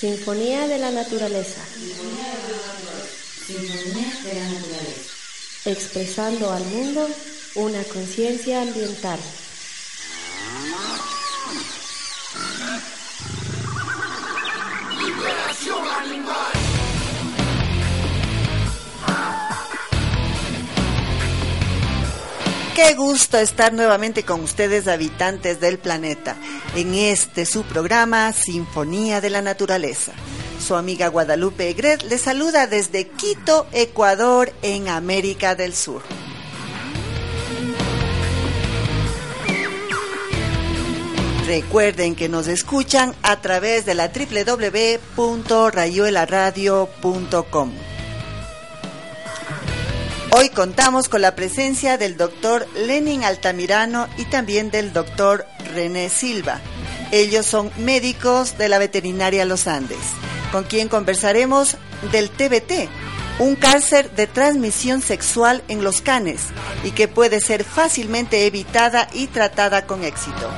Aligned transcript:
Sinfonía 0.00 0.68
de 0.68 0.78
la 0.78 0.92
naturaleza. 0.92 1.60
Expresando 5.64 6.52
al 6.52 6.64
mundo 6.66 7.08
una 7.56 7.82
conciencia 7.82 8.62
ambiental. 8.62 9.18
Qué 22.78 22.94
gusto 22.94 23.38
estar 23.38 23.72
nuevamente 23.72 24.22
con 24.22 24.40
ustedes, 24.40 24.86
habitantes 24.86 25.58
del 25.58 25.80
planeta, 25.80 26.36
en 26.76 26.94
este 26.94 27.44
su 27.44 27.64
programa 27.64 28.32
Sinfonía 28.32 29.20
de 29.20 29.30
la 29.30 29.42
Naturaleza. 29.42 30.12
Su 30.64 30.76
amiga 30.76 31.08
Guadalupe 31.08 31.70
Egret 31.70 32.04
le 32.04 32.18
saluda 32.18 32.68
desde 32.68 33.08
Quito, 33.08 33.66
Ecuador, 33.72 34.52
en 34.62 34.86
América 34.86 35.56
del 35.56 35.74
Sur. 35.74 36.02
Recuerden 41.48 42.14
que 42.14 42.28
nos 42.28 42.46
escuchan 42.46 43.12
a 43.22 43.40
través 43.40 43.86
de 43.86 43.96
la 43.96 44.12
www.rayuelaradio.com. 45.16 47.87
Hoy 50.30 50.50
contamos 50.50 51.08
con 51.08 51.22
la 51.22 51.34
presencia 51.34 51.96
del 51.96 52.18
doctor 52.18 52.66
Lenin 52.76 53.24
Altamirano 53.24 54.08
y 54.18 54.26
también 54.26 54.70
del 54.70 54.92
doctor 54.92 55.46
René 55.74 56.10
Silva. 56.10 56.60
Ellos 57.12 57.46
son 57.46 57.72
médicos 57.78 58.58
de 58.58 58.68
la 58.68 58.78
veterinaria 58.78 59.46
Los 59.46 59.66
Andes, 59.66 59.96
con 60.52 60.64
quien 60.64 60.88
conversaremos 60.88 61.78
del 62.12 62.28
TBT, 62.28 62.90
un 63.38 63.56
cáncer 63.56 64.10
de 64.10 64.26
transmisión 64.26 65.00
sexual 65.00 65.64
en 65.68 65.82
los 65.82 66.02
canes 66.02 66.42
y 66.84 66.90
que 66.90 67.08
puede 67.08 67.40
ser 67.40 67.64
fácilmente 67.64 68.44
evitada 68.44 69.08
y 69.14 69.28
tratada 69.28 69.86
con 69.86 70.04
éxito. 70.04 70.50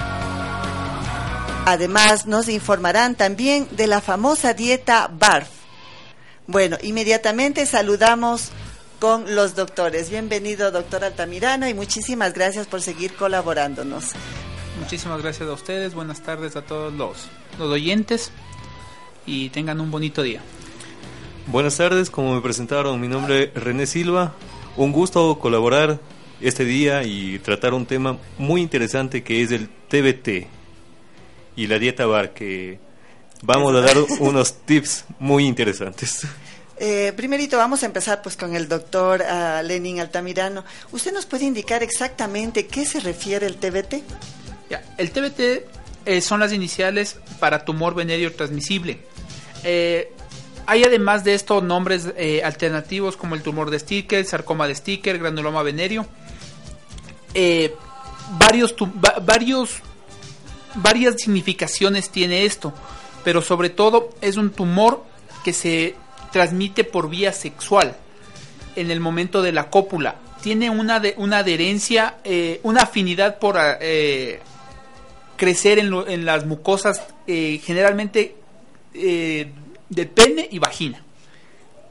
Además, 1.65 2.27
nos 2.27 2.49
informarán 2.49 3.15
también 3.15 3.69
de 3.71 3.87
la 3.87 4.01
famosa 4.01 4.53
dieta 4.53 5.09
BARF. 5.13 5.49
Bueno, 6.49 6.77
inmediatamente 6.83 7.67
saludamos 7.67 8.51
con 9.01 9.35
los 9.35 9.57
doctores. 9.57 10.11
Bienvenido, 10.11 10.71
doctor 10.71 11.05
Altamirano, 11.05 11.67
y 11.67 11.73
muchísimas 11.73 12.35
gracias 12.35 12.67
por 12.67 12.83
seguir 12.83 13.15
colaborándonos. 13.15 14.11
Muchísimas 14.79 15.23
gracias 15.23 15.49
a 15.49 15.53
ustedes, 15.53 15.95
buenas 15.95 16.21
tardes 16.21 16.55
a 16.55 16.63
todos 16.63 16.93
los, 16.93 17.29
los 17.59 17.71
oyentes 17.71 18.31
y 19.27 19.49
tengan 19.49 19.81
un 19.81 19.91
bonito 19.91 20.23
día. 20.23 20.43
Buenas 21.47 21.79
tardes, 21.79 22.11
como 22.11 22.35
me 22.35 22.43
presentaron, 22.43 23.01
mi 23.01 23.09
nombre 23.09 23.51
es 23.55 23.63
René 23.63 23.87
Silva. 23.87 24.35
Un 24.77 24.93
gusto 24.93 25.39
colaborar 25.39 25.99
este 26.43 26.67
día 26.67 27.03
y 27.03 27.39
tratar 27.39 27.73
un 27.73 27.87
tema 27.87 28.19
muy 28.37 28.61
interesante 28.61 29.23
que 29.23 29.43
es 29.43 29.51
el 29.51 29.69
TBT 29.89 30.47
y 31.57 31.67
la 31.67 31.79
dieta 31.79 32.05
bar, 32.05 32.35
que 32.35 32.79
vamos 33.43 33.75
a 33.75 33.81
dar 33.81 33.97
unos 34.21 34.53
tips 34.67 35.07
muy 35.19 35.47
interesantes. 35.47 36.27
Eh, 36.83 37.13
primerito 37.15 37.59
vamos 37.59 37.83
a 37.83 37.87
empezar 37.87 38.23
pues 38.23 38.39
con 38.39 38.57
el 38.57 38.67
doctor 38.67 39.21
uh, 39.21 39.63
Lenin 39.63 40.01
Altamirano. 40.01 40.65
¿Usted 40.93 41.13
nos 41.13 41.27
puede 41.27 41.45
indicar 41.45 41.83
exactamente 41.83 42.67
qué 42.67 42.87
se 42.87 43.01
refiere 43.01 43.47
el 43.47 43.57
TBT? 43.57 44.03
El 44.97 45.11
TBT 45.11 45.41
eh, 46.07 46.23
son 46.23 46.41
las 46.41 46.55
iniciales 46.55 47.19
para 47.39 47.67
tumor 47.67 47.95
venéreo 47.95 48.33
transmisible. 48.33 48.99
Eh, 49.63 50.11
hay 50.65 50.83
además 50.83 51.23
de 51.23 51.35
esto 51.35 51.61
nombres 51.61 52.07
alternativos 52.43 53.15
como 53.15 53.35
el 53.35 53.43
tumor 53.43 53.71
de 53.71 53.79
Sticker, 53.79 54.25
sarcoma 54.25 54.67
de 54.67 54.75
Sticker, 54.75 55.19
granuloma 55.19 55.63
venéreo. 55.63 56.07
Varios, 58.39 58.75
va 58.75 59.19
varios, 59.21 59.81
varias 60.77 61.17
significaciones 61.17 62.09
tiene 62.09 62.47
esto, 62.47 62.73
pero 63.23 63.43
sobre 63.43 63.69
todo 63.69 64.11
es 64.23 64.37
un 64.39 64.51
tumor 64.51 65.05
que 65.45 65.53
se 65.53 65.97
transmite 66.33 66.85
por 66.85 67.09
vía 67.09 67.33
sexual 67.33 67.97
en 68.77 68.91
el 68.91 69.01
momento 69.01 69.43
de 69.43 69.53
la 69.53 69.71
cópula. 69.71 70.17
Tiene 70.43 70.71
una, 70.71 71.01
de, 71.01 71.15
una 71.19 71.39
adherencia, 71.39 72.17
eh, 72.25 72.61
una 72.63 72.83
afinidad 72.83 73.39
por 73.39 73.57
eh, 73.59 74.41
crecer 75.37 75.79
en, 75.79 75.91
lo, 75.91 76.09
en, 76.09 76.25
las 76.25 76.47
mucosas, 76.47 77.03
eh, 77.27 77.61
generalmente 77.63 78.37
de 78.93 80.07
pene 80.07 80.49
y 80.51 80.59
vagina. 80.59 81.05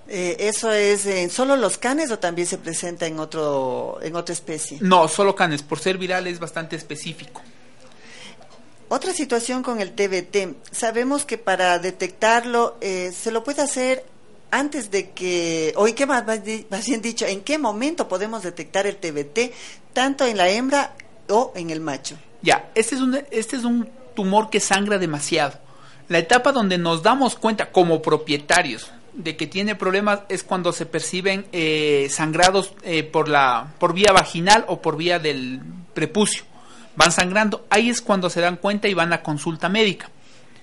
¿Eso 0.08 0.72
es 0.72 1.06
en 1.06 1.30
solo 1.30 1.56
los 1.56 1.78
canes 1.78 2.10
o 2.12 2.18
también 2.18 2.48
se 2.48 2.58
presenta 2.58 3.06
en, 3.06 3.20
otro, 3.20 4.00
en 4.02 4.16
otra 4.16 4.34
especie? 4.34 4.80
No, 4.82 5.08
solo 5.08 5.36
canes. 5.36 5.62
Por 5.62 5.80
ser 5.80 6.00
viral 6.00 6.26
es 6.26 6.40
bastante 6.40 6.76
específico. 6.76 7.42
Otra 8.92 9.14
situación 9.14 9.62
con 9.62 9.80
el 9.80 9.92
TBT. 9.92 10.72
Sabemos 10.72 11.24
que 11.24 11.38
para 11.38 11.78
detectarlo 11.78 12.76
eh, 12.82 13.14
se 13.16 13.32
lo 13.32 13.44
puede 13.44 13.62
hacer 13.62 14.04
antes 14.52 14.92
de 14.92 15.12
que, 15.12 15.74
en 15.78 15.96
qué 15.96 16.06
más, 16.06 16.26
más 16.26 16.86
bien 16.86 17.02
dicho, 17.02 17.26
en 17.26 17.42
qué 17.42 17.58
momento 17.58 18.08
podemos 18.08 18.44
detectar 18.44 18.88
el 18.88 18.98
TBT, 18.98 19.54
tanto 19.94 20.26
en 20.26 20.38
la 20.38 20.50
hembra 20.50 20.94
o 21.30 21.52
en 21.56 21.70
el 21.70 21.82
macho. 21.82 22.18
Ya, 22.42 22.70
este 22.76 22.96
es 22.96 23.02
un, 23.02 23.16
este 23.32 23.56
es 23.56 23.64
un 23.64 23.90
tumor 24.16 24.50
que 24.50 24.60
sangra 24.60 24.98
demasiado. 24.98 25.60
La 26.08 26.20
etapa 26.20 26.52
donde 26.52 26.78
nos 26.78 27.04
damos 27.04 27.36
cuenta 27.36 27.72
como 27.72 28.02
propietarios 28.02 28.92
de 29.14 29.36
que 29.36 29.48
tiene 29.48 29.76
problemas 29.76 30.22
es 30.30 30.44
cuando 30.44 30.72
se 30.72 30.86
perciben 30.86 31.46
eh, 31.52 32.08
sangrados 32.10 32.74
eh, 32.84 33.04
por 33.04 33.28
la 33.28 33.74
por 33.80 33.94
vía 33.94 34.12
vaginal 34.14 34.66
o 34.68 34.82
por 34.82 34.98
vía 34.98 35.20
del 35.20 35.62
prepucio. 35.94 36.44
Van 36.96 37.12
sangrando, 37.12 37.66
ahí 37.70 37.90
es 37.90 38.02
cuando 38.02 38.30
se 38.30 38.42
dan 38.42 38.58
cuenta 38.58 38.88
y 38.88 38.94
van 38.94 39.14
a 39.14 39.22
consulta 39.22 39.70
médica 39.70 40.10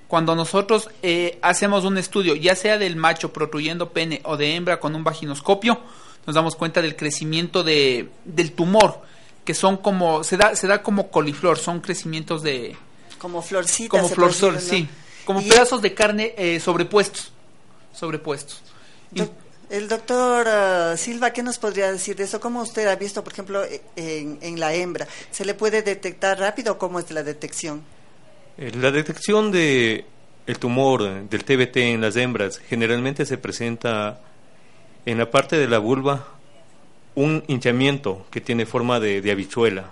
cuando 0.08 0.36
nosotros 0.36 0.88
eh, 1.02 1.38
hacemos 1.42 1.84
un 1.84 1.98
estudio, 1.98 2.36
ya 2.36 2.54
sea 2.54 2.78
del 2.78 2.96
macho 2.96 3.32
protruyendo 3.32 3.90
pene 3.90 4.20
o 4.24 4.36
de 4.36 4.54
hembra 4.54 4.78
con 4.78 4.94
un 4.94 5.02
vaginoscopio, 5.02 5.80
nos 6.26 6.34
damos 6.34 6.56
cuenta 6.56 6.80
del 6.80 6.96
crecimiento 6.96 7.64
de, 7.64 8.08
del 8.24 8.52
tumor, 8.52 9.00
que 9.44 9.54
son 9.54 9.76
como, 9.76 10.22
se 10.24 10.36
da, 10.36 10.54
se 10.54 10.66
da 10.66 10.82
como 10.82 11.10
coliflor, 11.10 11.58
son 11.58 11.80
crecimientos 11.80 12.42
de... 12.42 12.76
Como 13.18 13.42
florcitas. 13.42 13.88
Como 13.88 14.08
flor, 14.08 14.54
¿no? 14.54 14.60
sí. 14.60 14.88
Como 15.24 15.40
y 15.40 15.48
pedazos 15.48 15.82
de 15.82 15.94
carne 15.94 16.34
eh, 16.36 16.60
sobrepuestos. 16.60 17.32
Sobrepuestos. 17.92 18.62
Do 19.10 19.28
el 19.68 19.88
doctor 19.88 20.46
uh, 20.46 20.96
Silva, 20.96 21.32
¿qué 21.32 21.42
nos 21.42 21.58
podría 21.58 21.90
decir 21.90 22.14
de 22.14 22.22
eso? 22.22 22.38
¿Cómo 22.38 22.62
usted 22.62 22.86
ha 22.86 22.94
visto, 22.94 23.24
por 23.24 23.32
ejemplo, 23.32 23.64
en, 23.96 24.38
en 24.40 24.60
la 24.60 24.72
hembra? 24.72 25.08
¿Se 25.32 25.44
le 25.44 25.54
puede 25.54 25.82
detectar 25.82 26.38
rápido 26.38 26.74
o 26.74 26.78
cómo 26.78 27.00
es 27.00 27.10
la 27.10 27.24
detección? 27.24 27.82
La 28.58 28.90
detección 28.90 29.52
de 29.52 30.06
el 30.46 30.58
tumor 30.58 31.28
del 31.28 31.44
TBT 31.44 31.76
en 31.78 32.00
las 32.00 32.16
hembras 32.16 32.58
generalmente 32.58 33.26
se 33.26 33.36
presenta 33.36 34.20
en 35.04 35.18
la 35.18 35.30
parte 35.30 35.56
de 35.56 35.68
la 35.68 35.78
vulva 35.78 36.28
un 37.14 37.44
hinchamiento 37.48 38.26
que 38.30 38.40
tiene 38.40 38.64
forma 38.64 38.98
de, 39.00 39.20
de 39.20 39.30
habichuela. 39.30 39.90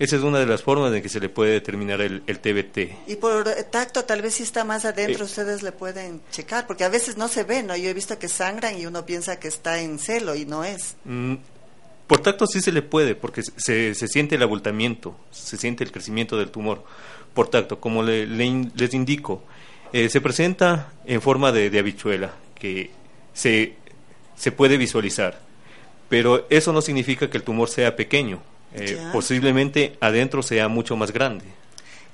Esa 0.00 0.16
es 0.16 0.22
una 0.22 0.38
de 0.38 0.46
las 0.46 0.62
formas 0.62 0.92
en 0.94 1.02
que 1.02 1.10
se 1.10 1.20
le 1.20 1.28
puede 1.28 1.52
determinar 1.52 2.00
el, 2.00 2.22
el 2.26 2.40
TBT. 2.40 3.08
Y 3.08 3.16
por 3.16 3.44
tacto, 3.70 4.04
tal 4.04 4.22
vez 4.22 4.34
si 4.34 4.44
está 4.44 4.64
más 4.64 4.86
adentro, 4.86 5.24
eh, 5.24 5.26
ustedes 5.26 5.62
le 5.62 5.72
pueden 5.72 6.22
checar, 6.32 6.66
porque 6.66 6.84
a 6.84 6.88
veces 6.88 7.18
no 7.18 7.28
se 7.28 7.44
ve, 7.44 7.62
¿no? 7.62 7.76
Yo 7.76 7.90
he 7.90 7.94
visto 7.94 8.18
que 8.18 8.28
sangran 8.28 8.80
y 8.80 8.86
uno 8.86 9.04
piensa 9.04 9.38
que 9.38 9.48
está 9.48 9.80
en 9.80 9.98
celo 9.98 10.34
y 10.34 10.46
no 10.46 10.64
es. 10.64 10.96
Mm, 11.04 11.34
por 12.06 12.22
tacto 12.22 12.46
sí 12.46 12.62
se 12.62 12.72
le 12.72 12.80
puede, 12.80 13.14
porque 13.14 13.42
se, 13.42 13.94
se 13.94 14.08
siente 14.08 14.36
el 14.36 14.42
abultamiento, 14.42 15.16
se 15.30 15.58
siente 15.58 15.84
el 15.84 15.92
crecimiento 15.92 16.38
del 16.38 16.50
tumor 16.50 16.82
por 17.34 17.48
tacto, 17.48 17.80
como 17.80 18.02
le, 18.02 18.26
le, 18.26 18.70
les 18.74 18.94
indico. 18.94 19.42
Eh, 19.92 20.08
se 20.08 20.20
presenta 20.20 20.92
en 21.06 21.20
forma 21.20 21.52
de, 21.52 21.70
de 21.70 21.78
habichuela, 21.78 22.32
que 22.54 22.90
se, 23.32 23.74
se, 24.36 24.52
puede 24.52 24.76
visualizar, 24.76 25.40
pero 26.08 26.46
eso 26.50 26.72
no 26.72 26.80
significa 26.80 27.28
que 27.28 27.38
el 27.38 27.42
tumor 27.42 27.68
sea 27.68 27.96
pequeño, 27.96 28.40
eh, 28.74 28.98
posiblemente 29.12 29.96
adentro 30.00 30.42
sea 30.42 30.68
mucho 30.68 30.96
más 30.96 31.12
grande. 31.12 31.44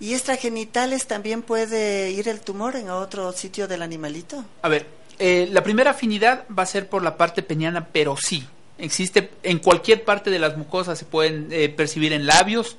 ¿Y 0.01 0.15
extragenitales 0.15 1.07
también 1.07 1.43
puede 1.43 2.11
ir 2.11 2.29
el 2.29 2.41
tumor 2.41 2.77
en 2.77 2.91
otro 2.91 3.33
sitio 3.33 3.67
del 3.67 3.83
animalito? 3.83 4.45
A 4.63 4.69
ver, 4.69 4.87
eh, 5.19 5.49
la 5.51 5.63
primera 5.63 5.93
afinidad 5.93 6.45
va 6.57 6.65
a 6.65 6.67
ser 6.67 6.89
por 6.89 7.03
la 7.03 7.17
parte 7.17 7.43
peniana, 7.43 7.89
pero 7.93 8.17
sí. 8.17 8.47
Existe 8.79 9.31
en 9.43 9.59
cualquier 9.59 10.05
parte 10.05 10.29
de 10.29 10.39
las 10.39 10.59
mucosas, 10.59 10.99
se 10.99 11.07
pueden 11.07 11.49
eh, 11.51 11.71
percibir 11.71 12.13
en 12.13 12.27
labios, 12.27 12.77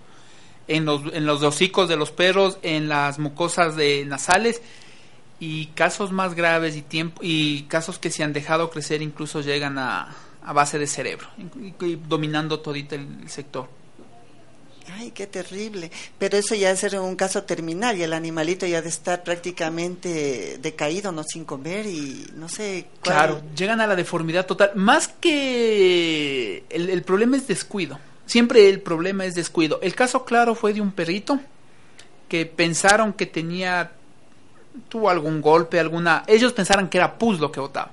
en 0.68 0.86
los, 0.86 1.02
en 1.14 1.26
los 1.26 1.44
hocicos 1.44 1.90
de 1.90 1.96
los 1.96 2.12
perros, 2.12 2.58
en 2.62 2.88
las 2.88 3.20
mucosas 3.20 3.76
de 3.76 4.06
nasales 4.06 4.62
y 5.40 5.68
casos 5.68 6.12
más 6.12 6.34
graves 6.34 6.76
y 6.76 6.82
tiempo 6.82 7.22
y 7.24 7.64
casos 7.64 8.00
que 8.00 8.10
se 8.10 8.24
han 8.24 8.34
dejado 8.34 8.70
crecer 8.70 9.02
incluso 9.02 9.42
llegan 9.42 9.78
a, 9.78 10.16
a 10.44 10.54
base 10.54 10.80
de 10.80 10.88
cerebro, 10.88 11.28
y, 11.38 11.96
dominando 12.08 12.60
todito 12.60 12.96
el 12.96 13.30
sector. 13.30 13.70
Ay, 14.94 15.12
qué 15.12 15.28
terrible. 15.28 15.92
Pero 16.18 16.38
eso 16.38 16.56
ya 16.56 16.72
es 16.72 16.94
un 16.94 17.16
caso 17.16 17.44
terminal 17.44 17.98
y 17.98 18.04
el 18.04 18.14
animalito 18.14 18.66
ya 18.66 18.82
de 18.82 18.90
estar 18.90 19.24
prácticamente 19.24 20.58
decaído, 20.60 21.12
no 21.12 21.24
sin 21.24 21.44
comer 21.44 21.86
y 21.86 22.26
no 22.36 22.48
sé. 22.48 22.88
Claro, 23.02 23.42
llegan 23.56 23.82
a 23.82 23.88
la 23.88 23.96
deformidad 23.96 24.46
total. 24.46 24.72
Más 24.76 25.10
que 25.10 26.64
el, 26.70 26.90
el 26.90 27.04
problema 27.04 27.36
es 27.36 27.48
descuido. 27.48 28.00
Siempre 28.28 28.70
el 28.70 28.82
problema 28.82 29.26
es 29.26 29.34
descuido. 29.34 29.80
El 29.82 29.96
caso 29.96 30.24
claro 30.26 30.54
fue 30.54 30.74
de 30.74 30.82
un 30.82 30.92
perrito 30.92 31.40
que 32.30 32.46
pensaron 32.46 33.14
que 33.14 33.26
tenía 33.26 33.92
tuvo 34.90 35.10
algún 35.10 35.42
golpe, 35.42 35.80
alguna. 35.80 36.24
Ellos 36.28 36.54
pensaron 36.54 36.88
que 36.88 36.98
era 36.98 37.18
pus 37.18 37.40
lo 37.40 37.52
que 37.52 37.60
botaba. 37.60 37.92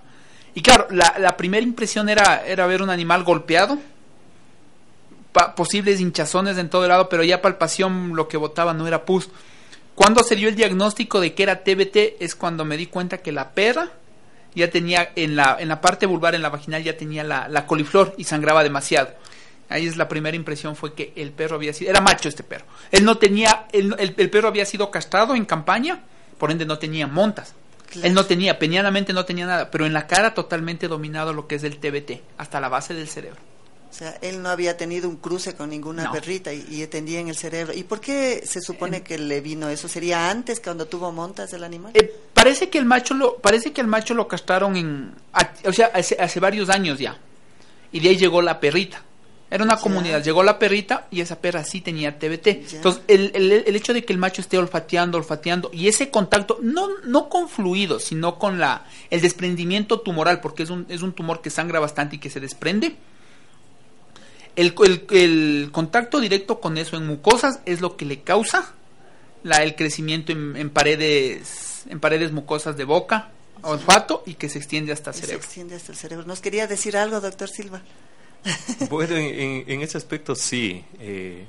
Y 0.54 0.62
claro, 0.62 0.86
la, 0.90 1.36
primera 1.36 1.64
impresión 1.64 2.08
era, 2.08 2.44
era 2.46 2.66
ver 2.66 2.82
un 2.82 2.90
animal 2.90 3.24
golpeado, 3.24 3.78
posibles 5.56 6.00
hinchazones 6.00 6.58
en 6.58 6.68
todo 6.68 6.84
el 6.84 6.90
lado, 6.90 7.08
pero 7.08 7.24
ya 7.24 7.42
palpación 7.42 8.14
lo 8.14 8.28
que 8.28 8.36
botaba 8.36 8.72
no 8.72 8.86
era 8.86 9.04
pus. 9.04 9.28
Cuando 9.96 10.22
se 10.22 10.36
dio 10.36 10.48
el 10.48 10.54
diagnóstico 10.54 11.20
de 11.20 11.34
que 11.34 11.42
era 11.42 11.64
TBT 11.64 12.20
es 12.20 12.34
cuando 12.36 12.64
me 12.64 12.76
di 12.76 12.86
cuenta 12.86 13.18
que 13.18 13.32
la 13.32 13.50
perra 13.50 13.90
ya 14.54 14.70
tenía 14.70 15.10
en 15.16 15.34
la, 15.34 15.56
en 15.58 15.68
la 15.68 15.80
parte 15.80 16.06
vulvar, 16.06 16.36
en 16.36 16.42
la 16.42 16.50
vaginal, 16.50 16.84
ya 16.84 16.96
tenía 16.96 17.24
la, 17.24 17.48
la 17.48 17.66
coliflor 17.66 18.14
y 18.16 18.24
sangraba 18.24 18.62
demasiado. 18.62 19.10
Ahí 19.74 19.88
es 19.88 19.96
la 19.96 20.06
primera 20.08 20.36
impresión 20.36 20.76
fue 20.76 20.94
que 20.94 21.12
el 21.16 21.32
perro 21.32 21.56
había 21.56 21.72
sido, 21.72 21.90
era 21.90 22.00
macho 22.00 22.28
este 22.28 22.44
perro. 22.44 22.64
Él 22.92 23.04
no 23.04 23.18
tenía, 23.18 23.66
el, 23.72 24.14
el 24.16 24.30
perro 24.30 24.46
había 24.46 24.64
sido 24.64 24.88
castrado 24.88 25.34
en 25.34 25.44
campaña, 25.44 26.00
por 26.38 26.52
ende 26.52 26.64
no 26.64 26.78
tenía 26.78 27.08
montas. 27.08 27.54
Él 28.00 28.14
no 28.14 28.24
tenía, 28.24 28.56
penianamente 28.56 29.12
no 29.12 29.24
tenía 29.24 29.46
nada, 29.46 29.72
pero 29.72 29.84
en 29.84 29.92
la 29.92 30.06
cara 30.06 30.32
totalmente 30.32 30.86
dominado 30.86 31.32
lo 31.32 31.48
que 31.48 31.56
es 31.56 31.64
el 31.64 31.78
TBT, 31.78 32.22
hasta 32.38 32.60
la 32.60 32.68
base 32.68 32.94
del 32.94 33.08
cerebro. 33.08 33.40
O 33.90 33.92
sea, 33.92 34.16
él 34.22 34.40
no 34.42 34.48
había 34.48 34.76
tenido 34.76 35.08
un 35.08 35.16
cruce 35.16 35.56
con 35.56 35.70
ninguna 35.70 36.12
perrita 36.12 36.52
y, 36.52 36.64
y, 36.68 36.86
tendía 36.86 37.18
en 37.18 37.28
el 37.28 37.36
cerebro. 37.36 37.74
¿Y 37.74 37.82
por 37.82 38.00
qué 38.00 38.44
se 38.46 38.60
supone 38.60 39.02
que 39.02 39.18
le 39.18 39.40
vino 39.40 39.68
eso? 39.68 39.88
¿Sería 39.88 40.30
antes 40.30 40.60
cuando 40.60 40.86
tuvo 40.86 41.10
montas 41.10 41.52
el 41.52 41.64
animal? 41.64 41.90
Eh, 41.94 42.12
parece 42.32 42.70
que 42.70 42.78
el 42.78 42.84
macho 42.84 43.14
lo, 43.14 43.38
parece 43.38 43.72
que 43.72 43.80
el 43.80 43.88
macho 43.88 44.14
lo 44.14 44.28
castraron 44.28 44.76
en, 44.76 45.14
o 45.64 45.72
sea, 45.72 45.90
hace, 45.94 46.16
hace 46.20 46.38
varios 46.38 46.70
años 46.70 47.00
ya. 47.00 47.18
Y 47.90 47.98
de 47.98 48.10
ahí 48.10 48.16
llegó 48.16 48.40
la 48.40 48.60
perrita. 48.60 49.02
Era 49.50 49.62
una 49.62 49.76
comunidad, 49.76 50.22
llegó 50.24 50.42
la 50.42 50.58
perrita 50.58 51.06
y 51.10 51.20
esa 51.20 51.38
perra 51.38 51.62
sí 51.64 51.80
tenía 51.80 52.18
TBT. 52.18 52.46
Entonces, 52.74 53.02
el, 53.06 53.30
el, 53.34 53.76
hecho 53.76 53.92
de 53.92 54.04
que 54.04 54.12
el 54.12 54.18
macho 54.18 54.40
esté 54.40 54.58
olfateando, 54.58 55.18
olfateando, 55.18 55.70
y 55.72 55.86
ese 55.86 56.10
contacto, 56.10 56.58
no, 56.62 56.88
no 57.04 57.28
con 57.28 57.48
fluido, 57.48 58.00
sino 58.00 58.38
con 58.38 58.58
la, 58.58 58.86
el 59.10 59.20
desprendimiento 59.20 60.00
tumoral, 60.00 60.40
porque 60.40 60.64
es 60.64 60.70
un, 60.70 60.86
es 60.88 61.02
un 61.02 61.12
tumor 61.12 61.40
que 61.40 61.50
sangra 61.50 61.78
bastante 61.78 62.16
y 62.16 62.18
que 62.18 62.30
se 62.30 62.40
desprende. 62.40 62.96
El, 64.56 64.74
el, 65.10 65.68
contacto 65.72 66.20
directo 66.20 66.60
con 66.60 66.78
eso 66.78 66.96
en 66.96 67.06
mucosas 67.06 67.60
es 67.66 67.80
lo 67.80 67.96
que 67.96 68.06
le 68.06 68.22
causa 68.22 68.72
la, 69.42 69.58
el 69.58 69.76
crecimiento 69.76 70.32
en, 70.32 70.70
paredes, 70.70 71.84
en 71.88 72.00
paredes 72.00 72.32
mucosas 72.32 72.76
de 72.76 72.84
boca, 72.84 73.30
olfato 73.62 74.22
y 74.26 74.34
que 74.34 74.48
se 74.48 74.58
extiende 74.58 74.92
hasta 74.92 75.10
el 75.10 75.16
cerebro. 75.16 75.42
Se 75.42 75.46
extiende 75.46 75.74
hasta 75.76 75.92
el 75.92 75.98
cerebro. 75.98 76.26
¿Nos 76.26 76.40
quería 76.40 76.66
decir 76.66 76.96
algo, 76.96 77.20
doctor 77.20 77.48
Silva? 77.48 77.82
Bueno, 78.90 79.16
en, 79.16 79.80
ese 79.80 79.96
aspecto 79.96 80.34
sí, 80.34 80.84
eh, 80.98 81.46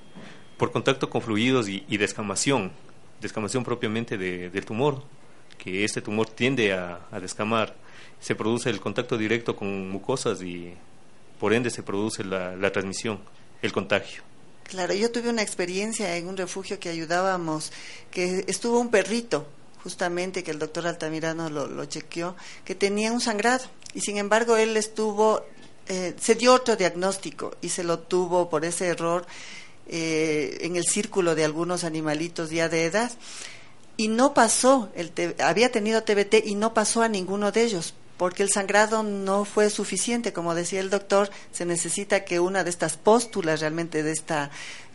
por 0.57 0.71
contacto 0.71 1.09
con 1.09 1.21
fluidos 1.21 1.67
y, 1.67 1.97
descamación, 1.97 2.71
descamación 3.21 3.63
propiamente 3.63 4.17
del 4.17 4.65
tumor, 4.65 5.03
que 5.57 5.83
este 5.83 6.01
tumor 6.01 6.29
tiende 6.29 6.73
a, 6.73 7.07
descamar, 7.21 7.75
se 8.19 8.35
produce 8.35 8.69
el 8.69 8.79
contacto 8.79 9.17
directo 9.17 9.55
con 9.55 9.89
mucosas 9.89 10.41
y 10.41 10.73
por 11.39 11.53
ende 11.53 11.69
se 11.69 11.83
produce 11.83 12.23
la, 12.23 12.71
transmisión, 12.71 13.19
el 13.61 13.71
contagio. 13.71 14.23
Claro, 14.63 14.93
yo 14.93 15.11
tuve 15.11 15.29
una 15.29 15.43
experiencia 15.43 16.15
en 16.17 16.27
un 16.27 16.37
refugio 16.37 16.79
que 16.79 16.89
ayudábamos, 16.89 17.71
que 18.09 18.45
estuvo 18.47 18.79
un 18.79 18.89
perrito, 18.89 19.45
justamente 19.83 20.43
que 20.43 20.49
el 20.49 20.57
doctor 20.57 20.87
Altamirano 20.87 21.49
lo 21.49 21.85
chequeó, 21.85 22.35
que 22.63 22.73
tenía 22.73 23.11
un 23.11 23.21
sangrado 23.21 23.65
y 23.95 24.01
sin 24.01 24.17
embargo 24.17 24.57
él 24.57 24.75
estuvo 24.75 25.45
eh, 25.87 26.15
se 26.19 26.33
dio 26.33 26.53
otro 26.53 26.75
diagnóstico 26.75 27.55
y 27.61 27.69
se 27.69 27.83
lo 27.83 27.99
tuvo 27.99 28.49
por 28.49 28.65
ese 28.65 28.87
error 28.87 29.25
eh, 29.87 30.57
en 30.61 30.75
el 30.77 30.85
círculo 30.85 31.35
de 31.35 31.45
algunos 31.45 31.83
animalitos 31.83 32.49
ya 32.49 32.69
de 32.69 32.85
edad 32.85 33.11
y 33.95 34.07
no 34.07 34.33
pasó, 34.33 34.89
el 34.95 35.13
había 35.39 35.71
tenido 35.71 36.03
TBT 36.03 36.43
y 36.43 36.55
no 36.55 36.73
pasó 36.73 37.03
a 37.03 37.07
ninguno 37.07 37.51
de 37.51 37.63
ellos 37.63 37.93
porque 38.17 38.41
el 38.41 38.49
sangrado 38.49 39.03
no 39.03 39.45
fue 39.45 39.69
suficiente, 39.69 40.33
como 40.33 40.55
decía 40.55 40.79
el 40.79 40.89
doctor, 40.89 41.29
se 41.51 41.65
necesita 41.65 42.25
que 42.25 42.39
una 42.39 42.63
de 42.63 42.69
estas 42.71 42.97
póstulas 42.97 43.59
realmente 43.59 44.01
de 44.01 44.11
esta 44.11 44.49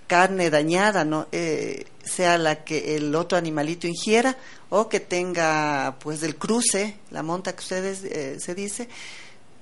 carne 0.09 0.51
dañada 0.51 1.05
no 1.05 1.29
eh, 1.31 1.87
sea 2.03 2.37
la 2.37 2.65
que 2.65 2.97
el 2.97 3.15
otro 3.15 3.39
animalito 3.39 3.87
ingiera 3.87 4.37
o 4.71 4.89
que 4.89 4.99
tenga 4.99 5.99
pues 6.01 6.21
del 6.21 6.35
cruce 6.35 6.97
la 7.13 7.23
monta 7.23 7.55
que 7.55 7.61
ustedes 7.61 8.43
se 8.43 8.55
dice 8.57 8.89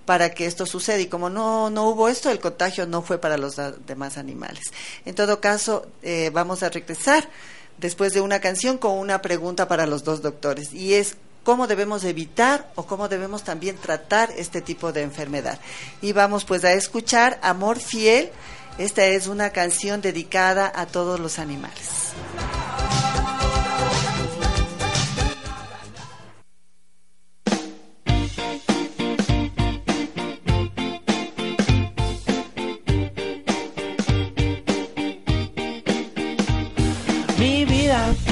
para 0.08 0.30
que 0.30 0.46
esto 0.46 0.64
suceda. 0.64 1.00
Y 1.00 1.06
como 1.08 1.28
no, 1.28 1.68
no 1.68 1.84
hubo 1.90 2.08
esto, 2.08 2.30
el 2.30 2.40
contagio 2.40 2.86
no 2.86 3.02
fue 3.02 3.18
para 3.18 3.36
los 3.36 3.56
demás 3.84 4.16
animales. 4.16 4.72
En 5.04 5.14
todo 5.14 5.38
caso, 5.38 5.86
eh, 6.02 6.30
vamos 6.32 6.62
a 6.62 6.70
regresar 6.70 7.28
después 7.76 8.14
de 8.14 8.22
una 8.22 8.40
canción 8.40 8.78
con 8.78 8.92
una 8.92 9.20
pregunta 9.20 9.68
para 9.68 9.86
los 9.86 10.04
dos 10.04 10.22
doctores. 10.22 10.72
Y 10.72 10.94
es, 10.94 11.16
¿cómo 11.44 11.66
debemos 11.66 12.04
evitar 12.04 12.72
o 12.74 12.86
cómo 12.86 13.10
debemos 13.10 13.44
también 13.44 13.76
tratar 13.76 14.30
este 14.38 14.62
tipo 14.62 14.92
de 14.92 15.02
enfermedad? 15.02 15.60
Y 16.00 16.14
vamos 16.14 16.46
pues 16.46 16.64
a 16.64 16.72
escuchar 16.72 17.38
Amor 17.42 17.78
Fiel. 17.78 18.30
Esta 18.78 19.04
es 19.04 19.26
una 19.26 19.50
canción 19.50 20.00
dedicada 20.00 20.72
a 20.74 20.86
todos 20.86 21.20
los 21.20 21.38
animales. 21.38 22.14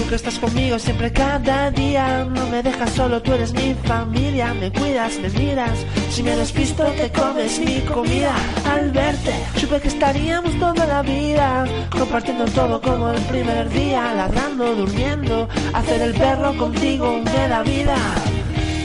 Que 0.09 0.15
estás 0.15 0.39
conmigo 0.39 0.79
siempre 0.79 1.13
cada 1.13 1.71
día. 1.71 2.25
No 2.25 2.47
me 2.47 2.63
dejas 2.63 2.91
solo, 2.91 3.21
tú 3.23 3.33
eres 3.33 3.53
mi 3.53 3.75
familia. 3.85 4.55
Me 4.55 4.71
cuidas, 4.71 5.19
me 5.19 5.29
miras. 5.31 5.79
Si 6.11 6.23
me 6.23 6.37
despisto, 6.37 6.85
te 6.85 7.11
comes 7.11 7.59
mi 7.59 7.81
comida. 7.81 8.35
Al 8.71 8.91
verte, 8.93 9.33
supe 9.57 9.81
que 9.81 9.89
estaríamos 9.89 10.59
toda 10.59 10.87
la 10.87 11.03
vida. 11.03 11.65
Compartiendo 11.91 12.45
todo 12.47 12.81
como 12.81 13.11
el 13.11 13.21
primer 13.23 13.69
día. 13.71 14.15
Ladrando, 14.15 14.75
durmiendo. 14.75 15.49
Hacer 15.73 16.01
el 16.03 16.15
perro 16.15 16.57
contigo 16.57 17.21
me 17.25 17.49
da 17.49 17.63
vida. 17.63 17.97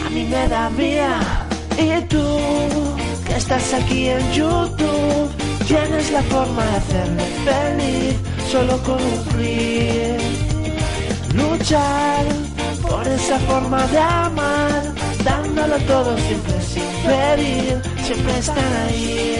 A 0.05 0.09
mí 0.09 0.23
me 0.23 0.47
da 0.47 0.69
vida. 0.69 1.19
Y 1.77 2.01
tú, 2.05 2.39
que 3.27 3.35
estás 3.35 3.73
aquí 3.73 4.09
en 4.09 4.31
YouTube. 4.33 5.29
Tienes 5.67 6.11
la 6.11 6.21
forma 6.23 6.65
de 6.65 6.75
hacerme 6.77 7.23
feliz, 7.45 8.15
solo 8.51 8.77
con 8.83 8.97
cumplir 8.97 10.50
luchar 11.33 12.25
por 12.81 13.07
esa 13.07 13.39
forma 13.39 13.85
de 13.87 13.99
amar, 13.99 14.83
dándolo 15.23 15.77
todo 15.87 16.17
siempre 16.17 16.61
sin 16.61 16.83
pedir, 17.05 17.81
siempre 18.03 18.37
estar 18.39 18.73
ahí. 18.87 19.35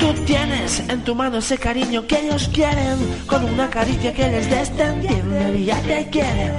Tú 0.00 0.12
tienes 0.26 0.80
en 0.88 1.02
tu 1.02 1.14
mano 1.14 1.38
ese 1.38 1.56
cariño 1.56 2.06
que 2.06 2.26
ellos 2.26 2.50
quieren, 2.52 2.98
con 3.26 3.44
una 3.44 3.70
caricia 3.70 4.12
que 4.12 4.28
les 4.28 4.50
descendiendo 4.50 5.54
y 5.54 5.64
ya 5.66 5.80
te 5.80 6.08
quieren. 6.10 6.52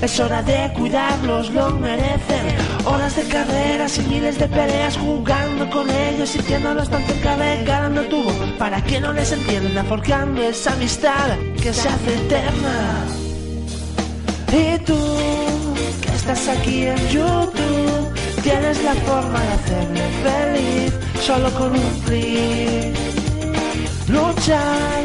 Es 0.00 0.18
hora 0.20 0.42
de 0.42 0.72
cuidarlos, 0.74 1.50
lo 1.50 1.70
merecen. 1.70 2.46
Horas 2.84 3.16
de 3.16 3.22
carreras 3.24 3.98
y 3.98 4.02
miles 4.02 4.38
de 4.38 4.48
peleas 4.48 4.96
jugando 4.96 5.70
con 5.70 5.88
ellos, 5.88 6.30
sintiéndolos 6.30 6.90
tan 6.90 7.04
cerca 7.06 7.36
de 7.36 7.64
ganando 7.64 8.02
tubo, 8.02 8.32
para 8.58 8.82
que 8.84 9.00
no 9.00 9.12
les 9.12 9.32
entienda, 9.32 9.84
forjando 9.84 10.42
esa 10.42 10.72
amistad 10.72 11.38
que 11.62 11.72
se 11.72 11.88
hace 11.88 12.14
eterna. 12.14 13.21
Y 14.52 14.78
tú, 14.84 14.98
que 16.02 16.08
estás 16.14 16.46
aquí 16.48 16.86
en 16.86 17.08
YouTube, 17.08 18.12
tienes 18.42 18.82
la 18.84 18.92
forma 18.92 19.40
de 19.40 19.52
hacerme 19.52 20.02
feliz, 20.22 20.92
solo 21.22 21.50
con 21.54 21.72
un 21.72 22.00
clic. 22.04 22.94
Luchar 24.08 25.04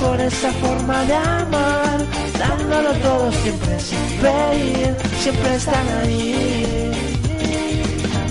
por 0.00 0.20
esa 0.20 0.50
forma 0.54 1.04
de 1.04 1.14
amar, 1.14 1.98
dándolo 2.36 2.92
todo 2.94 3.30
siempre 3.30 3.78
sin 3.78 4.04
pedir, 4.20 4.96
siempre 5.22 5.54
están 5.54 5.88
ahí. 6.02 6.90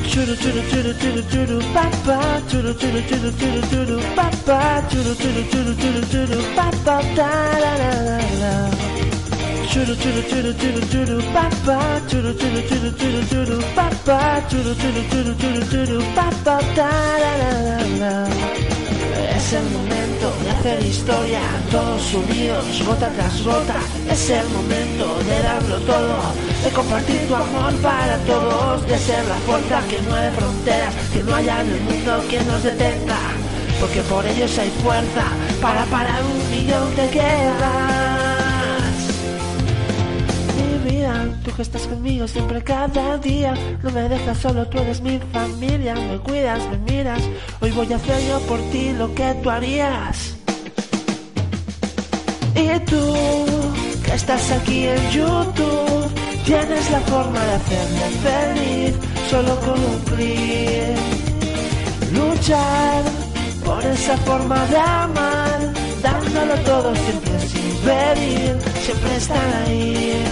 Churu 0.10 0.36
churu 0.36 0.62
churu 0.70 0.94
churu 1.00 1.22
churu 1.32 1.60
papa, 1.74 2.20
churu 2.50 2.74
churu 2.74 3.00
churu 3.08 3.32
churu 3.40 3.62
churu 3.72 4.00
papa, 4.14 4.84
churu 4.90 5.16
churu 5.16 5.42
churu 5.52 5.74
churu 5.82 6.02
churu 6.12 6.44
papa, 6.54 7.00
ta 7.16 7.32
la 7.62 7.78
la 7.78 7.92
la 8.04 8.18
la. 8.42 8.99
Churu 9.70 9.96
churu 10.02 10.22
churu 10.30 10.52
churu 10.60 10.82
churu 10.92 11.18
papa, 11.32 12.02
churu 12.10 12.34
churu 12.34 12.62
churu 12.70 12.90
churu 13.00 13.22
churu 13.30 13.58
papa, 13.76 14.42
churu 14.50 14.74
churu 14.82 15.02
churu 15.12 15.34
churu 15.42 15.62
churu 15.72 15.98
papa, 16.16 16.56
ta 16.74 16.90
la 17.22 17.32
la 17.42 17.52
la 17.68 17.78
la. 18.02 18.14
Es 19.38 19.54
el 19.54 19.70
momento 19.70 20.26
de 20.44 20.50
hacer 20.50 20.82
historia, 20.84 21.42
todos 21.70 22.14
unidos, 22.16 22.66
gota 22.84 23.10
tras 23.10 23.44
gota. 23.44 23.80
Es 24.10 24.30
el 24.32 24.50
momento 24.50 25.06
de 25.30 25.38
darlo 25.44 25.78
todo, 25.82 26.18
de 26.64 26.70
compartir 26.72 27.28
tu 27.28 27.36
amor 27.36 27.74
para 27.84 28.18
todos, 28.26 28.88
de 28.88 28.98
ser 28.98 29.24
la 29.26 29.36
fuerza 29.46 29.82
que 29.88 30.02
no 30.02 30.16
hay 30.16 30.32
fronteras, 30.32 30.96
que 31.14 31.24
no 31.24 31.36
haya 31.36 31.62
en 31.62 31.70
el 31.70 31.82
mundo 31.82 32.24
quien 32.28 32.48
nos 32.48 32.64
detenga. 32.64 33.20
Porque 33.80 34.02
por 34.02 34.26
ellos 34.26 34.58
hay 34.58 34.72
fuerza 34.84 35.26
para 35.62 35.86
parar 35.86 36.22
un 36.24 36.50
millón 36.50 36.96
de 36.96 37.08
guerras. 37.10 37.99
Que 41.52 41.62
estás 41.62 41.88
conmigo 41.88 42.28
siempre 42.28 42.64
cada 42.64 43.18
día, 43.18 43.54
no 43.82 43.92
me 43.92 44.10
dejas 44.10 44.38
solo, 44.38 44.68
tú 44.68 44.80
eres 44.80 45.02
mi 45.02 45.20
familia, 45.32 45.96
me 45.96 46.18
cuidas, 46.18 46.62
me 46.70 46.78
miras, 46.92 47.22
hoy 47.62 47.72
voy 47.72 47.92
a 47.94 47.96
hacer 47.96 48.22
yo 48.28 48.40
por 48.42 48.60
ti 48.72 48.92
lo 48.94 49.14
que 49.16 49.34
tú 49.42 49.50
harías. 49.50 50.36
Y 52.56 52.80
tú, 52.86 53.16
que 54.04 54.14
estás 54.14 54.52
aquí 54.52 54.88
en 54.88 55.10
YouTube, 55.12 56.12
tienes 56.46 56.92
la 56.92 57.00
forma 57.02 57.40
de 57.40 57.54
hacerme 57.54 58.06
feliz, 58.28 58.96
solo 59.30 59.56
cumplir, 59.60 60.96
luchar 62.14 63.04
por 63.64 63.84
esa 63.86 64.18
forma 64.18 64.66
de 64.66 64.78
amar, 64.78 65.74
dándolo 66.02 66.56
todo 66.66 66.96
siempre 66.96 67.40
sin 67.40 67.76
pedir, 67.86 68.58
siempre 68.84 69.16
están 69.16 69.54
ahí. 69.66 70.24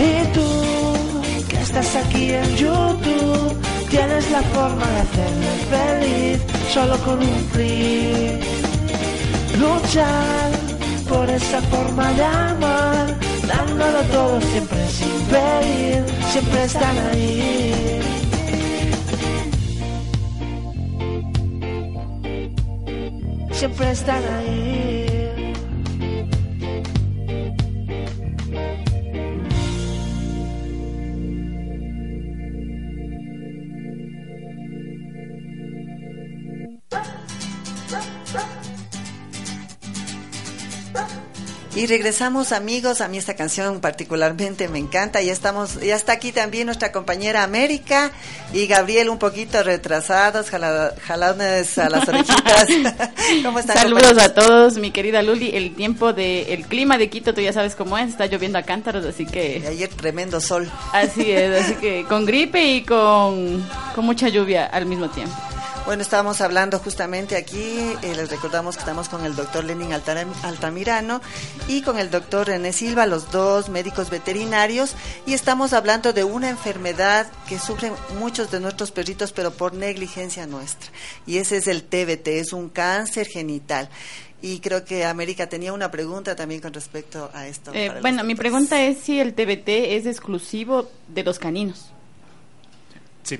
Y 0.00 0.26
tú, 0.34 1.44
que 1.48 1.56
estás 1.60 1.96
aquí 1.96 2.32
en 2.32 2.56
YouTube, 2.56 3.56
tienes 3.90 4.30
la 4.30 4.42
forma 4.42 4.86
de 4.86 5.00
hacerme 5.06 5.52
feliz, 5.70 6.40
solo 6.72 6.96
con 6.98 7.18
cumplir, 7.18 8.40
luchar 9.58 10.50
por 11.08 11.28
esa 11.30 11.60
forma 11.62 12.12
de 12.12 12.24
amar, 12.24 13.16
dándolo 13.46 14.00
todo 14.12 14.40
siempre 14.40 14.88
sin 14.90 15.20
pedir, 15.32 16.04
siempre 16.32 16.64
están 16.64 16.98
ahí. 17.10 18.00
Siempre 23.52 23.90
están 23.90 24.22
ahí. 24.36 24.97
Y 41.78 41.86
regresamos 41.86 42.50
amigos, 42.50 43.00
a 43.00 43.06
mí 43.06 43.18
esta 43.18 43.34
canción 43.36 43.80
particularmente 43.80 44.66
me 44.68 44.78
encanta, 44.80 45.22
ya 45.22 45.32
estamos, 45.32 45.80
ya 45.80 45.94
está 45.94 46.12
aquí 46.14 46.32
también 46.32 46.66
nuestra 46.66 46.90
compañera 46.90 47.44
América 47.44 48.10
y 48.52 48.66
Gabriel 48.66 49.08
un 49.08 49.18
poquito 49.18 49.62
retrasados, 49.62 50.50
jala- 50.50 50.92
jalones 51.00 51.78
a 51.78 51.88
las 51.88 52.08
orejitas. 52.08 52.66
¿Cómo 53.44 53.60
están? 53.60 53.76
Saludos 53.76 54.18
a 54.18 54.34
todos, 54.34 54.76
mi 54.78 54.90
querida 54.90 55.22
Luli. 55.22 55.50
El 55.54 55.76
tiempo 55.76 56.12
de, 56.12 56.52
el 56.52 56.66
clima 56.66 56.98
de 56.98 57.08
Quito, 57.10 57.32
tú 57.32 57.40
ya 57.42 57.52
sabes 57.52 57.76
cómo 57.76 57.96
es, 57.96 58.08
está 58.08 58.26
lloviendo 58.26 58.58
a 58.58 58.62
cántaros, 58.62 59.04
así 59.06 59.22
Y 59.22 59.26
que 59.26 59.64
ayer 59.68 59.88
tremendo 59.88 60.40
sol. 60.40 60.68
así 60.92 61.30
es, 61.30 61.62
así 61.64 61.74
que 61.74 62.04
con 62.08 62.26
gripe 62.26 62.60
y 62.74 62.82
con, 62.82 63.64
con 63.94 64.04
mucha 64.04 64.28
lluvia 64.28 64.66
al 64.66 64.86
mismo 64.86 65.08
tiempo. 65.10 65.34
Bueno, 65.88 66.02
estábamos 66.02 66.42
hablando 66.42 66.78
justamente 66.80 67.34
aquí, 67.34 67.78
eh, 68.02 68.14
les 68.14 68.28
recordamos 68.28 68.76
que 68.76 68.80
estamos 68.80 69.08
con 69.08 69.24
el 69.24 69.34
doctor 69.34 69.64
Lenin 69.64 69.94
Altamirano 69.94 71.22
y 71.66 71.80
con 71.80 71.98
el 71.98 72.10
doctor 72.10 72.46
René 72.46 72.74
Silva, 72.74 73.06
los 73.06 73.30
dos 73.30 73.70
médicos 73.70 74.10
veterinarios, 74.10 74.94
y 75.24 75.32
estamos 75.32 75.72
hablando 75.72 76.12
de 76.12 76.24
una 76.24 76.50
enfermedad 76.50 77.26
que 77.48 77.58
sufren 77.58 77.94
muchos 78.18 78.50
de 78.50 78.60
nuestros 78.60 78.90
perritos, 78.90 79.32
pero 79.32 79.50
por 79.50 79.72
negligencia 79.72 80.46
nuestra. 80.46 80.90
Y 81.26 81.38
ese 81.38 81.56
es 81.56 81.66
el 81.66 81.84
TBT, 81.84 82.28
es 82.36 82.52
un 82.52 82.68
cáncer 82.68 83.26
genital. 83.26 83.88
Y 84.42 84.60
creo 84.60 84.84
que 84.84 85.06
América 85.06 85.48
tenía 85.48 85.72
una 85.72 85.90
pregunta 85.90 86.36
también 86.36 86.60
con 86.60 86.74
respecto 86.74 87.30
a 87.32 87.46
esto. 87.46 87.72
Eh, 87.72 87.94
bueno, 88.02 88.24
mi 88.24 88.34
pregunta 88.34 88.78
es 88.84 88.98
si 88.98 89.20
el 89.20 89.32
TBT 89.32 89.68
es 89.96 90.04
exclusivo 90.04 90.90
de 91.08 91.24
los 91.24 91.38
caninos. 91.38 91.86
Sí, 93.22 93.38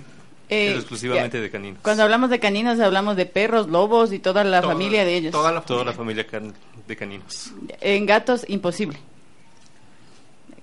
Eh, 0.48 0.70
es 0.70 0.76
exclusivamente 0.76 1.36
ya. 1.38 1.42
de 1.42 1.50
caninos. 1.50 1.80
Cuando 1.82 2.02
hablamos 2.02 2.30
de 2.30 2.40
caninos 2.40 2.80
hablamos 2.80 3.16
de 3.16 3.26
perros, 3.26 3.68
lobos 3.68 4.12
y 4.12 4.18
toda 4.18 4.44
la 4.44 4.60
Toda- 4.62 4.72
familia 4.72 5.04
de 5.04 5.14
ellos. 5.16 5.32
Toda 5.32 5.52
la 5.52 5.60
Toda 5.60 5.84
la 5.84 5.92
familia. 5.92 6.26
can- 6.26 6.54
de 6.86 6.96
caninos. 6.96 7.52
En 7.80 8.06
gatos, 8.06 8.44
imposible. 8.48 8.98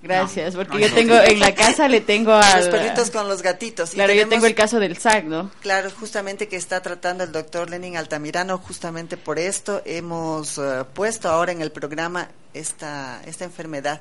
Gracias, 0.02 0.54
No, 0.54 0.60
porque 0.60 0.74
no, 0.74 0.80
yo 0.80 0.88
no. 0.90 0.94
tengo 0.94 1.14
en 1.20 1.40
la 1.40 1.54
casa 1.54 1.88
le 1.88 2.00
tengo 2.00 2.32
a 2.32 2.56
Los 2.58 2.68
perritos 2.68 3.10
con 3.10 3.28
los 3.28 3.42
gatitos. 3.42 3.92
Y 3.92 3.94
Claro, 3.94 4.12
yo 4.12 4.28
tengo 4.28 4.46
el 4.46 4.54
caso 4.54 4.78
del 4.78 4.96
SAC, 4.98 5.24
¿no? 5.24 5.50
Claro, 5.60 5.90
justamente 5.90 6.46
que 6.48 6.56
está 6.56 6.80
tratando 6.80 7.24
el 7.24 7.32
doctor 7.32 7.70
Lenin 7.70 7.96
Altamirano, 7.96 8.58
justamente 8.58 9.16
por 9.16 9.38
esto 9.38 9.82
hemos 9.84 10.58
eh, 10.58 10.84
puesto 10.94 11.28
ahora 11.28 11.50
en 11.52 11.60
el 11.62 11.72
programa 11.72 12.28
esta, 12.54 13.20
esta 13.26 13.44
enfermedad. 13.44 14.00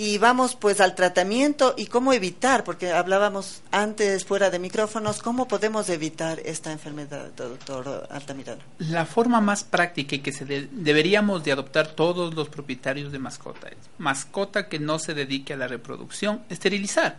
Y 0.00 0.16
vamos 0.18 0.54
pues 0.54 0.80
al 0.80 0.94
tratamiento 0.94 1.74
y 1.76 1.86
cómo 1.86 2.12
evitar, 2.12 2.62
porque 2.62 2.92
hablábamos 2.92 3.62
antes 3.72 4.24
fuera 4.24 4.48
de 4.48 4.60
micrófonos, 4.60 5.20
cómo 5.20 5.48
podemos 5.48 5.88
evitar 5.88 6.38
esta 6.44 6.70
enfermedad, 6.70 7.32
doctor 7.36 8.06
Altamirano. 8.08 8.62
La 8.78 9.06
forma 9.06 9.40
más 9.40 9.64
práctica 9.64 10.14
y 10.14 10.20
que 10.20 10.30
se 10.30 10.44
de- 10.44 10.68
deberíamos 10.70 11.42
de 11.42 11.50
adoptar 11.50 11.88
todos 11.88 12.32
los 12.34 12.48
propietarios 12.48 13.10
de 13.10 13.18
mascota 13.18 13.66
es 13.66 13.76
mascota 13.98 14.68
que 14.68 14.78
no 14.78 15.00
se 15.00 15.14
dedique 15.14 15.54
a 15.54 15.56
la 15.56 15.66
reproducción, 15.66 16.42
esterilizar. 16.48 17.18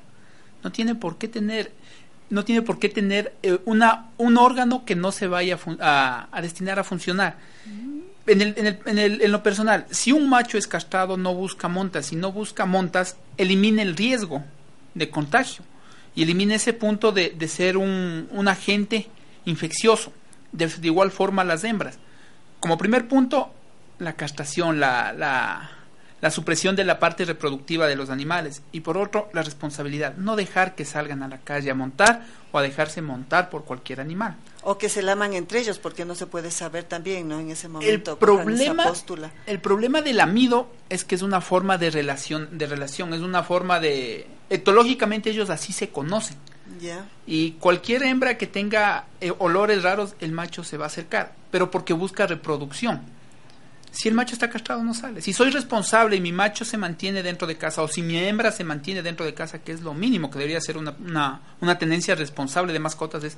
No 0.63 0.71
tiene 0.71 0.95
por 0.95 1.17
qué 1.17 1.27
tener 1.27 1.74
no 2.29 2.45
tiene 2.45 2.62
por 2.62 2.79
qué 2.79 2.88
tener 2.88 3.33
eh, 3.43 3.59
una 3.65 4.12
un 4.17 4.38
órgano 4.38 4.86
que 4.86 4.95
no 4.95 5.12
se 5.12 5.27
vaya 5.27 5.55
a, 5.55 5.57
fun- 5.57 5.79
a- 5.81 6.29
a 6.31 6.41
destinar 6.41 6.79
a 6.79 6.86
funcionar. 6.86 7.36
En, 8.27 8.41
el, 8.41 8.53
en, 8.57 8.67
el- 8.67 8.79
en 8.85 8.97
el- 8.99 9.21
en 9.21 9.31
lo 9.31 9.41
personal, 9.41 9.85
si 9.89 10.11
un 10.11 10.29
macho 10.29 10.57
es 10.57 10.67
castrado 10.67 11.17
no 11.17 11.33
busca 11.33 11.67
montas, 11.67 12.07
si 12.07 12.15
no 12.15 12.31
busca 12.31 12.65
montas, 12.65 13.17
elimina 13.38 13.81
el 13.81 13.95
riesgo 13.95 14.43
de 14.93 15.09
contagio 15.09 15.63
y 16.15 16.23
elimina 16.23 16.55
ese 16.55 16.73
punto 16.73 17.11
de, 17.11 17.31
de 17.31 17.47
ser 17.47 17.77
un, 17.77 18.27
un 18.31 18.47
agente 18.47 19.07
infeccioso. 19.45 20.13
De, 20.51 20.67
de 20.67 20.88
igual 20.88 21.11
forma 21.11 21.43
las 21.43 21.63
hembras. 21.63 21.99
Como 22.59 22.77
primer 22.77 23.07
punto, 23.07 23.53
la 23.99 24.13
castración, 24.13 24.79
la, 24.79 25.13
la, 25.13 25.69
la 26.21 26.31
supresión 26.31 26.75
de 26.75 26.83
la 26.85 26.97
parte 26.99 27.23
reproductiva 27.25 27.85
de 27.88 27.95
los 27.95 28.09
animales. 28.09 28.63
Y 28.71 28.79
por 28.81 28.97
otro, 28.97 29.29
la 29.33 29.43
responsabilidad. 29.43 30.15
No 30.17 30.35
dejar 30.35 30.73
que 30.75 30.85
salgan 30.85 31.21
a 31.23 31.27
la 31.27 31.38
calle 31.38 31.69
a 31.69 31.75
montar 31.75 32.23
o 32.51 32.57
a 32.57 32.63
dejarse 32.63 33.01
montar 33.03 33.49
por 33.51 33.63
cualquier 33.63 34.01
animal. 34.01 34.35
O 34.62 34.78
que 34.78 34.89
se 34.89 35.01
laman 35.01 35.34
entre 35.34 35.60
ellos, 35.60 35.80
porque 35.80 36.04
no 36.04 36.16
se 36.16 36.28
puede 36.28 36.51
saber 36.51 36.84
también, 36.84 37.28
¿no? 37.30 37.39
En 37.39 37.50
ese 37.50 37.68
El 37.68 37.74
momento. 37.74 38.12
esa 38.12 38.20
problema, 38.20 38.94
el 39.46 39.60
problema 39.60 40.01
del 40.01 40.20
amido 40.20 40.70
es 40.89 41.06
que 41.06 41.16
es 41.16 41.22
una 41.22 41.39
forma 41.39 41.78
de 41.78 41.89
relación, 41.92 42.58
de 42.58 42.68
relación, 42.68 43.13
es 43.13 43.22
una 43.22 43.44
forma 43.44 43.80
de 43.80 44.28
etológicamente 44.50 45.30
ellos 45.30 45.50
así 45.50 45.72
se 45.72 45.89
conocen. 45.89 46.38
Ya. 46.80 47.06
Y 47.25 47.51
cualquier 47.54 48.04
hembra 48.04 48.38
que 48.38 48.48
tenga 48.48 49.06
eh, 49.22 49.34
olores 49.38 49.82
raros, 49.84 50.16
el 50.20 50.32
macho 50.32 50.63
se 50.63 50.78
va 50.78 50.86
a 50.86 50.88
acercar, 50.88 51.34
pero 51.51 51.72
porque 51.72 51.94
busca 51.94 52.28
reproducción. 52.28 53.01
Si 53.92 54.08
el 54.08 54.13
macho 54.13 54.34
está 54.34 54.50
castrado, 54.50 54.84
no 54.84 54.94
sale. 54.94 55.22
Si 55.22 55.34
soy 55.34 55.50
responsable 55.50 56.16
y 56.16 56.22
mi 56.22 56.32
macho 56.32 56.63
se 56.63 56.78
mantiene 56.78 57.24
dentro 57.24 57.48
de 57.48 57.58
casa, 57.58 57.82
o 57.82 57.88
si 57.88 58.01
mi 58.01 58.18
hembra 58.18 58.51
se 58.51 58.63
mantiene 58.63 59.01
dentro 59.01 59.25
de 59.25 59.34
casa, 59.34 59.60
que 59.60 59.72
es 59.72 59.82
lo 59.82 59.94
mínimo 59.94 60.30
que 60.30 60.38
debería 60.38 60.62
ser 60.62 60.78
una, 60.78 60.96
una, 61.04 61.42
una 61.60 61.80
tendencia 61.80 62.13
responsable 62.13 62.72
de 62.72 62.80
mascotas, 62.80 63.24
es 63.24 63.38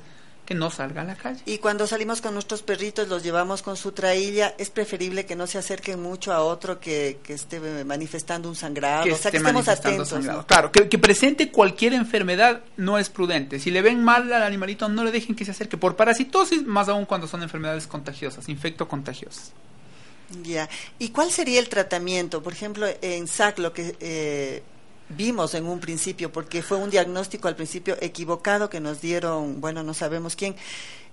que 0.52 0.58
no 0.58 0.70
salga 0.70 1.00
a 1.00 1.04
la 1.04 1.14
calle. 1.16 1.40
Y 1.46 1.58
cuando 1.58 1.86
salimos 1.86 2.20
con 2.20 2.34
nuestros 2.34 2.62
perritos, 2.62 3.08
los 3.08 3.22
llevamos 3.22 3.62
con 3.62 3.76
su 3.76 3.92
trailla, 3.92 4.54
es 4.58 4.68
preferible 4.68 5.24
que 5.24 5.34
no 5.34 5.46
se 5.46 5.56
acerquen 5.56 6.02
mucho 6.02 6.32
a 6.32 6.42
otro 6.42 6.78
que, 6.78 7.18
que 7.22 7.32
esté 7.32 7.58
manifestando 7.84 8.50
un 8.50 8.54
sangrado. 8.54 9.04
que 9.04 9.12
o 9.12 9.16
sea, 9.16 9.30
que 9.30 9.38
estemos 9.38 9.66
atentos. 9.66 10.14
Claro, 10.46 10.70
que, 10.70 10.90
que 10.90 10.98
presente 10.98 11.50
cualquier 11.50 11.94
enfermedad 11.94 12.60
no 12.76 12.98
es 12.98 13.08
prudente. 13.08 13.58
Si 13.58 13.70
le 13.70 13.80
ven 13.80 14.04
mal 14.04 14.30
al 14.30 14.42
animalito, 14.42 14.90
no 14.90 15.04
le 15.04 15.10
dejen 15.10 15.34
que 15.34 15.46
se 15.46 15.52
acerque 15.52 15.78
por 15.78 15.96
parasitosis, 15.96 16.66
más 16.66 16.88
aún 16.88 17.06
cuando 17.06 17.26
son 17.26 17.42
enfermedades 17.42 17.86
contagiosas, 17.86 18.48
infecto 18.50 18.86
contagiosas. 18.86 19.52
Ya. 20.42 20.68
¿Y 20.98 21.10
cuál 21.10 21.30
sería 21.30 21.60
el 21.60 21.68
tratamiento? 21.70 22.42
Por 22.42 22.52
ejemplo, 22.52 22.86
en 23.00 23.26
SAC, 23.26 23.58
lo 23.58 23.72
que 23.72 23.96
eh, 24.00 24.62
vimos 25.16 25.54
en 25.54 25.66
un 25.66 25.80
principio, 25.80 26.32
porque 26.32 26.62
fue 26.62 26.76
un 26.78 26.90
diagnóstico 26.90 27.48
al 27.48 27.56
principio 27.56 27.96
equivocado 28.00 28.68
que 28.70 28.80
nos 28.80 29.00
dieron, 29.00 29.60
bueno, 29.60 29.82
no 29.82 29.94
sabemos 29.94 30.36
quién. 30.36 30.54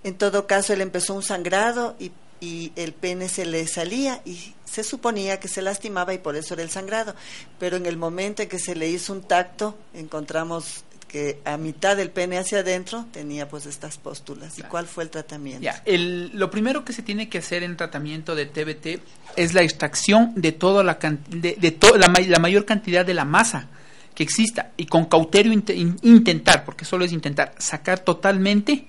En 0.04 0.14
todo 0.14 0.46
caso, 0.46 0.72
él 0.72 0.80
empezó 0.80 1.14
un 1.14 1.22
sangrado 1.22 1.94
y, 1.98 2.10
y 2.40 2.72
el 2.76 2.92
pene 2.92 3.28
se 3.28 3.44
le 3.44 3.66
salía 3.66 4.22
y 4.24 4.54
se 4.64 4.82
suponía 4.82 5.38
que 5.40 5.48
se 5.48 5.62
lastimaba 5.62 6.14
y 6.14 6.18
por 6.18 6.36
eso 6.36 6.54
era 6.54 6.62
el 6.62 6.70
sangrado. 6.70 7.14
Pero 7.58 7.76
en 7.76 7.86
el 7.86 7.96
momento 7.96 8.42
en 8.42 8.48
que 8.48 8.58
se 8.58 8.74
le 8.74 8.88
hizo 8.88 9.12
un 9.12 9.22
tacto, 9.22 9.76
encontramos 9.94 10.84
que 11.06 11.40
a 11.44 11.56
mitad 11.56 11.96
del 11.96 12.10
pene 12.10 12.38
hacia 12.38 12.60
adentro 12.60 13.04
tenía 13.12 13.48
pues 13.48 13.66
estas 13.66 13.98
póstulas. 13.98 14.56
¿Y 14.60 14.62
cuál 14.62 14.86
fue 14.86 15.02
el 15.02 15.10
tratamiento? 15.10 15.60
Ya, 15.60 15.82
el, 15.84 16.30
lo 16.38 16.52
primero 16.52 16.84
que 16.84 16.92
se 16.92 17.02
tiene 17.02 17.28
que 17.28 17.38
hacer 17.38 17.64
en 17.64 17.76
tratamiento 17.76 18.36
de 18.36 18.46
TBT 18.46 19.02
es 19.36 19.52
la 19.52 19.62
extracción 19.62 20.32
de 20.36 20.52
toda 20.52 20.84
la 20.84 20.98
de, 21.28 21.56
de 21.60 21.70
to- 21.72 21.96
la, 21.98 22.06
la 22.28 22.38
mayor 22.38 22.64
cantidad 22.64 23.04
de 23.04 23.14
la 23.14 23.24
masa 23.24 23.66
que 24.14 24.22
exista 24.22 24.70
y 24.76 24.86
con 24.86 25.06
cauterio 25.06 25.52
inte- 25.52 25.74
in- 25.74 25.96
intentar, 26.02 26.64
porque 26.64 26.84
solo 26.84 27.04
es 27.04 27.12
intentar 27.12 27.54
sacar 27.58 28.00
totalmente 28.00 28.86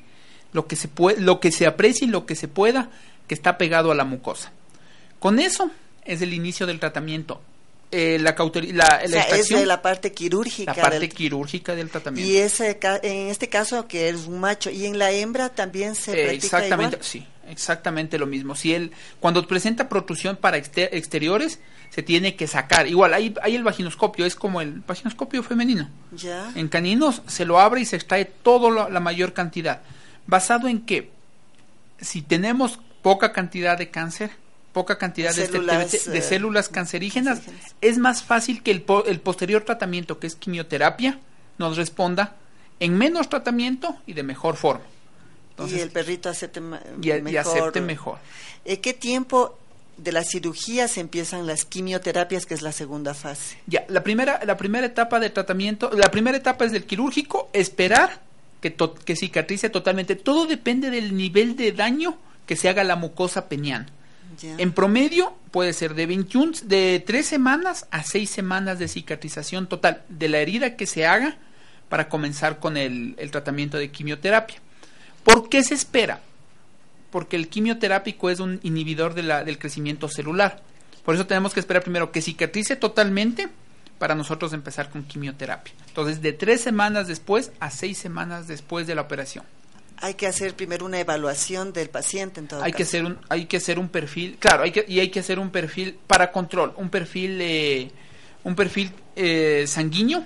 lo 0.54 0.68
que 0.68 0.76
se 0.76 0.88
puede, 0.88 1.22
lo 1.22 1.40
que 1.40 1.52
se 1.52 1.66
aprecie 1.68 2.08
y 2.08 2.10
lo 2.10 2.26
que 2.26 2.36
se 2.36 2.48
pueda 2.48 2.90
que 3.28 3.34
está 3.34 3.58
pegado 3.58 3.92
a 3.92 3.96
la 3.96 4.04
mucosa. 4.04 4.52
Con 5.20 5.40
eso 5.40 5.72
es 6.04 6.22
el 6.22 6.34
inicio 6.34 6.66
del 6.68 6.80
tratamiento. 6.80 7.42
Eh, 7.94 8.18
la, 8.22 8.32
la, 8.38 8.74
la 8.74 9.02
O 9.04 9.08
sea, 9.10 9.24
es 9.38 9.50
de 9.50 9.66
la 9.66 9.82
parte 9.82 10.14
quirúrgica. 10.14 10.74
la 10.76 10.82
parte 10.82 11.00
del- 11.00 11.10
quirúrgica 11.14 11.76
del 11.76 11.90
tratamiento. 11.90 12.30
y 12.32 12.38
ese, 12.38 12.80
en 13.04 13.28
este 13.28 13.50
caso 13.50 13.86
que 13.88 14.08
es 14.10 14.28
un 14.28 14.40
macho 14.40 14.70
y 14.70 14.86
en 14.86 14.98
la 14.98 15.12
hembra 15.12 15.50
también 15.50 15.96
se 15.96 16.12
Eh, 16.12 16.24
practica 16.28 16.46
exactamente, 16.58 16.96
igual? 16.96 17.06
sí, 17.06 17.26
exactamente 17.50 18.18
lo 18.18 18.28
mismo. 18.28 18.56
Si 18.56 18.74
él, 18.74 18.92
cuando 19.20 19.46
presenta 19.46 19.90
protrusión 19.90 20.38
para 20.38 20.58
exter- 20.58 20.90
exteriores, 20.94 21.60
se 21.92 22.02
tiene 22.02 22.36
que 22.36 22.48
sacar. 22.48 22.88
Igual, 22.88 23.14
hay, 23.14 23.36
hay 23.44 23.56
el 23.56 23.64
vaginoscopio, 23.64 24.26
es 24.26 24.36
como 24.36 24.62
el 24.62 24.82
vaginoscopio 24.88 25.44
femenino. 25.44 25.90
Ya. 26.14 26.52
En 26.56 26.70
caninos 26.70 27.22
se 27.28 27.46
lo 27.46 27.60
abre 27.60 27.82
y 27.82 27.86
se 27.86 27.98
extrae 27.98 28.26
toda 28.26 28.90
la 28.90 29.00
mayor 29.02 29.34
cantidad. 29.34 29.82
Basado 30.26 30.70
en 30.70 30.86
que, 30.86 31.12
si 32.00 32.22
tenemos 32.22 32.80
poca 33.02 33.34
cantidad 33.34 33.78
de 33.78 33.90
cáncer, 33.90 34.32
poca 34.72 34.98
cantidad 34.98 35.36
de, 35.36 35.44
este 35.44 35.58
Células, 35.58 36.06
de 36.06 36.18
eh, 36.18 36.22
células 36.22 36.70
cancerígenas, 36.70 37.40
cancerígenas. 37.40 37.76
es 37.82 37.98
más 37.98 38.24
fácil 38.24 38.64
que 38.64 38.72
el, 38.72 38.86
el 39.08 39.20
posterior 39.20 39.64
tratamiento, 39.64 40.18
que 40.18 40.28
es 40.28 40.36
quimioterapia, 40.36 41.20
nos 41.58 41.76
responda 41.76 42.36
en 42.80 42.98
menos 42.98 43.28
tratamiento 43.28 43.98
y 44.08 44.14
de 44.14 44.24
mejor 44.24 44.56
forma. 44.56 44.86
Entonces, 45.50 45.78
y 45.78 45.82
el 45.82 45.92
perrito 45.92 46.30
acepte 46.30 46.62
y, 47.02 47.12
y 47.12 47.22
mejor. 47.22 47.38
acepte 47.38 47.82
mejor. 47.82 48.18
¿En 48.64 48.82
qué 48.82 48.94
tiempo 48.94 49.58
de 50.04 50.12
la 50.12 50.24
cirugía 50.24 50.88
se 50.88 51.00
empiezan 51.00 51.46
las 51.48 51.66
quimioterapias, 51.66 52.46
que 52.46 52.54
es 52.54 52.62
la 52.62 52.72
segunda 52.72 53.14
fase? 53.14 53.58
Ya, 53.68 53.86
la 53.88 54.04
primera, 54.04 54.40
la 54.46 54.58
primera 54.58 54.86
etapa 54.88 55.20
de 55.20 55.30
tratamiento, 55.30 55.92
la 55.94 56.10
primera 56.12 56.38
etapa 56.38 56.66
es 56.66 56.72
del 56.72 56.86
quirúrgico, 56.86 57.50
esperar 57.54 58.22
que, 58.62 58.72
to- 58.72 58.94
que 58.96 59.16
cicatrice 59.16 59.70
totalmente. 59.70 60.16
Todo 60.16 60.46
depende 60.48 60.90
del 60.90 61.16
nivel 61.16 61.56
de 61.56 61.72
daño 61.72 62.18
que 62.46 62.56
se 62.56 62.70
haga 62.70 62.82
a 62.82 62.86
la 62.86 62.96
mucosa 62.96 63.48
peniana. 63.48 63.88
En 64.58 64.72
promedio 64.72 65.34
puede 65.52 65.74
ser 65.74 65.94
de 65.94 66.06
21, 66.08 66.54
de 66.64 67.04
3 67.06 67.26
semanas 67.26 67.86
a 67.92 68.04
6 68.04 68.30
semanas 68.30 68.80
de 68.80 68.88
cicatrización 68.88 69.68
total 69.68 70.04
de 70.10 70.30
la 70.30 70.40
herida 70.40 70.76
que 70.78 70.88
se 70.88 71.06
haga 71.06 71.38
para 71.90 72.08
comenzar 72.10 72.60
con 72.60 72.78
el, 72.78 73.14
el 73.18 73.30
tratamiento 73.30 73.78
de 73.78 73.92
quimioterapia. 73.92 74.58
¿Por 75.24 75.50
qué 75.50 75.64
se 75.64 75.76
espera? 75.76 76.22
Porque 77.12 77.36
el 77.36 77.50
quimioterápico 77.50 78.30
es 78.30 78.40
un 78.40 78.60
inhibidor 78.64 79.14
de 79.14 79.24
la- 79.24 79.44
del 79.44 79.60
crecimiento 79.60 80.08
celular. 80.08 80.62
Por 81.06 81.16
eso 81.16 81.26
tenemos 81.28 81.54
que 81.54 81.60
esperar 81.60 81.84
primero 81.84 82.12
que 82.12 82.22
cicatrice 82.22 82.76
totalmente 82.76 83.50
para 84.00 84.16
nosotros 84.16 84.54
empezar 84.54 84.90
con 84.90 85.04
quimioterapia. 85.04 85.74
Entonces, 85.88 86.22
de 86.22 86.34
tres 86.34 86.62
semanas 86.62 87.08
después 87.08 87.52
a 87.60 87.70
seis 87.70 87.98
semanas 87.98 88.48
después 88.48 88.88
de 88.88 88.96
la 88.96 89.02
operación. 89.02 89.44
Hay 89.98 90.16
que 90.16 90.26
hacer 90.26 90.56
primero 90.56 90.86
una 90.86 91.00
evaluación 91.00 91.74
del 91.74 91.90
paciente 91.90 92.40
en 92.40 92.48
todo 92.48 92.64
hay 92.64 92.72
que 92.74 92.82
hacer 92.84 93.06
un 93.06 93.20
hay 93.30 93.46
que 93.46 93.58
hacer 93.58 93.78
un 93.78 93.88
perfil 93.88 94.38
claro 94.40 94.64
hay 94.64 94.72
que 94.72 94.84
y 94.88 95.00
hay 95.00 95.10
que 95.10 95.20
hacer 95.20 95.38
un 95.38 95.52
perfil 95.52 95.96
para 96.08 96.32
control 96.32 96.74
un 96.78 96.90
perfil 96.90 97.38
eh, 97.40 97.92
un 98.44 98.56
perfil 98.56 98.92
eh, 99.16 99.66
sanguíneo 99.68 100.24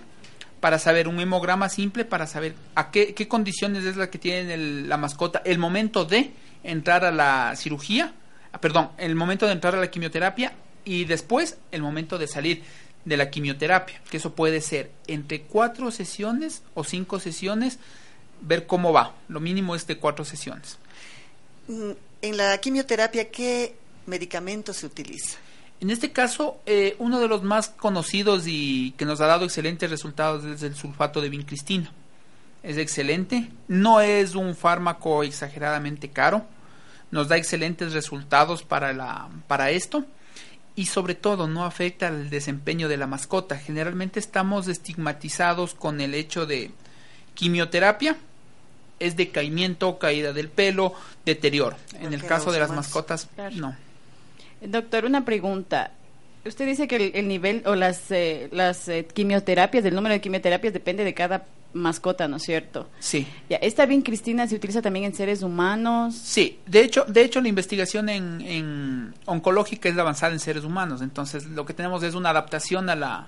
para 0.62 0.80
saber 0.80 1.10
un 1.10 1.20
hemograma 1.20 1.68
simple 1.68 2.06
para 2.06 2.26
saber 2.26 2.56
a 2.76 2.90
qué, 2.90 3.14
qué 3.14 3.28
condiciones 3.28 3.84
es 3.84 3.98
la 3.98 4.10
que 4.10 4.18
tiene 4.18 4.54
el- 4.54 4.88
la 4.88 4.96
mascota 4.96 5.42
el 5.44 5.58
momento 5.60 6.06
de 6.06 6.32
entrar 6.66 7.06
a 7.06 7.12
la 7.12 7.56
cirugía 7.56 8.14
ah, 8.52 8.60
perdón 8.60 8.90
el 8.98 9.16
momento 9.16 9.46
de 9.46 9.54
entrar 9.54 9.76
a 9.76 9.80
la 9.80 9.90
quimioterapia 9.90 10.54
y 10.84 11.06
después 11.06 11.58
el 11.72 11.82
momento 11.82 12.18
de 12.18 12.28
salir 12.28 12.64
de 13.06 13.18
la 13.18 13.30
quimioterapia 13.30 14.02
que 14.10 14.18
eso 14.18 14.34
puede 14.34 14.62
ser 14.62 14.92
entre 15.08 15.42
cuatro 15.42 15.92
sesiones 15.92 16.64
o 16.74 16.84
cinco 16.84 17.20
sesiones 17.20 17.80
ver 18.42 18.68
cómo 18.68 18.92
va 18.94 19.14
lo 19.28 19.40
mínimo 19.40 19.76
es 19.76 19.88
de 19.88 19.98
cuatro 19.98 20.26
sesiones 20.26 20.78
Mm, 21.68 21.92
En 22.22 22.38
la 22.38 22.58
quimioterapia, 22.58 23.30
¿qué 23.30 23.76
medicamento 24.06 24.74
se 24.74 24.86
utiliza? 24.86 25.38
En 25.80 25.90
este 25.90 26.12
caso, 26.12 26.58
eh, 26.66 26.96
uno 27.00 27.20
de 27.20 27.28
los 27.28 27.44
más 27.44 27.70
conocidos 27.70 28.44
y 28.48 28.92
que 28.98 29.06
nos 29.06 29.22
ha 29.22 29.28
dado 29.28 29.46
excelentes 29.46 29.90
resultados 29.90 30.44
es 30.46 30.64
el 30.64 30.76
sulfato 30.76 31.22
de 31.22 31.30
vincristina. 31.30 31.92
Es 32.64 32.78
excelente, 32.78 33.50
no 33.68 34.02
es 34.02 34.34
un 34.34 34.56
fármaco 34.56 35.22
exageradamente 35.22 36.10
caro, 36.10 36.46
nos 37.16 37.30
da 37.30 37.38
excelentes 37.38 37.94
resultados 37.94 38.64
para, 38.64 38.92
la, 38.92 39.30
para 39.48 39.72
esto 39.72 40.04
y 40.76 40.88
sobre 40.88 41.16
todo 41.16 41.48
no 41.48 41.64
afecta 41.64 42.10
al 42.10 42.30
desempeño 42.30 42.90
de 42.90 42.98
la 42.98 43.08
mascota. 43.08 43.58
Generalmente 43.58 44.20
estamos 44.20 44.68
estigmatizados 44.68 45.76
con 45.76 46.02
el 46.02 46.14
hecho 46.14 46.46
de 46.46 46.72
quimioterapia, 47.34 48.18
es 49.00 49.16
decaimiento, 49.16 49.98
caída 49.98 50.34
del 50.34 50.50
pelo, 50.50 50.94
deterioro. 51.26 51.78
En 52.02 52.14
el 52.14 52.22
caso 52.26 52.52
de 52.52 52.60
las 52.60 52.72
mascotas, 52.72 53.30
Claro. 53.34 53.56
no. 53.56 53.76
Doctor, 54.60 55.06
una 55.06 55.24
pregunta. 55.24 55.92
Usted 56.46 56.66
dice 56.66 56.86
que 56.86 56.98
el, 56.98 57.12
el 57.16 57.30
nivel 57.30 57.64
o 57.66 57.76
las, 57.76 58.12
eh, 58.12 58.50
las 58.52 58.90
eh, 58.90 59.08
quimioterapias, 59.14 59.86
el 59.86 59.96
número 59.96 60.12
de 60.12 60.20
quimioterapias 60.20 60.74
depende 60.74 61.06
de 61.06 61.14
cada 61.14 61.46
mascota, 61.76 62.28
¿no 62.28 62.38
es 62.38 62.44
cierto? 62.44 62.90
Sí. 63.00 63.28
Ya, 63.50 63.58
esta 63.58 63.86
bien 63.86 64.02
Cristina 64.02 64.48
se 64.48 64.56
utiliza 64.56 64.82
también 64.82 65.06
en 65.06 65.14
seres 65.14 65.44
humanos. 65.44 66.16
Sí, 66.16 66.60
de 66.66 66.82
hecho, 66.82 67.06
de 67.06 67.22
hecho 67.22 67.42
la 67.42 67.50
investigación 67.50 68.10
en, 68.10 68.42
en 68.42 69.14
oncológica 69.26 69.90
es 69.90 69.98
avanzada 69.98 70.34
en 70.34 70.40
seres 70.40 70.64
humanos, 70.64 71.02
entonces 71.02 71.46
lo 71.46 71.66
que 71.66 71.74
tenemos 71.74 72.02
es 72.04 72.16
una 72.16 72.30
adaptación 72.30 72.90
a 72.90 72.96
la 72.96 73.28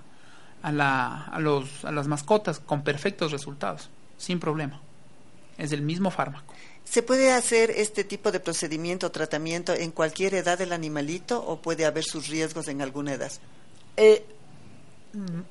a 0.63 0.71
la 0.71 1.25
a 1.25 1.39
los 1.39 1.86
a 1.86 1.91
las 1.91 2.07
mascotas 2.07 2.60
con 2.60 2.83
perfectos 2.83 3.31
resultados, 3.31 3.89
sin 4.17 4.39
problema. 4.39 4.79
Es 5.57 5.71
el 5.71 5.81
mismo 5.81 6.10
fármaco. 6.10 6.53
¿Se 6.83 7.03
puede 7.03 7.33
hacer 7.33 7.71
este 7.71 8.05
tipo 8.05 8.31
de 8.31 8.39
procedimiento 8.39 9.07
o 9.07 9.12
tratamiento 9.12 9.73
en 9.73 9.91
cualquier 9.91 10.36
edad 10.36 10.57
del 10.57 10.71
animalito 10.71 11.43
o 11.45 11.62
puede 11.62 11.86
haber 11.86 12.05
sus 12.05 12.27
riesgos 12.27 12.69
en 12.69 12.81
alguna 12.81 13.13
edad? 13.13 13.31
Eh, 13.97 14.23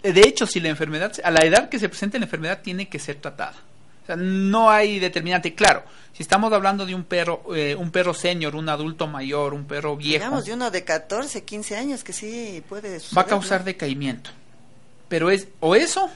de 0.02 0.20
hecho, 0.20 0.46
si 0.46 0.61
la 0.61 0.68
enfermedad, 0.68 1.12
a 1.24 1.31
la 1.31 1.40
edad 1.44 1.68
que 1.68 1.79
se 1.79 1.88
presente 1.88 2.18
la 2.18 2.24
enfermedad, 2.26 2.61
tiene 2.62 2.88
que 2.88 2.98
ser 2.98 3.16
tratada. 3.16 3.55
O 4.02 4.07
sea, 4.07 4.16
no 4.16 4.70
hay 4.70 4.98
determinante. 5.00 5.55
Claro, 5.55 5.83
si 6.12 6.22
estamos 6.22 6.52
hablando 6.52 6.87
de 6.87 6.94
un 6.94 7.02
perro, 7.05 7.42
eh, 7.57 7.74
un 7.74 7.90
perro 7.90 8.14
senior, 8.14 8.55
un 8.55 8.68
adulto 8.68 9.07
mayor, 9.09 9.52
un 9.52 9.64
perro 9.66 9.96
viejo, 9.96 10.24
Digamos, 10.24 10.44
de 10.44 10.52
uno 10.55 10.70
de 10.70 10.85
14, 10.85 11.42
15 11.44 11.76
años 11.76 12.05
que 12.05 12.12
sí 12.12 12.62
puede 12.68 13.00
suceder. 13.00 13.18
va 13.18 13.22
a 13.22 13.26
causar 13.26 13.61
¿no? 13.61 13.66
decaimiento. 13.66 14.31
Pero 15.09 15.31
es 15.31 15.48
o 15.61 15.74
eso 15.74 16.09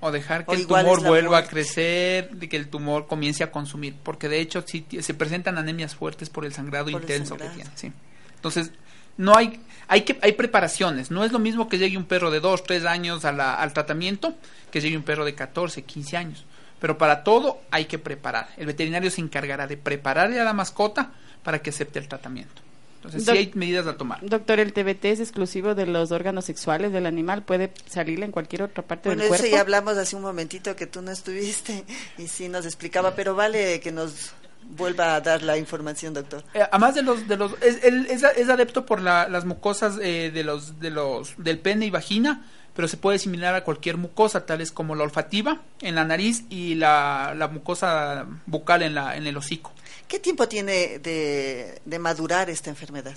o 0.00 0.10
dejar 0.10 0.44
que 0.44 0.50
O 0.50 0.54
el 0.54 0.66
tumor 0.66 1.02
vuelva 1.04 1.38
a 1.38 1.44
crecer, 1.46 2.30
de 2.30 2.48
que 2.48 2.56
el 2.56 2.68
tumor 2.68 3.06
comience 3.06 3.42
a 3.44 3.50
consumir, 3.52 3.94
porque 4.02 4.28
de 4.28 4.40
hecho 4.40 4.62
sí 4.66 4.80
ti- 4.82 5.02
se 5.02 5.14
presentan 5.14 5.56
anemias 5.56 5.94
fuertes 5.94 6.28
por 6.30 6.44
el 6.44 6.52
sangrado 6.52 6.90
Por 6.90 7.00
el 7.00 7.04
intenso 7.04 7.30
sangrado. 7.30 7.52
que 7.52 7.56
tiene. 7.62 7.70
Sí. 7.76 7.92
Entonces 8.34 8.72
no 9.16 9.36
hay 9.36 9.60
hay 9.88 10.02
que 10.02 10.18
hay 10.22 10.32
preparaciones. 10.32 11.10
No 11.10 11.24
es 11.24 11.32
lo 11.32 11.38
mismo 11.38 11.68
que 11.68 11.78
llegue 11.78 11.96
un 11.96 12.04
perro 12.06 12.30
de 12.30 12.40
2, 12.40 12.64
3 12.64 12.84
años 12.84 13.24
a 13.24 13.32
la- 13.32 13.54
al 13.54 13.72
tratamiento 13.72 14.34
que 14.70 14.80
llegue 14.80 14.96
un 14.96 15.02
perro 15.04 15.24
de 15.24 15.34
14, 15.34 15.82
15 15.82 16.16
años. 16.16 16.44
Pero 16.80 16.98
para 16.98 17.24
todo 17.24 17.60
hay 17.70 17.86
que 17.86 17.98
preparar. 17.98 18.48
El 18.56 18.66
veterinario 18.66 19.10
se 19.10 19.20
encargará 19.20 19.66
de 19.66 19.76
prepararle 19.76 20.38
a 20.40 20.44
la 20.44 20.52
mascota 20.52 21.12
para 21.42 21.60
que 21.60 21.70
acepte 21.70 21.98
el 21.98 22.08
tratamiento. 22.08 22.62
Entonces 22.96 23.24
sí 23.24 23.30
hay 23.30 23.52
medidas 23.54 23.86
a 23.86 23.96
tomar. 23.96 24.18
Doctor, 24.22 24.58
¿el 24.58 24.72
TBT 24.72 25.04
es 25.12 25.20
exclusivo 25.20 25.74
de 25.76 25.86
los 25.86 26.10
órganos 26.10 26.44
sexuales 26.44 26.92
del 26.92 27.06
animal? 27.06 27.44
¿Puede 27.44 27.72
salirle 27.86 28.24
en 28.26 28.32
cualquier 28.32 28.62
otra 28.62 28.82
parte 28.82 29.08
Bueno, 29.10 29.22
del 29.22 29.30
eso 29.32 29.38
cuerpo? 29.42 29.54
ya 29.56 29.60
hablamos 29.60 29.96
hace 29.96 30.16
un 30.16 30.22
momentito 30.22 30.74
que 30.74 30.86
tú 30.88 31.02
no 31.02 31.12
estuviste 31.12 31.84
y 32.18 32.26
sí 32.26 32.48
nos 32.48 32.66
explicaba, 32.66 33.14
pero 33.14 33.36
vale 33.36 33.78
que 33.80 33.92
nos 33.92 34.32
vuelva 34.70 35.14
a 35.14 35.20
dar 35.20 35.42
la 35.42 35.56
información, 35.58 36.14
doctor. 36.14 36.44
Eh, 36.54 36.62
además 36.70 36.94
de 36.94 37.02
los 37.02 37.26
de 37.28 37.36
los 37.36 37.52
es, 37.62 37.82
él 37.84 38.06
es, 38.10 38.22
es 38.22 38.48
adepto 38.48 38.84
por 38.86 39.00
la- 39.00 39.28
las 39.28 39.44
mucosas 39.44 39.98
eh, 40.02 40.30
de 40.32 40.44
los 40.44 40.78
de 40.80 40.90
los 40.90 41.34
del 41.38 41.58
pene 41.58 41.86
y 41.86 41.90
vagina 41.90 42.46
pero 42.74 42.88
se 42.88 42.98
puede 42.98 43.16
asimilar 43.16 43.54
a 43.54 43.64
cualquier 43.64 43.96
mucosa 43.96 44.44
tales 44.44 44.70
como 44.70 44.94
la 44.94 45.04
olfativa 45.04 45.62
en 45.80 45.94
la 45.94 46.04
nariz 46.04 46.44
y 46.50 46.74
la, 46.74 47.32
la 47.34 47.48
mucosa 47.48 48.26
bucal 48.44 48.82
en 48.82 48.94
la 48.94 49.16
en 49.16 49.26
el 49.26 49.36
hocico 49.36 49.72
¿Qué 50.06 50.18
tiempo 50.20 50.46
tiene 50.46 50.98
de, 50.98 51.80
de 51.84 51.98
madurar 51.98 52.50
esta 52.50 52.68
enfermedad? 52.70 53.14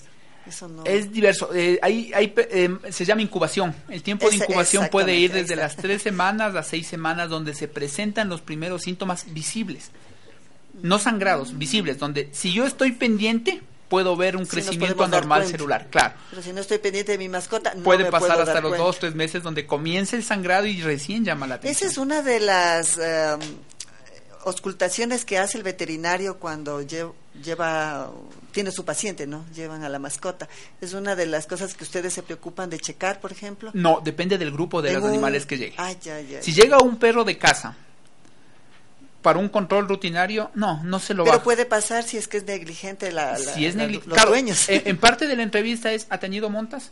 Eso 0.47 0.67
no. 0.67 0.83
Es 0.85 1.11
diverso. 1.11 1.53
Eh, 1.53 1.77
hay, 1.83 2.11
hay, 2.15 2.33
eh, 2.35 2.75
se 2.89 3.05
llama 3.05 3.21
incubación. 3.21 3.75
El 3.89 4.01
tiempo 4.01 4.27
de 4.29 4.37
incubación 4.37 4.87
puede 4.89 5.13
ir 5.15 5.31
desde 5.31 5.55
las 5.55 5.75
tres 5.75 6.01
semanas 6.01 6.55
a 6.55 6.63
seis 6.63 6.87
semanas, 6.87 7.29
donde 7.29 7.53
se 7.53 7.67
presentan 7.67 8.29
los 8.29 8.41
primeros 8.41 8.81
síntomas 8.83 9.31
visibles. 9.31 9.91
No 10.81 10.99
sangrados, 10.99 11.57
visibles, 11.57 11.97
donde 11.99 12.29
si 12.31 12.53
yo 12.53 12.65
estoy 12.65 12.91
pendiente, 12.93 13.61
puedo 13.89 14.15
ver 14.15 14.37
un 14.37 14.45
crecimiento 14.45 15.03
anormal 15.03 15.45
celular. 15.47 15.87
Claro. 15.89 16.13
Pero 16.29 16.41
si 16.41 16.53
no 16.53 16.61
estoy 16.61 16.77
pendiente 16.77 17.11
de 17.13 17.17
mi 17.17 17.27
mascota, 17.27 17.73
no 17.73 17.83
puede 17.83 18.03
me 18.05 18.11
pasar 18.11 18.29
puedo 18.29 18.41
hasta 18.41 18.53
dar 18.53 18.63
los 18.63 18.69
cuenta. 18.71 18.85
dos, 18.85 18.99
tres 18.99 19.15
meses, 19.15 19.43
donde 19.43 19.65
comienza 19.65 20.15
el 20.15 20.23
sangrado 20.23 20.67
y 20.67 20.81
recién 20.81 21.25
llama 21.25 21.47
la 21.47 21.55
atención. 21.55 21.75
Esa 21.89 21.91
es 21.91 21.97
una 21.97 22.21
de 22.21 22.39
las 22.39 22.99
auscultaciones 24.45 25.25
que 25.25 25.37
hace 25.37 25.57
el 25.57 25.63
veterinario 25.63 26.37
cuando 26.37 26.81
lle- 26.81 27.11
lleva, 27.43 28.09
tiene 28.51 28.71
su 28.71 28.85
paciente, 28.85 29.27
¿no? 29.27 29.45
Llevan 29.53 29.83
a 29.83 29.89
la 29.89 29.99
mascota. 29.99 30.47
Es 30.79 30.93
una 30.93 31.15
de 31.15 31.25
las 31.25 31.45
cosas 31.45 31.73
que 31.73 31.83
ustedes 31.83 32.13
se 32.13 32.23
preocupan 32.23 32.69
de 32.69 32.79
checar, 32.79 33.19
por 33.19 33.31
ejemplo. 33.31 33.71
No, 33.73 34.01
depende 34.03 34.37
del 34.37 34.51
grupo 34.51 34.81
de 34.81 34.93
los 34.93 35.03
un- 35.03 35.09
animales 35.09 35.45
que 35.45 35.57
llegue. 35.57 35.75
Ay. 35.77 35.97
Si 36.41 36.53
llega 36.53 36.77
un 36.79 36.97
perro 36.97 37.23
de 37.25 37.37
casa 37.37 37.75
para 39.21 39.39
un 39.39 39.49
control 39.49 39.87
rutinario, 39.87 40.49
no, 40.55 40.81
no 40.83 40.99
se 40.99 41.13
lo 41.13 41.23
Pero 41.25 41.33
baja. 41.37 41.43
puede 41.43 41.65
pasar 41.65 42.03
si 42.03 42.17
es 42.17 42.27
que 42.27 42.37
es 42.37 42.45
negligente 42.45 43.11
la, 43.11 43.31
la- 43.33 43.37
si 43.37 43.65
es 43.65 43.75
la- 43.75 43.85
negli- 43.87 44.03
los 44.05 44.13
claro, 44.13 44.29
dueños. 44.29 44.69
En, 44.69 44.83
en 44.85 44.97
parte 44.97 45.27
de 45.27 45.35
la 45.35 45.43
entrevista 45.43 45.91
es, 45.91 46.07
¿ha 46.09 46.17
tenido 46.19 46.49
montas? 46.49 46.91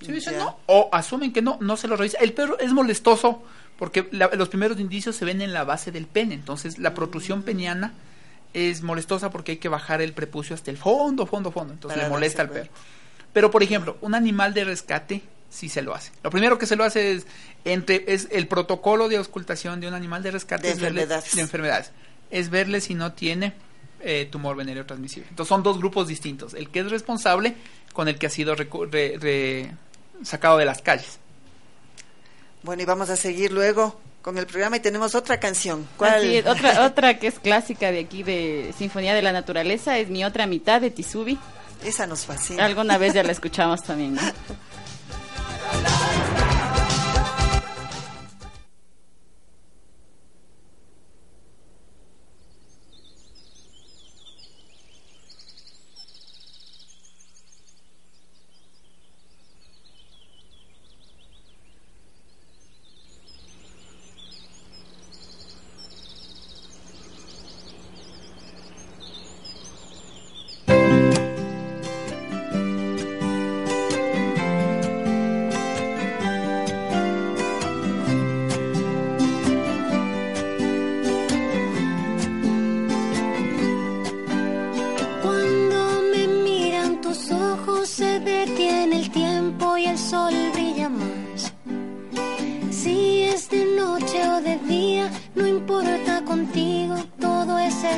Si 0.00 0.12
dicen 0.12 0.38
no, 0.38 0.58
o 0.66 0.88
asumen 0.92 1.32
que 1.32 1.42
no, 1.42 1.58
no 1.60 1.76
se 1.76 1.88
lo 1.88 1.96
revisa. 1.96 2.18
El 2.20 2.32
perro 2.32 2.58
es 2.58 2.72
molestoso 2.72 3.42
porque 3.78 4.08
la- 4.12 4.28
los 4.34 4.48
primeros 4.48 4.78
indicios 4.80 5.14
se 5.16 5.24
ven 5.24 5.40
en 5.40 5.52
la 5.52 5.64
base 5.64 5.92
del 5.92 6.06
pene, 6.06 6.34
entonces 6.34 6.78
la 6.78 6.94
protrusión 6.94 7.42
peniana 7.42 7.92
es 8.54 8.82
molestosa 8.82 9.30
porque 9.30 9.52
hay 9.52 9.58
que 9.58 9.68
bajar 9.68 10.00
el 10.02 10.12
prepucio 10.14 10.54
hasta 10.54 10.70
el 10.70 10.78
fondo, 10.78 11.26
fondo, 11.26 11.52
fondo, 11.52 11.74
entonces 11.74 11.96
Para 11.96 12.08
le 12.08 12.12
molesta 12.12 12.42
al 12.42 12.50
perro. 12.50 12.70
Pero 13.32 13.50
por 13.50 13.62
ejemplo, 13.62 13.96
un 14.00 14.14
animal 14.14 14.54
de 14.54 14.64
rescate 14.64 15.22
sí 15.50 15.68
se 15.68 15.82
lo 15.82 15.94
hace. 15.94 16.10
Lo 16.24 16.30
primero 16.30 16.58
que 16.58 16.66
se 16.66 16.74
lo 16.76 16.82
hace 16.84 17.12
es 17.12 17.26
entre 17.72 18.04
es 18.08 18.28
el 18.30 18.46
protocolo 18.48 19.08
de 19.08 19.16
auscultación 19.16 19.80
de 19.80 19.88
un 19.88 19.94
animal 19.94 20.22
de 20.22 20.30
rescate 20.32 20.68
De 20.68 20.72
es 20.74 20.78
verle- 20.80 21.02
enfermedades. 21.02 21.34
de 21.34 21.40
enfermedades. 21.40 21.90
Es 22.30 22.50
verle 22.50 22.80
si 22.80 22.94
no 22.94 23.12
tiene 23.12 23.52
eh, 24.00 24.28
tumor 24.30 24.56
venéreo 24.56 24.86
transmisible. 24.86 25.28
Entonces 25.30 25.48
son 25.48 25.62
dos 25.62 25.78
grupos 25.78 26.06
distintos. 26.08 26.54
El 26.54 26.70
que 26.70 26.80
es 26.80 26.90
responsable 26.90 27.54
con 27.92 28.06
el 28.08 28.16
que 28.18 28.26
ha 28.26 28.30
sido 28.30 28.54
recu- 28.56 28.88
re- 28.90 29.16
re- 29.18 29.72
sacado 30.24 30.56
de 30.58 30.64
las 30.64 30.82
calles. 30.82 31.18
Bueno, 32.62 32.82
y 32.82 32.84
vamos 32.84 33.08
a 33.10 33.16
seguir 33.16 33.52
luego 33.52 34.00
con 34.22 34.36
el 34.36 34.46
programa 34.46 34.76
y 34.76 34.80
tenemos 34.80 35.14
otra 35.14 35.38
canción. 35.40 35.86
¿Cuál? 35.96 36.14
Así 36.16 36.36
es, 36.36 36.46
otra, 36.46 36.84
otra 36.86 37.18
que 37.18 37.28
es 37.28 37.38
clásica 37.38 37.90
de 37.90 38.00
aquí 38.00 38.22
de 38.22 38.74
Sinfonía 38.76 39.14
de 39.14 39.22
la 39.22 39.32
Naturaleza 39.32 39.98
es 39.98 40.08
Mi 40.10 40.24
Otra 40.24 40.46
Mitad 40.46 40.80
de 40.80 40.90
Tisubi. 40.90 41.38
Esa 41.84 42.06
nos 42.06 42.26
fascina. 42.26 42.64
Alguna 42.64 42.98
vez 42.98 43.14
ya 43.14 43.22
la 43.22 43.32
escuchamos 43.32 43.82
también, 43.82 44.14
¿no? 44.16 44.22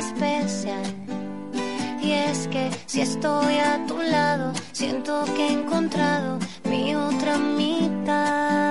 Especial. 0.01 0.83
Y 2.01 2.11
es 2.11 2.47
que 2.47 2.71
si 2.87 3.01
estoy 3.01 3.57
a 3.57 3.85
tu 3.85 4.01
lado, 4.01 4.51
siento 4.71 5.23
que 5.35 5.47
he 5.47 5.51
encontrado 5.53 6.39
mi 6.69 6.95
otra 6.95 7.37
mitad. 7.37 8.70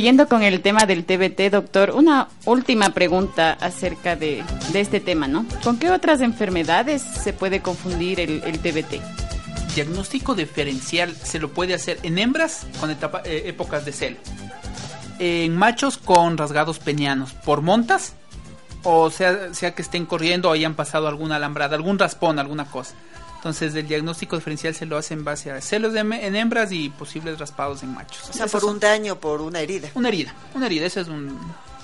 Siguiendo 0.00 0.28
con 0.28 0.42
el 0.42 0.62
tema 0.62 0.86
del 0.86 1.04
TBT, 1.04 1.52
doctor, 1.52 1.90
una 1.90 2.28
última 2.46 2.88
pregunta 2.88 3.52
acerca 3.60 4.16
de, 4.16 4.42
de 4.72 4.80
este 4.80 4.98
tema, 4.98 5.28
¿no? 5.28 5.44
¿Con 5.62 5.78
qué 5.78 5.90
otras 5.90 6.22
enfermedades 6.22 7.02
se 7.02 7.34
puede 7.34 7.60
confundir 7.60 8.18
el, 8.18 8.40
TBT? 8.40 8.94
Diagnóstico 9.74 10.34
diferencial 10.34 11.14
se 11.14 11.38
lo 11.38 11.50
puede 11.50 11.74
hacer 11.74 11.98
en 12.02 12.16
hembras 12.16 12.66
con 12.80 12.90
eh, 12.90 12.96
épocas 13.44 13.84
de 13.84 13.92
celo, 13.92 14.16
en 15.18 15.54
machos 15.54 15.98
con 15.98 16.38
rasgados 16.38 16.78
penianos, 16.78 17.34
por 17.34 17.60
montas, 17.60 18.14
o 18.84 19.10
sea, 19.10 19.52
sea 19.52 19.74
que 19.74 19.82
estén 19.82 20.06
corriendo 20.06 20.48
o 20.48 20.52
hayan 20.52 20.76
pasado 20.76 21.08
alguna 21.08 21.36
alambrada, 21.36 21.76
algún 21.76 21.98
raspón, 21.98 22.38
alguna 22.38 22.64
cosa. 22.64 22.94
Entonces, 23.40 23.74
el 23.74 23.88
diagnóstico 23.88 24.36
diferencial 24.36 24.74
se 24.74 24.84
lo 24.84 24.98
hace 24.98 25.14
en 25.14 25.24
base 25.24 25.50
a 25.50 25.60
celos 25.62 25.94
de 25.94 26.00
en 26.00 26.36
hembras 26.36 26.72
y 26.72 26.90
posibles 26.90 27.38
raspados 27.38 27.82
en 27.82 27.94
machos. 27.94 28.28
O 28.28 28.32
sea, 28.34 28.46
por 28.46 28.60
son- 28.60 28.74
un 28.74 28.80
daño, 28.80 29.18
por 29.18 29.40
una 29.40 29.60
herida. 29.60 29.88
Una 29.94 30.08
herida, 30.08 30.34
una 30.54 30.66
herida, 30.66 30.84
esa 30.84 31.00
es 31.00 31.08
un- 31.08 31.38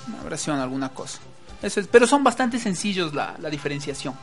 una 0.08 0.20
abrasión, 0.20 0.60
alguna 0.60 0.90
cosa. 0.90 1.18
Eso 1.62 1.80
es, 1.80 1.86
pero 1.86 2.06
son 2.06 2.22
bastante 2.22 2.58
sencillos 2.58 3.14
la, 3.14 3.36
la 3.40 3.48
diferenciación. 3.48 4.14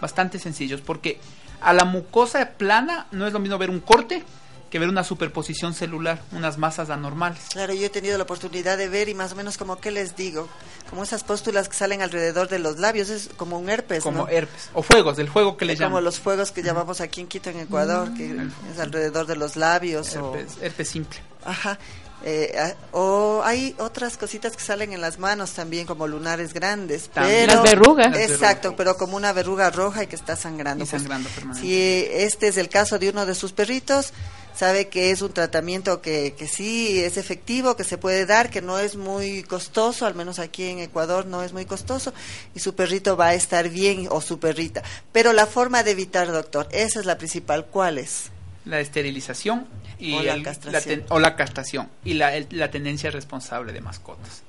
Bastante 0.00 0.38
sencillos, 0.38 0.80
porque 0.80 1.20
a 1.60 1.74
la 1.74 1.84
mucosa 1.84 2.48
plana 2.56 3.06
no 3.12 3.26
es 3.26 3.34
lo 3.34 3.38
mismo 3.38 3.58
ver 3.58 3.68
un 3.68 3.80
corte 3.80 4.24
que 4.72 4.78
ver 4.78 4.88
una 4.88 5.04
superposición 5.04 5.74
celular, 5.74 6.22
unas 6.32 6.56
masas 6.56 6.88
anormales. 6.88 7.42
Claro, 7.52 7.74
yo 7.74 7.84
he 7.86 7.90
tenido 7.90 8.16
la 8.16 8.24
oportunidad 8.24 8.78
de 8.78 8.88
ver 8.88 9.10
y 9.10 9.14
más 9.14 9.32
o 9.32 9.36
menos 9.36 9.58
como 9.58 9.76
que 9.78 9.90
les 9.90 10.16
digo, 10.16 10.48
como 10.88 11.02
esas 11.02 11.24
póstulas 11.24 11.68
que 11.68 11.76
salen 11.76 12.00
alrededor 12.00 12.48
de 12.48 12.58
los 12.58 12.78
labios, 12.78 13.10
es 13.10 13.28
como 13.36 13.58
un 13.58 13.68
herpes, 13.68 14.02
Como 14.02 14.20
¿no? 14.22 14.28
herpes, 14.28 14.70
o 14.72 14.82
fuegos, 14.82 15.18
del 15.18 15.28
fuego 15.28 15.58
que 15.58 15.66
le 15.66 15.74
como 15.76 15.88
llaman. 15.90 16.04
los 16.04 16.18
fuegos 16.18 16.52
que 16.52 16.62
llamamos 16.62 17.02
aquí 17.02 17.20
en 17.20 17.26
Quito, 17.28 17.50
en 17.50 17.60
Ecuador, 17.60 18.14
que 18.14 18.34
es 18.72 18.80
alrededor 18.80 19.26
de 19.26 19.36
los 19.36 19.56
labios. 19.56 20.16
o- 20.16 20.34
herpes 20.62 20.88
simple. 20.88 21.18
Ajá. 21.44 21.78
Eh, 22.24 22.54
ah, 22.56 22.74
o 22.92 23.42
hay 23.44 23.74
otras 23.78 24.16
cositas 24.16 24.56
que 24.56 24.62
salen 24.62 24.92
en 24.92 25.00
las 25.00 25.18
manos 25.18 25.52
también, 25.52 25.86
como 25.86 26.06
lunares 26.06 26.52
grandes. 26.54 27.08
También. 27.08 27.46
Pero, 27.46 27.54
Las 27.54 27.62
verrugas. 27.62 28.10
Las 28.12 28.20
Exacto, 28.30 28.70
verrugas. 28.70 28.76
pero 28.76 28.96
como 28.96 29.16
una 29.16 29.32
verruga 29.32 29.70
roja 29.70 30.04
y 30.04 30.06
que 30.06 30.16
está 30.16 30.36
sangrando. 30.36 30.84
Y 30.84 30.86
Pues, 30.86 31.02
sangrando 31.02 31.28
si 31.58 32.06
este 32.10 32.48
es 32.48 32.56
el 32.56 32.68
caso 32.68 32.98
de 32.98 33.10
uno 33.10 33.26
de 33.26 33.34
sus 33.34 33.52
perritos, 33.52 34.12
sabe 34.54 34.88
que 34.88 35.10
es 35.10 35.22
un 35.22 35.32
tratamiento 35.32 36.00
que, 36.00 36.34
que 36.36 36.46
sí 36.46 37.00
es 37.02 37.16
efectivo, 37.16 37.74
que 37.76 37.84
se 37.84 37.98
puede 37.98 38.26
dar, 38.26 38.50
que 38.50 38.62
no 38.62 38.78
es 38.78 38.96
muy 38.96 39.42
costoso, 39.42 40.06
al 40.06 40.14
menos 40.14 40.38
aquí 40.38 40.64
en 40.64 40.78
Ecuador 40.78 41.26
no 41.26 41.42
es 41.42 41.52
muy 41.52 41.64
costoso, 41.64 42.12
y 42.54 42.60
su 42.60 42.74
perrito 42.74 43.16
va 43.16 43.28
a 43.28 43.34
estar 43.34 43.68
bien 43.68 44.08
o 44.10 44.20
su 44.20 44.38
perrita. 44.38 44.82
Pero 45.10 45.32
la 45.32 45.46
forma 45.46 45.82
de 45.82 45.92
evitar, 45.92 46.30
doctor, 46.30 46.68
esa 46.70 47.00
es 47.00 47.06
la 47.06 47.18
principal. 47.18 47.66
¿Cuál 47.66 47.98
es? 47.98 48.30
La 48.64 48.78
esterilización 48.78 49.66
y 50.02 50.14
O 50.14 50.22
la 50.22 50.34
el- 50.34 50.42
castración. 50.42 50.82
ten- 51.00 51.06
o 51.10 51.18
la 51.20 51.36
castración 51.36 51.88
y 52.04 52.14
la, 52.14 52.34
el- 52.36 52.46
la 52.50 52.70
tenencia 52.70 53.10
responsable 53.10 53.72
de 53.72 53.80
mascotas. 53.80 54.42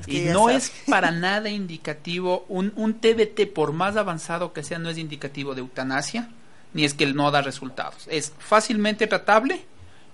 Es 0.00 0.06
que 0.06 0.12
Y 0.12 0.20
no 0.32 0.48
es 0.50 0.72
para 0.88 1.10
nada 1.10 1.48
indicativo, 1.48 2.44
un, 2.48 2.72
un 2.76 2.94
TBT 3.00 3.46
por 3.52 3.72
más 3.72 3.96
avanzado 3.96 4.52
que 4.52 4.62
sea, 4.62 4.78
no 4.78 4.90
es 4.90 4.98
indicativo 4.98 5.54
de 5.54 5.60
eutanasia, 5.60 6.28
ni 6.74 6.84
es 6.84 6.94
que 6.94 7.06
no 7.06 7.30
da 7.30 7.42
resultados. 7.42 8.06
Es 8.08 8.32
fácilmente 8.38 9.06
tratable 9.06 9.64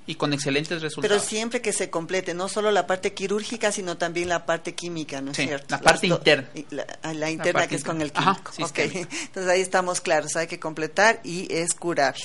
y 0.06 0.16
con 0.16 0.32
excelentes 0.34 0.68
Pero 0.76 0.82
resultados. 0.82 1.22
siempre 1.24 1.62
que 1.62 1.72
se 1.72 1.88
complete, 1.88 2.34
no 2.34 2.48
solo 2.48 2.70
la 2.70 2.86
parte 2.86 3.14
quirúrgica, 3.14 3.72
sino 3.72 3.96
también 3.96 4.28
la 4.28 4.44
parte 4.44 4.74
química, 4.74 5.20
¿no 5.22 5.30
es 5.30 5.36
Sí, 5.38 5.46
cierto? 5.46 5.66
la 5.70 5.80
parte 5.80 6.08
Las 6.08 6.10
do- 6.10 6.16
interna. 6.18 6.48
La, 6.70 6.86
ah, 7.02 7.14
la 7.14 7.30
interna 7.30 7.52
parte 7.60 7.68
que 7.70 7.76
es 7.76 7.84
con 7.84 8.02
el 8.02 8.12
químico. 8.12 8.30
Ajá, 8.32 8.42
sí, 8.54 8.62
es 8.62 8.70
Ok. 8.70 8.74
químico. 8.92 9.08
Entonces 9.22 9.50
ahí 9.50 9.60
estamos 9.62 10.00
claros, 10.02 10.36
hay 10.36 10.46
que 10.46 10.60
completar 10.60 11.20
y 11.24 11.50
es 11.52 11.72
curable. 11.74 12.20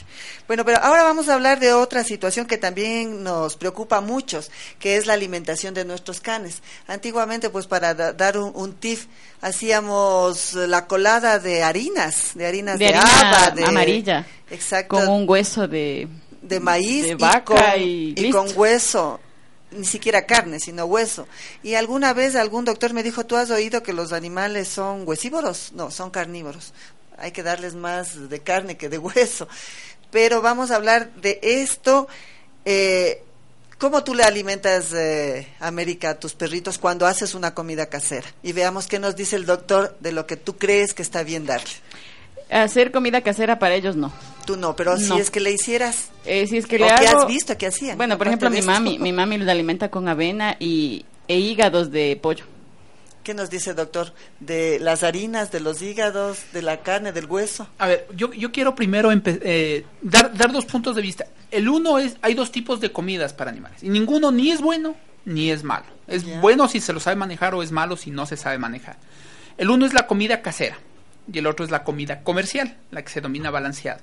Bueno, 0.47 0.65
pero 0.65 0.79
ahora 0.83 1.03
vamos 1.03 1.29
a 1.29 1.35
hablar 1.35 1.59
de 1.61 1.71
otra 1.73 2.03
situación 2.03 2.45
que 2.47 2.57
también 2.57 3.23
nos 3.23 3.55
preocupa 3.55 3.97
a 3.97 4.01
muchos, 4.01 4.51
que 4.79 4.97
es 4.97 5.05
la 5.05 5.13
alimentación 5.13 5.73
de 5.73 5.85
nuestros 5.85 6.19
canes. 6.19 6.61
Antiguamente, 6.87 7.49
pues 7.49 7.65
para 7.67 7.93
da- 7.93 8.11
dar 8.11 8.37
un, 8.37 8.51
un 8.55 8.73
tip, 8.73 8.99
hacíamos 9.41 10.53
la 10.53 10.87
colada 10.87 11.39
de 11.39 11.63
harinas, 11.63 12.31
de 12.35 12.45
harinas 12.47 12.79
de, 12.79 12.85
De 12.87 12.95
harina 12.95 13.29
haba, 13.45 13.51
de 13.51 13.63
amarilla. 13.65 14.25
Exacto 14.49 14.95
Con 14.97 15.07
un 15.07 15.29
hueso 15.29 15.67
de... 15.67 16.07
de 16.41 16.60
maíz 16.60 17.04
de 17.04 17.10
y 17.12 17.15
vaca 17.15 17.43
con, 17.43 17.60
y 17.78 18.30
con 18.32 18.47
hueso, 18.56 19.19
ni 19.71 19.86
siquiera 19.86 20.25
carne, 20.25 20.60
sino 20.60 20.86
hueso. 20.86 21.28
Y 21.63 21.75
alguna 21.75 22.13
vez 22.13 22.36
algún 22.36 22.65
doctor 22.65 22.93
me 22.93 23.04
dijo, 23.04 23.25
¿tú 23.25 23.36
has 23.36 23.52
oído 23.52 23.84
que 23.84 23.93
los 23.93 24.13
animales 24.13 24.67
son 24.67 25.08
huesívoros? 25.08 25.71
No, 25.73 25.91
son 25.91 26.10
carnívoros. 26.10 26.73
Hay 27.17 27.32
que 27.32 27.43
darles 27.43 27.75
más 27.75 28.30
de 28.30 28.39
carne 28.39 28.78
que 28.78 28.89
de 28.89 28.97
hueso. 28.97 29.47
Pero 30.12 30.41
vamos 30.41 30.71
a 30.71 30.75
hablar 30.75 31.13
de 31.15 31.39
esto. 31.41 32.08
Eh, 32.65 33.23
¿Cómo 33.78 34.04
tú 34.04 34.13
le 34.13 34.23
alimentas, 34.23 34.91
eh, 34.91 35.47
América, 35.62 36.10
a 36.10 36.19
tus 36.19 36.34
perritos 36.34 36.78
cuando 36.78 37.06
haces 37.06 37.34
una 37.34 37.54
comida 37.54 37.86
casera? 37.86 38.28
Y 38.43 38.52
veamos 38.52 38.88
qué 38.88 38.99
nos 38.99 39.15
dice 39.15 39.38
el 39.38 39.45
doctor 39.45 39.95
de 40.02 40.12
lo 40.12 40.28
que 40.28 40.36
tú 40.36 40.58
crees 40.58 40.93
que 40.93 41.02
está 41.02 41.23
bien 41.23 41.45
darle. 41.45 41.69
Hacer 42.49 42.91
comida 42.91 43.21
casera 43.21 43.58
para 43.58 43.75
ellos 43.75 43.95
no. 43.95 44.12
Tú 44.49 44.57
no, 44.57 44.75
pero 44.75 44.97
No. 44.97 45.15
si 45.15 45.21
es 45.21 45.29
que 45.29 45.39
le 45.39 45.51
hicieras, 45.51 46.09
Eh, 46.25 46.47
si 46.47 46.57
es 46.57 46.65
que 46.65 46.77
¿O 46.77 46.79
le 46.79 46.85
qué 46.88 47.05
hago... 47.07 47.19
has 47.21 47.27
visto 47.27 47.55
que 47.55 47.67
hacían? 47.67 47.97
Bueno, 47.97 48.17
por 48.17 48.25
ejemplo, 48.25 48.49
mi 48.49 48.63
mami, 48.63 48.97
mi 48.97 49.13
mami 49.13 49.38
la 49.38 49.51
alimenta 49.51 49.91
con 49.91 50.07
avena 50.07 50.55
y, 50.59 51.05
e 51.27 51.38
hígados 51.38 51.91
de 51.91 52.17
pollo. 52.19 52.45
¿Qué 53.23 53.35
nos 53.35 53.51
dice, 53.51 53.75
doctor? 53.75 54.12
De 54.39 54.79
las 54.79 55.03
harinas, 55.03 55.51
de 55.51 55.59
los 55.59 55.83
hígados, 55.83 56.39
de 56.51 56.63
la 56.63 56.81
carne, 56.81 57.12
del 57.12 57.27
hueso. 57.27 57.67
A 57.77 57.85
ver, 57.85 58.07
yo, 58.15 58.33
yo 58.33 58.51
quiero 58.51 58.73
primero 58.73 59.12
empe- 59.12 59.39
eh, 59.43 59.85
dar, 60.01 60.35
dar 60.35 60.51
dos 60.51 60.65
puntos 60.65 60.95
de 60.95 61.03
vista. 61.03 61.27
El 61.51 61.69
uno 61.69 61.99
es, 61.99 62.17
hay 62.23 62.33
dos 62.33 62.51
tipos 62.51 62.79
de 62.81 62.91
comidas 62.91 63.33
para 63.33 63.51
animales. 63.51 63.83
Y 63.83 63.89
ninguno 63.89 64.31
ni 64.31 64.49
es 64.49 64.62
bueno 64.62 64.95
ni 65.25 65.51
es 65.51 65.63
malo. 65.63 65.85
Es 66.07 66.23
bueno 66.41 66.67
si 66.67 66.79
se 66.79 66.91
lo 66.91 66.99
sabe 66.99 67.17
manejar 67.17 67.53
o 67.53 67.62
es 67.62 67.71
malo 67.71 67.97
si 67.97 68.09
no 68.09 68.25
se 68.25 68.35
sabe 68.35 68.57
manejar. 68.57 68.97
El 69.59 69.69
uno 69.69 69.85
es 69.85 69.93
la 69.93 70.07
comida 70.07 70.41
casera 70.41 70.79
y 71.31 71.38
el 71.38 71.45
otro 71.45 71.63
es 71.65 71.69
la 71.69 71.83
comida 71.83 72.23
comercial, 72.23 72.77
la 72.89 73.03
que 73.03 73.09
se 73.09 73.21
domina 73.21 73.51
balanceado. 73.51 74.01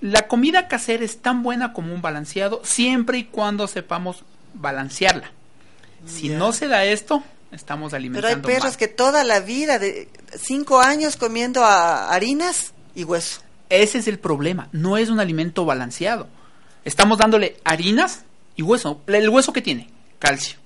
La 0.00 0.28
comida 0.28 0.68
casera 0.68 1.04
es 1.04 1.18
tan 1.22 1.42
buena 1.42 1.72
como 1.72 1.94
un 1.94 2.02
balanceado 2.02 2.60
siempre 2.64 3.18
y 3.18 3.24
cuando 3.24 3.66
sepamos 3.66 4.24
balancearla. 4.54 5.30
Si 6.06 6.28
no 6.28 6.52
se 6.52 6.68
da 6.68 6.84
esto, 6.84 7.22
estamos 7.50 7.90
Pero 7.92 7.96
hay 8.02 8.06
alimentando 8.06 8.46
perros 8.46 8.64
mal. 8.72 8.76
que 8.76 8.88
toda 8.88 9.24
la 9.24 9.40
vida, 9.40 9.78
de 9.78 10.08
cinco 10.38 10.80
años 10.80 11.16
comiendo 11.16 11.64
a- 11.64 12.12
harinas 12.14 12.72
y 12.94 13.04
hueso. 13.04 13.40
Ese 13.70 13.98
es 13.98 14.06
el 14.06 14.18
problema. 14.18 14.68
No 14.72 14.96
es 14.96 15.08
un 15.08 15.18
alimento 15.18 15.64
balanceado. 15.64 16.28
Estamos 16.84 17.18
dándole 17.18 17.56
harinas 17.64 18.24
y 18.54 18.62
hueso. 18.62 19.00
¿El 19.08 19.28
hueso 19.28 19.52
qué 19.52 19.62
tiene? 19.62 19.90
Calcio. 20.20 20.58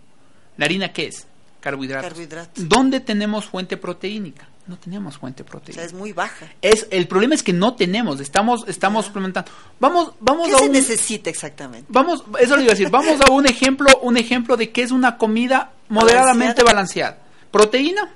¿La 0.59 0.67
harina 0.67 0.93
qué 0.93 1.07
es? 1.07 1.27
Carbohidratos. 1.61 2.09
Carbohidratos. 2.11 2.69
¿Dónde 2.69 3.01
tenemos 3.01 3.47
fuente 3.47 3.77
proteínica? 3.79 4.49
No 4.67 4.79
tenemos 4.79 5.19
fuente 5.19 5.43
O 5.43 5.73
sea, 5.73 5.85
es 5.85 5.93
muy 5.93 6.13
baja. 6.13 6.47
Es, 6.63 6.87
el 6.91 7.09
problema 7.09 7.35
es 7.35 7.43
que 7.43 7.53
no 7.53 7.75
tenemos. 7.75 8.21
Estamos, 8.21 8.65
estamos 8.69 9.07
suplementando. 9.07 9.51
Vamos, 9.81 10.13
vamos 10.21 10.49
¿Qué 10.49 10.55
a 10.55 10.59
se 10.59 10.65
un, 10.67 10.73
necesita 10.73 11.29
exactamente? 11.29 11.87
Vamos, 11.89 12.25
eso 12.39 12.57
le 12.57 12.63
iba 12.63 12.73
a 12.73 12.75
decir. 12.75 12.91
Vamos 12.91 13.21
a 13.21 13.33
un 13.33 13.47
ejemplo, 13.47 13.89
un 14.03 14.17
ejemplo 14.17 14.57
de 14.57 14.71
qué 14.71 14.83
es 14.83 14.93
una 14.93 15.17
comida 15.19 15.73
moderadamente 15.89 16.63
balanceada. 16.63 17.19
Proteína. 17.51 18.15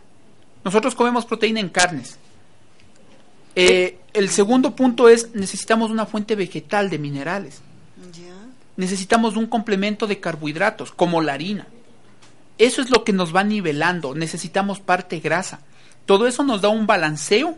Nosotros 0.65 0.95
comemos 0.95 1.27
proteína 1.27 1.61
en 1.61 1.71
carnes. 1.71 2.19
Eh, 3.57 3.99
el 4.13 4.31
segundo 4.31 4.75
punto 4.75 5.09
es 5.09 5.35
necesitamos 5.35 5.91
una 5.91 6.07
fuente 6.07 6.37
vegetal 6.37 6.91
de 6.91 6.99
minerales. 6.99 7.61
Necesitamos 8.77 9.37
un 9.37 9.47
complemento 9.47 10.07
de 10.07 10.21
carbohidratos, 10.21 10.93
como 10.93 11.21
la 11.21 11.35
harina. 11.35 11.67
Eso 12.59 12.83
es 12.83 12.91
lo 12.91 13.05
que 13.05 13.13
nos 13.13 13.35
va 13.35 13.45
nivelando. 13.45 14.15
Necesitamos 14.15 14.81
parte 14.81 15.21
grasa. 15.21 15.61
Todo 16.07 16.27
eso 16.27 16.43
nos 16.45 16.61
da 16.61 16.69
un 16.69 16.87
balanceo 16.87 17.57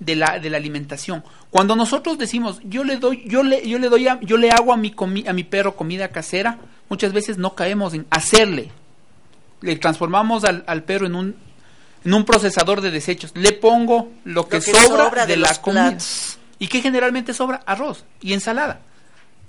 de 0.00 0.14
la, 0.16 0.38
de 0.38 0.50
la 0.50 0.56
alimentación. 0.58 1.24
Cuando 1.50 1.74
nosotros 1.74 2.18
decimos, 2.18 2.60
yo 2.64 2.84
le 2.84 2.96
doy, 2.96 3.24
yo 3.26 3.42
le, 3.42 3.66
yo 3.68 3.78
le 3.78 3.88
doy, 3.88 4.06
a- 4.08 4.20
yo 4.20 4.36
le 4.36 4.50
hago 4.50 4.72
a 4.72 4.76
mi 4.76 4.92
comi- 4.92 5.26
a 5.28 5.32
mi 5.32 5.42
perro 5.44 5.74
comida 5.76 6.08
casera, 6.08 6.58
muchas 6.88 7.12
veces 7.12 7.38
no 7.38 7.54
caemos 7.54 7.94
en 7.94 8.06
hacerle. 8.10 8.70
Le 9.60 9.76
transformamos 9.76 10.44
al, 10.44 10.62
al 10.68 10.84
perro 10.84 11.06
en 11.06 11.14
un, 11.16 11.36
en 12.04 12.14
un 12.14 12.24
procesador 12.24 12.80
de 12.80 12.90
desechos. 12.92 13.32
Le 13.34 13.52
pongo 13.52 14.12
lo 14.24 14.48
que, 14.48 14.60
que 14.60 14.72
sobra, 14.72 15.04
sobra 15.06 15.26
de, 15.26 15.34
de 15.34 15.40
la 15.40 15.54
comida. 15.60 15.88
platos. 15.88 16.38
¿Y 16.60 16.68
qué 16.68 16.80
generalmente 16.80 17.34
sobra? 17.34 17.62
Arroz 17.66 18.04
y 18.20 18.32
ensalada. 18.34 18.80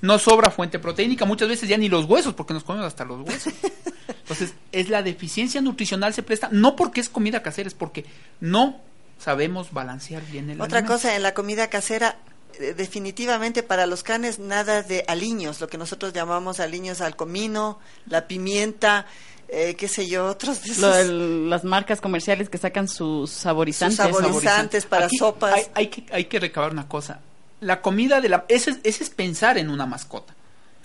No 0.02 0.18
sobra 0.20 0.50
fuente 0.52 0.80
proteínica, 0.80 1.26
muchas 1.26 1.50
veces 1.50 1.68
ya 1.68 1.78
ni 1.78 1.90
los 1.90 2.06
huesos, 2.06 2.34
porque 2.34 2.54
nos 2.54 2.64
comemos 2.64 2.88
hasta 2.88 3.04
los 3.06 3.28
huesos. 3.28 3.54
Entonces, 4.22 4.54
es 4.72 4.90
la 4.90 5.02
deficiencia 5.04 5.60
nutricional 5.62 6.14
se 6.14 6.24
presta, 6.24 6.50
no 6.52 6.76
porque 6.76 7.02
es 7.02 7.10
comida 7.10 7.42
casera, 7.42 7.68
es 7.68 7.74
porque 7.74 8.06
no 8.40 8.78
sabemos 9.18 9.74
balancear 9.74 10.24
bien 10.26 10.50
el 10.50 10.62
Otra 10.62 10.78
alimento. 10.80 10.94
cosa, 10.94 11.16
en 11.16 11.24
la 11.24 11.34
comida 11.34 11.68
casera 11.68 12.18
eh, 12.60 12.74
definitivamente 12.76 13.64
para 13.64 13.86
los 13.88 14.04
canes 14.04 14.40
nada 14.40 14.82
de 14.84 15.04
aliños, 15.08 15.60
lo 15.62 15.68
que 15.68 15.78
nosotros 15.78 16.14
llamamos 16.14 16.60
aliños 16.60 17.02
al 17.02 17.16
comino, 17.16 17.80
la 18.06 18.28
pimienta, 18.28 19.06
eh, 19.50 19.76
qué 19.76 19.88
sé 19.88 20.08
yo, 20.08 20.28
otros 20.28 20.62
de 20.64 20.72
esos. 20.72 20.78
Lo 20.82 20.92
del- 20.94 21.50
las 21.50 21.64
marcas 21.64 22.00
comerciales 22.00 22.50
que 22.50 22.58
sacan 22.60 22.88
sus 22.88 23.32
saborizantes. 23.32 23.98
Sus 23.98 24.16
saborizantes 24.16 24.86
para 24.86 25.08
Aquí 25.08 25.18
sopas. 25.18 25.54
Hay, 25.56 25.66
hay 25.74 25.88
que, 25.88 26.06
hay 26.14 26.26
que 26.26 26.40
recabar 26.40 26.72
una 26.72 26.88
cosa. 26.88 27.20
La 27.62 27.82
comida 27.82 28.22
de 28.22 28.30
la... 28.30 28.46
Ese 28.48 28.72
es, 28.72 28.80
ese 28.84 29.04
es 29.04 29.10
pensar 29.10 29.58
en 29.58 29.70
una 29.70 29.86
mascota. 29.86 30.34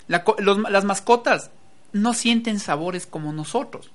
La 0.07 0.23
los- 0.39 0.59
las 0.69 0.83
mascotas 0.85 1.49
no 1.93 2.13
sienten 2.13 2.59
sabores 2.59 3.05
como 3.07 3.31
nosotros. 3.33 3.89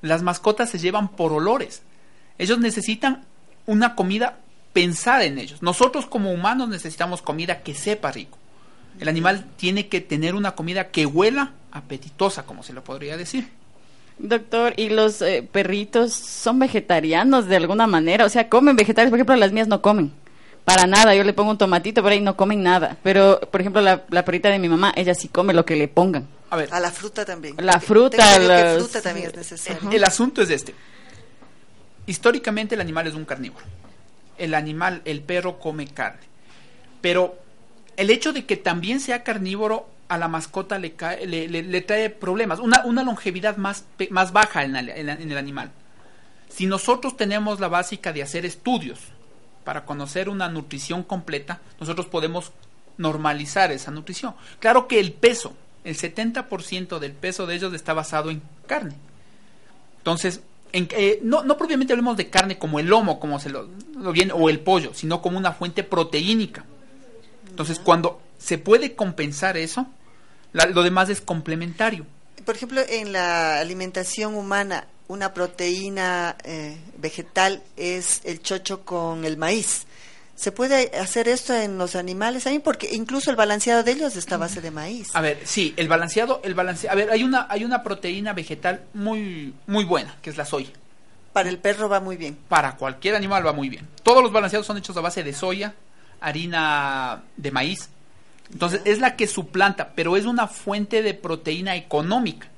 Las 0.00 0.22
mascotas 0.22 0.70
se 0.70 0.78
llevan 0.78 1.08
por 1.08 1.32
olores. 1.32 1.82
Ellos 2.38 2.58
necesitan 2.58 3.24
una 3.66 3.94
comida 3.94 4.38
pensada 4.72 5.24
en 5.24 5.38
ellos. 5.38 5.62
Nosotros 5.62 6.06
como 6.06 6.32
humanos 6.32 6.68
necesitamos 6.68 7.20
comida 7.20 7.60
que 7.62 7.74
sepa 7.74 8.12
rico. 8.12 8.38
El 9.00 9.08
animal 9.08 9.44
tiene 9.56 9.88
que 9.88 10.00
tener 10.00 10.34
una 10.34 10.52
comida 10.52 10.88
que 10.88 11.04
huela 11.06 11.52
apetitosa, 11.72 12.44
como 12.46 12.62
se 12.62 12.72
lo 12.72 12.82
podría 12.82 13.16
decir. 13.16 13.48
Doctor, 14.18 14.72
¿y 14.76 14.88
los 14.88 15.22
eh, 15.22 15.46
perritos 15.50 16.12
son 16.12 16.58
vegetarianos 16.58 17.46
de 17.46 17.56
alguna 17.56 17.86
manera? 17.86 18.24
O 18.24 18.28
sea, 18.28 18.48
¿comen 18.48 18.74
vegetales? 18.76 19.10
Por 19.10 19.18
ejemplo, 19.18 19.36
las 19.36 19.52
mías 19.52 19.68
no 19.68 19.80
comen. 19.82 20.12
Para 20.68 20.86
nada, 20.86 21.14
yo 21.14 21.24
le 21.24 21.32
pongo 21.32 21.50
un 21.52 21.58
tomatito 21.58 22.02
por 22.02 22.12
ahí 22.12 22.20
no 22.20 22.36
comen 22.36 22.62
nada. 22.62 22.96
Pero, 23.02 23.40
por 23.40 23.60
ejemplo, 23.60 23.80
la, 23.80 24.04
la 24.10 24.24
perrita 24.24 24.50
de 24.50 24.58
mi 24.58 24.68
mamá, 24.68 24.92
ella 24.96 25.14
sí 25.14 25.28
come 25.28 25.54
lo 25.54 25.64
que 25.64 25.76
le 25.76 25.88
pongan. 25.88 26.28
A 26.50 26.56
ver, 26.56 26.68
A 26.72 26.78
la 26.78 26.90
fruta 26.90 27.24
también. 27.24 27.54
La 27.58 27.80
fruta, 28.76 29.00
también 29.02 29.28
es 29.30 29.36
necesario. 29.36 29.90
El 29.90 30.04
asunto 30.04 30.42
es 30.42 30.50
este. 30.50 30.74
Históricamente 32.06 32.74
el 32.74 32.80
animal 32.80 33.06
es 33.06 33.14
un 33.14 33.24
carnívoro. 33.24 33.64
El 34.38 34.54
animal, 34.54 35.02
el 35.04 35.20
perro 35.22 35.58
come 35.58 35.86
carne. 35.88 36.20
Pero 37.00 37.38
el 37.96 38.10
hecho 38.10 38.32
de 38.32 38.44
que 38.46 38.56
también 38.56 39.00
sea 39.00 39.22
carnívoro 39.24 39.88
a 40.08 40.16
la 40.16 40.28
mascota 40.28 40.78
le, 40.78 40.94
cae- 40.96 41.26
le, 41.26 41.48
le- 41.48 41.62
le 41.62 41.80
trae 41.82 42.08
problemas. 42.10 42.60
Una, 42.60 42.84
una 42.84 43.02
longevidad 43.02 43.56
más, 43.56 43.84
pe- 43.96 44.08
más 44.10 44.32
baja 44.32 44.64
en, 44.64 44.76
el- 44.76 44.88
en 44.90 45.08
en 45.08 45.30
el 45.32 45.36
animal. 45.38 45.70
Si 46.48 46.66
nosotros 46.66 47.16
tenemos 47.16 47.60
la 47.60 47.68
básica 47.68 48.12
de 48.12 48.22
hacer 48.22 48.46
estudios 48.46 49.00
para 49.68 49.84
conocer 49.84 50.30
una 50.30 50.48
nutrición 50.48 51.02
completa, 51.02 51.60
nosotros 51.78 52.06
podemos 52.06 52.52
normalizar 52.96 53.70
esa 53.70 53.90
nutrición. 53.90 54.34
Claro 54.60 54.88
que 54.88 54.98
el 54.98 55.12
peso, 55.12 55.52
el 55.84 55.94
70% 55.94 56.98
del 56.98 57.12
peso 57.12 57.44
de 57.46 57.56
ellos 57.56 57.74
está 57.74 57.92
basado 57.92 58.30
en 58.30 58.40
carne. 58.66 58.94
Entonces, 59.98 60.40
en, 60.72 60.88
eh, 60.92 61.20
no, 61.22 61.42
no 61.44 61.58
propiamente 61.58 61.92
hablemos 61.92 62.16
de 62.16 62.30
carne 62.30 62.56
como 62.58 62.78
el 62.80 62.86
lomo, 62.86 63.20
como 63.20 63.38
se 63.38 63.50
lo, 63.50 63.68
lo 63.94 64.14
o 64.34 64.48
el 64.48 64.60
pollo, 64.60 64.94
sino 64.94 65.20
como 65.20 65.36
una 65.36 65.52
fuente 65.52 65.84
proteínica. 65.84 66.64
Entonces, 67.50 67.78
cuando 67.78 68.22
se 68.38 68.56
puede 68.56 68.94
compensar 68.94 69.58
eso, 69.58 69.86
la- 70.54 70.64
lo 70.64 70.82
demás 70.82 71.10
es 71.10 71.20
complementario. 71.20 72.06
Por 72.46 72.56
ejemplo, 72.56 72.80
en 72.88 73.12
la 73.12 73.60
alimentación 73.60 74.34
humana, 74.34 74.86
una 75.08 75.32
proteína 75.32 76.36
eh, 76.44 76.76
vegetal 76.98 77.62
es 77.76 78.20
el 78.24 78.40
chocho 78.42 78.84
con 78.84 79.24
el 79.24 79.36
maíz. 79.36 79.86
¿Se 80.36 80.52
puede 80.52 80.96
hacer 80.96 81.26
esto 81.26 81.52
en 81.52 81.78
los 81.78 81.96
animales 81.96 82.44
también? 82.44 82.62
Porque 82.62 82.90
incluso 82.92 83.30
el 83.30 83.36
balanceado 83.36 83.82
de 83.82 83.90
ellos 83.90 84.14
está 84.14 84.36
a 84.36 84.38
base 84.38 84.60
de 84.60 84.70
maíz. 84.70 85.08
A 85.14 85.20
ver, 85.20 85.40
sí, 85.44 85.74
el 85.76 85.88
balanceado, 85.88 86.40
el 86.44 86.54
balance, 86.54 86.88
a 86.88 86.94
ver, 86.94 87.10
hay 87.10 87.24
una, 87.24 87.48
hay 87.50 87.64
una 87.64 87.82
proteína 87.82 88.34
vegetal 88.34 88.84
muy, 88.94 89.52
muy 89.66 89.84
buena, 89.84 90.14
que 90.22 90.30
es 90.30 90.36
la 90.36 90.44
soya. 90.44 90.70
Para 91.32 91.48
el 91.48 91.58
perro 91.58 91.88
va 91.88 91.98
muy 91.98 92.16
bien. 92.16 92.38
Para 92.48 92.76
cualquier 92.76 93.16
animal 93.16 93.44
va 93.44 93.52
muy 93.52 93.68
bien. 93.68 93.88
Todos 94.04 94.22
los 94.22 94.30
balanceados 94.30 94.66
son 94.66 94.78
hechos 94.78 94.96
a 94.96 95.00
base 95.00 95.24
de 95.24 95.32
soya, 95.32 95.74
harina 96.20 97.24
de 97.36 97.50
maíz. 97.50 97.88
Entonces 98.52 98.82
es 98.84 99.00
la 99.00 99.16
que 99.16 99.26
suplanta, 99.26 99.92
pero 99.96 100.16
es 100.16 100.24
una 100.24 100.46
fuente 100.46 101.02
de 101.02 101.14
proteína 101.14 101.74
económica. 101.74 102.48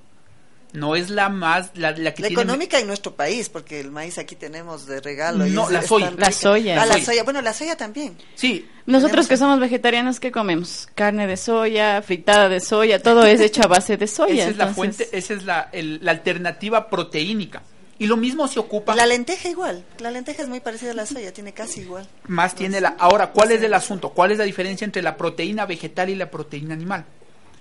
No 0.73 0.95
es 0.95 1.11
la 1.11 1.29
más, 1.29 1.71
la, 1.75 1.91
la 1.91 2.15
que 2.15 2.23
La 2.23 2.29
tiene- 2.29 2.43
económica 2.43 2.79
en 2.79 2.87
nuestro 2.87 3.15
país, 3.17 3.49
porque 3.49 3.81
el 3.81 3.91
maíz 3.91 4.19
aquí 4.19 4.37
tenemos 4.37 4.87
de 4.87 5.01
regalo. 5.01 5.47
y 5.47 5.51
No, 5.51 5.65
es- 5.67 5.73
la 5.73 5.83
soya. 5.83 6.13
La 6.17 6.31
soya. 6.31 6.81
Ah, 6.83 6.87
la 6.87 6.93
Soya. 6.95 7.05
soya. 7.07 7.25
Bueno, 7.25 7.43
la 7.43 7.53
soya 7.53 7.77
también. 7.77 8.17
Sí, 8.35 8.69
Nosotros 8.87 9.11
Tenemos- 9.27 9.29
que 9.29 9.37
somos 9.37 9.61
vegetarianos, 9.61 10.19
¿qué 10.21 10.33
comemos? 10.33 10.89
Carne 10.97 11.27
de 11.29 11.37
soya, 11.37 12.03
fritada 12.03 12.49
de 12.49 12.59
soya, 12.61 13.01
todo 13.01 13.25
es 13.25 13.41
hecho 13.41 13.63
a 13.63 13.69
base 13.69 13.97
de 13.97 14.07
soya. 14.09 14.43
esa 14.43 14.51
es 14.51 14.57
la 14.57 14.75
fuente, 14.75 15.09
esa 15.13 15.35
es 15.35 15.45
la, 15.45 15.69
el- 15.73 16.01
la 16.03 16.11
alternativa 16.11 16.89
proteínica. 16.91 17.63
Y 17.99 18.07
lo 18.07 18.17
mismo 18.17 18.49
se 18.49 18.59
ocupa, 18.59 18.97
La 18.97 19.07
lenteja 19.07 19.49
igual. 19.49 19.85
La 19.99 20.11
lenteja 20.11 20.43
es 20.43 20.49
muy 20.49 20.59
parecida 20.61 20.91
a 20.93 20.95
la 20.95 21.07
soya, 21.07 21.33
tiene 21.33 21.53
casi 21.53 21.83
igual. 21.83 22.09
más 22.27 22.55
tiene 22.57 22.81
la... 22.81 22.97
Ahora, 22.99 23.31
¿cuál 23.31 23.53
es 23.53 23.63
el 23.63 23.75
asunto? 23.75 24.11
¿Cuál 24.11 24.33
es 24.33 24.39
la 24.39 24.45
diferencia 24.45 24.85
entre 24.85 25.03
la 25.03 25.17
proteína 25.17 25.67
vegetal 25.67 26.09
y 26.11 26.15
la 26.17 26.31
proteína 26.31 26.75
animal? 26.75 27.05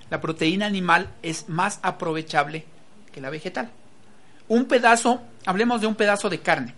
La 0.10 0.22
proteína 0.22 0.66
animal 0.66 1.14
es 1.22 1.48
más 1.50 1.80
aprovechable 1.84 2.66
que 3.12 3.22
la 3.22 3.30
vegetal. 3.30 3.70
Un 4.48 4.66
pedazo, 4.66 5.22
hablemos 5.46 5.82
de 5.82 5.88
un 5.88 5.96
pedazo 5.96 6.30
de 6.30 6.40
carne. 6.40 6.74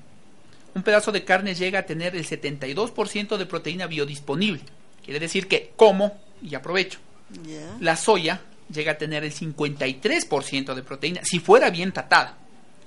Un 0.74 0.84
pedazo 0.84 1.12
de 1.12 1.24
carne 1.26 1.54
llega 1.56 1.80
a 1.80 1.84
tener 1.84 2.15
el 2.15 2.26
72% 2.28 3.38
de 3.38 3.46
proteína 3.46 3.88
biodisponible. 3.88 4.62
Quiere 5.04 5.20
decir 5.20 5.48
que 5.48 5.74
como 5.76 6.17
y 6.41 6.56
aprovecho. 6.56 7.00
La 7.80 7.96
soya 7.96 8.41
llega 8.74 8.94
a 8.94 8.98
tener 8.98 9.24
el 9.24 9.34
53% 9.34 10.74
de 10.74 10.84
proteína, 10.84 11.22
si 11.24 11.39
fuera 11.39 11.70
bien 11.70 11.91
tratada. 11.91 12.38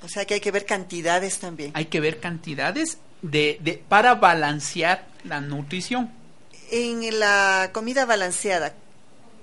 O 0.02 0.09
sea 0.09 0.24
que 0.26 0.35
hay 0.35 0.40
que 0.40 0.50
ver 0.50 0.66
cantidades 0.66 1.38
también. 1.38 1.70
Hay 1.74 1.87
que 1.87 2.00
ver 2.00 2.20
cantidades 2.20 2.98
de, 3.22 3.59
de- 3.62 3.83
para 3.88 4.14
balancear 4.16 5.07
la 5.24 5.40
nutrición. 5.40 6.11
En 6.70 7.18
la 7.18 7.70
comida 7.72 8.04
balanceada, 8.04 8.74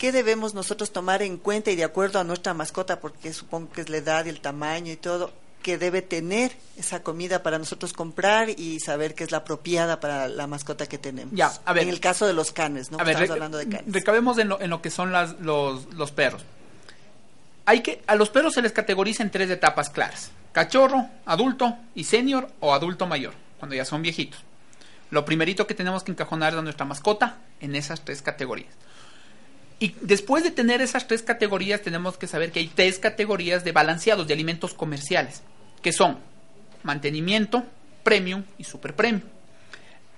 ¿qué 0.01 0.11
debemos 0.11 0.55
nosotros 0.55 0.91
tomar 0.91 1.21
en 1.21 1.37
cuenta 1.37 1.69
y 1.69 1.75
de 1.75 1.83
acuerdo 1.83 2.19
a 2.19 2.23
nuestra 2.23 2.55
mascota, 2.55 2.99
porque 2.99 3.31
supongo 3.33 3.71
que 3.71 3.81
es 3.81 3.89
la 3.89 3.97
edad 3.97 4.25
y 4.25 4.29
el 4.29 4.41
tamaño 4.41 4.91
y 4.91 4.95
todo, 4.95 5.31
que 5.61 5.77
debe 5.77 6.01
tener 6.01 6.51
esa 6.75 7.03
comida 7.03 7.43
para 7.43 7.59
nosotros 7.59 7.93
comprar 7.93 8.49
y 8.49 8.79
saber 8.79 9.13
que 9.13 9.23
es 9.23 9.29
la 9.29 9.37
apropiada 9.37 9.99
para 9.99 10.27
la 10.27 10.47
mascota 10.47 10.87
que 10.87 10.97
tenemos? 10.97 11.35
Ya, 11.35 11.53
a 11.65 11.73
ver. 11.73 11.83
En 11.83 11.89
el 11.89 11.99
caso 11.99 12.25
de 12.25 12.33
los 12.33 12.51
canes, 12.51 12.89
¿no? 12.89 12.97
A 12.99 13.03
ver, 13.03 13.11
Estamos 13.13 13.29
hablando 13.33 13.59
de 13.59 13.69
canes. 13.69 13.93
recabemos 13.93 14.39
en 14.39 14.49
lo, 14.49 14.59
en 14.59 14.71
lo 14.71 14.81
que 14.81 14.89
son 14.89 15.11
las- 15.11 15.39
los, 15.39 15.85
los 15.93 16.11
perros. 16.11 16.43
Hay 17.65 17.81
que, 17.81 18.01
a 18.07 18.15
los 18.15 18.29
perros 18.31 18.55
se 18.55 18.63
les 18.63 18.71
categoriza 18.71 19.21
en 19.21 19.29
tres 19.29 19.51
etapas 19.51 19.91
claras. 19.91 20.31
Cachorro, 20.51 21.05
adulto 21.27 21.77
y 21.93 22.05
senior 22.05 22.49
o 22.59 22.73
adulto 22.73 23.05
mayor, 23.05 23.33
cuando 23.59 23.75
ya 23.75 23.85
son 23.85 24.01
viejitos. 24.01 24.39
Lo 25.11 25.25
primerito 25.25 25.67
que 25.67 25.75
tenemos 25.75 26.03
que 26.03 26.11
encajonar 26.11 26.53
es 26.53 26.59
a 26.59 26.61
nuestra 26.63 26.85
mascota 26.87 27.37
en 27.59 27.75
esas 27.75 28.01
tres 28.03 28.23
categorías. 28.23 28.73
Y 29.81 29.95
después 30.01 30.43
de 30.43 30.51
tener 30.51 30.79
esas 30.79 31.07
tres 31.07 31.23
categorías, 31.23 31.81
tenemos 31.81 32.15
que 32.15 32.27
saber 32.27 32.51
que 32.51 32.59
hay 32.59 32.67
tres 32.67 32.99
categorías 32.99 33.63
de 33.63 33.71
balanceados 33.71 34.27
de 34.27 34.33
alimentos 34.35 34.75
comerciales, 34.75 35.41
que 35.81 35.91
son 35.91 36.19
mantenimiento, 36.83 37.65
premium 38.03 38.43
y 38.59 38.63
super 38.63 38.95
premium. 38.95 39.23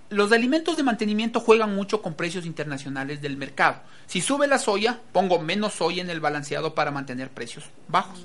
Los 0.09 0.33
alimentos 0.33 0.75
de 0.75 0.83
mantenimiento 0.83 1.39
juegan 1.39 1.73
mucho 1.73 2.01
con 2.01 2.13
precios 2.13 2.45
internacionales 2.45 3.21
del 3.21 3.37
mercado. 3.37 3.77
Si 4.05 4.19
sube 4.19 4.47
la 4.47 4.59
soya, 4.59 4.99
pongo 5.13 5.39
menos 5.39 5.75
soya 5.75 6.03
en 6.03 6.09
el 6.09 6.19
balanceado 6.19 6.75
para 6.75 6.91
mantener 6.91 7.29
precios 7.29 7.63
bajos. 7.87 8.19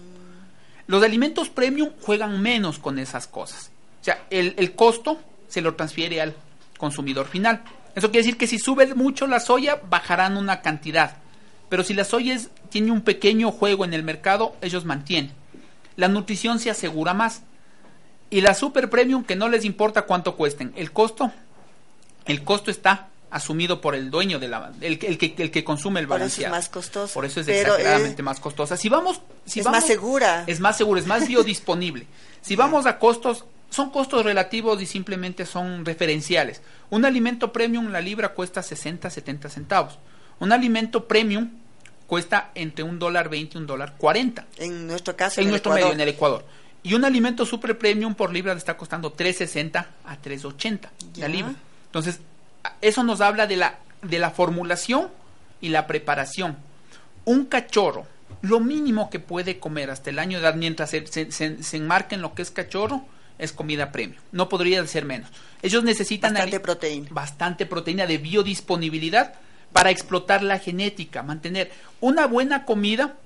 Los 0.89 1.05
alimentos 1.05 1.51
premium 1.51 1.91
juegan 2.01 2.43
menos 2.43 2.81
con 2.81 2.99
esas 2.99 3.29
cosas. 3.29 3.71
O 4.01 4.05
sea, 4.05 4.27
el, 4.31 4.55
el 4.59 4.75
costo 4.75 5.21
se 5.47 5.61
lo 5.61 5.77
transfiere 5.77 6.21
al 6.21 6.35
consumidor 6.79 7.29
final. 7.29 7.63
Eso 7.95 8.11
quiere 8.11 8.25
decir 8.25 8.37
que 8.37 8.49
si 8.49 8.59
sube 8.59 8.93
mucho 8.97 9.29
la 9.29 9.39
soya, 9.39 9.81
bajarán 9.89 10.37
una 10.37 10.63
cantidad. 10.63 11.19
Pero 11.69 11.85
si 11.85 11.95
la 11.95 12.05
soya 12.05 12.35
es- 12.35 12.51
tiene 12.71 12.91
un 12.93 13.03
pequeño 13.03 13.51
juego 13.53 13.85
en 13.85 13.95
el 13.95 14.03
mercado, 14.03 14.57
ellos 14.63 14.85
mantienen. 14.85 15.33
La 15.97 16.09
nutrición 16.09 16.59
se 16.59 16.71
asegura 16.71 17.15
más. 17.15 17.43
Y 18.31 18.41
la 18.43 18.55
super 18.55 18.91
premium, 18.91 19.25
que 19.25 19.37
no 19.37 19.49
les 19.49 19.65
importa 19.65 20.03
cuánto 20.03 20.37
cuesten. 20.37 20.73
El 20.77 20.93
costo, 20.93 21.33
el 22.27 22.45
costo 22.45 22.71
está 22.71 23.09
asumido 23.31 23.81
por 23.81 23.95
el 23.95 24.11
dueño 24.11 24.39
de 24.39 24.49
la, 24.49 24.73
el, 24.81 24.99
que- 24.99 25.07
el 25.09 25.19
que, 25.19 25.35
el 25.39 25.51
que 25.51 25.65
consume 25.65 26.01
el 26.01 26.07
Por 26.07 26.17
eso 26.17 26.25
es 26.27 26.31
balanceado. 26.33 26.55
más 26.55 26.69
costoso. 26.69 27.13
Por 27.15 27.25
eso 27.25 27.41
es 27.41 27.47
Pero, 27.47 27.73
exageradamente 27.75 28.23
eh, 28.23 28.25
más 28.25 28.41
costosa. 28.41 28.77
Si 28.77 28.89
vamos, 28.89 29.21
si 29.45 29.61
es 29.61 29.65
vamos- 29.67 29.81
más 29.81 29.87
segura. 29.87 30.45
es 30.47 30.61
más 30.61 30.77
seguro, 30.79 31.01
es 31.01 31.07
más 31.07 31.27
biodisponible. 31.29 32.07
Si 32.41 32.57
vamos 32.57 32.87
a 32.87 32.99
costos, 32.99 33.45
son 33.71 33.91
costos 33.91 34.25
relativos 34.25 34.81
y 34.81 34.87
simplemente 34.87 35.45
son 35.45 35.85
referenciales. 35.85 36.63
Un 36.91 37.05
alimento 37.05 37.53
premium, 37.53 37.89
la 37.91 38.01
libra 38.01 38.31
cuesta 38.31 38.63
60, 38.63 39.11
70 39.11 39.51
centavos. 39.51 39.99
Un 40.41 40.53
alimento 40.53 41.07
premium 41.09 41.51
cuesta 42.07 42.51
entre 42.55 42.83
un 42.85 42.99
dólar 42.99 43.29
20 43.29 43.57
y 43.57 43.61
un 43.61 43.67
dólar 43.67 43.95
40 43.99 44.47
En 44.59 44.87
nuestro 44.87 45.15
caso, 45.17 45.41
en 45.41 45.47
el 45.49 45.51
nuestro 45.51 45.73
Ecuador. 45.73 45.91
medio, 45.91 45.95
en 46.03 46.09
el 46.09 46.15
Ecuador. 46.15 46.45
Y 46.83 46.95
un 46.95 47.05
alimento 47.05 47.45
super 47.45 47.77
premium 47.77 48.15
por 48.15 48.33
libra 48.33 48.55
le 48.55 48.59
está 48.59 48.77
costando 48.77 49.15
3.60 49.15 49.87
a 50.05 50.17
3.80 50.23 50.79
Ya. 51.15 51.23
la 51.27 51.29
libra. 51.29 51.55
Entonces, 51.87 52.21
eso 52.81 53.03
nos 53.03 53.21
habla 53.21 53.47
de 53.47 53.57
la, 53.57 53.79
de 54.03 54.19
la 54.19 54.31
formulación 54.31 55.09
y 55.61 55.69
la 55.71 55.87
preparación. 55.87 56.57
Un 57.25 57.45
cachorro, 57.47 58.07
lo 58.43 58.61
mínimo 58.61 59.11
que 59.11 59.19
puede 59.19 59.59
comer 59.59 59.91
hasta 59.91 60.11
el 60.11 60.19
año 60.19 60.39
de 60.39 60.45
edad, 60.45 60.55
mientras 60.55 60.91
se, 60.91 61.07
se, 61.09 61.31
se- 61.33 61.63
se 61.63 61.77
enmarca 61.77 62.15
en 62.15 62.23
lo 62.23 62.35
que 62.35 62.43
es 62.43 62.51
cachorro, 62.51 63.05
es 63.39 63.53
comida 63.53 63.93
premium. 63.93 64.21
No 64.33 64.49
podría 64.49 64.87
ser 64.87 65.05
menos. 65.05 65.29
Ellos 65.63 65.83
necesitan 65.85 66.33
Bastante 66.35 66.61
proteína. 66.61 67.09
bastante 67.11 67.67
proteína 67.67 68.07
de 68.07 68.19
biodisponibilidad 68.19 69.35
para 69.73 69.91
explotar 69.91 70.43
la 70.43 70.59
genética, 70.59 71.23
mantener 71.23 71.71
una 72.01 72.27
buena 72.27 72.65
comida 72.65 73.17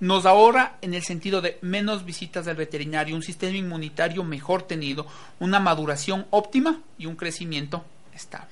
nos 0.00 0.26
ahorra 0.26 0.78
en 0.82 0.94
el 0.94 1.04
sentido 1.04 1.40
de 1.40 1.58
menos 1.62 2.04
visitas 2.04 2.48
al 2.48 2.56
veterinario, 2.56 3.14
un 3.14 3.22
sistema 3.22 3.56
inmunitario 3.56 4.24
mejor 4.24 4.62
tenido, 4.62 5.06
una 5.38 5.60
maduración 5.60 6.26
óptima 6.30 6.80
y 6.98 7.06
un 7.06 7.14
crecimiento 7.14 7.84
estable. 8.12 8.50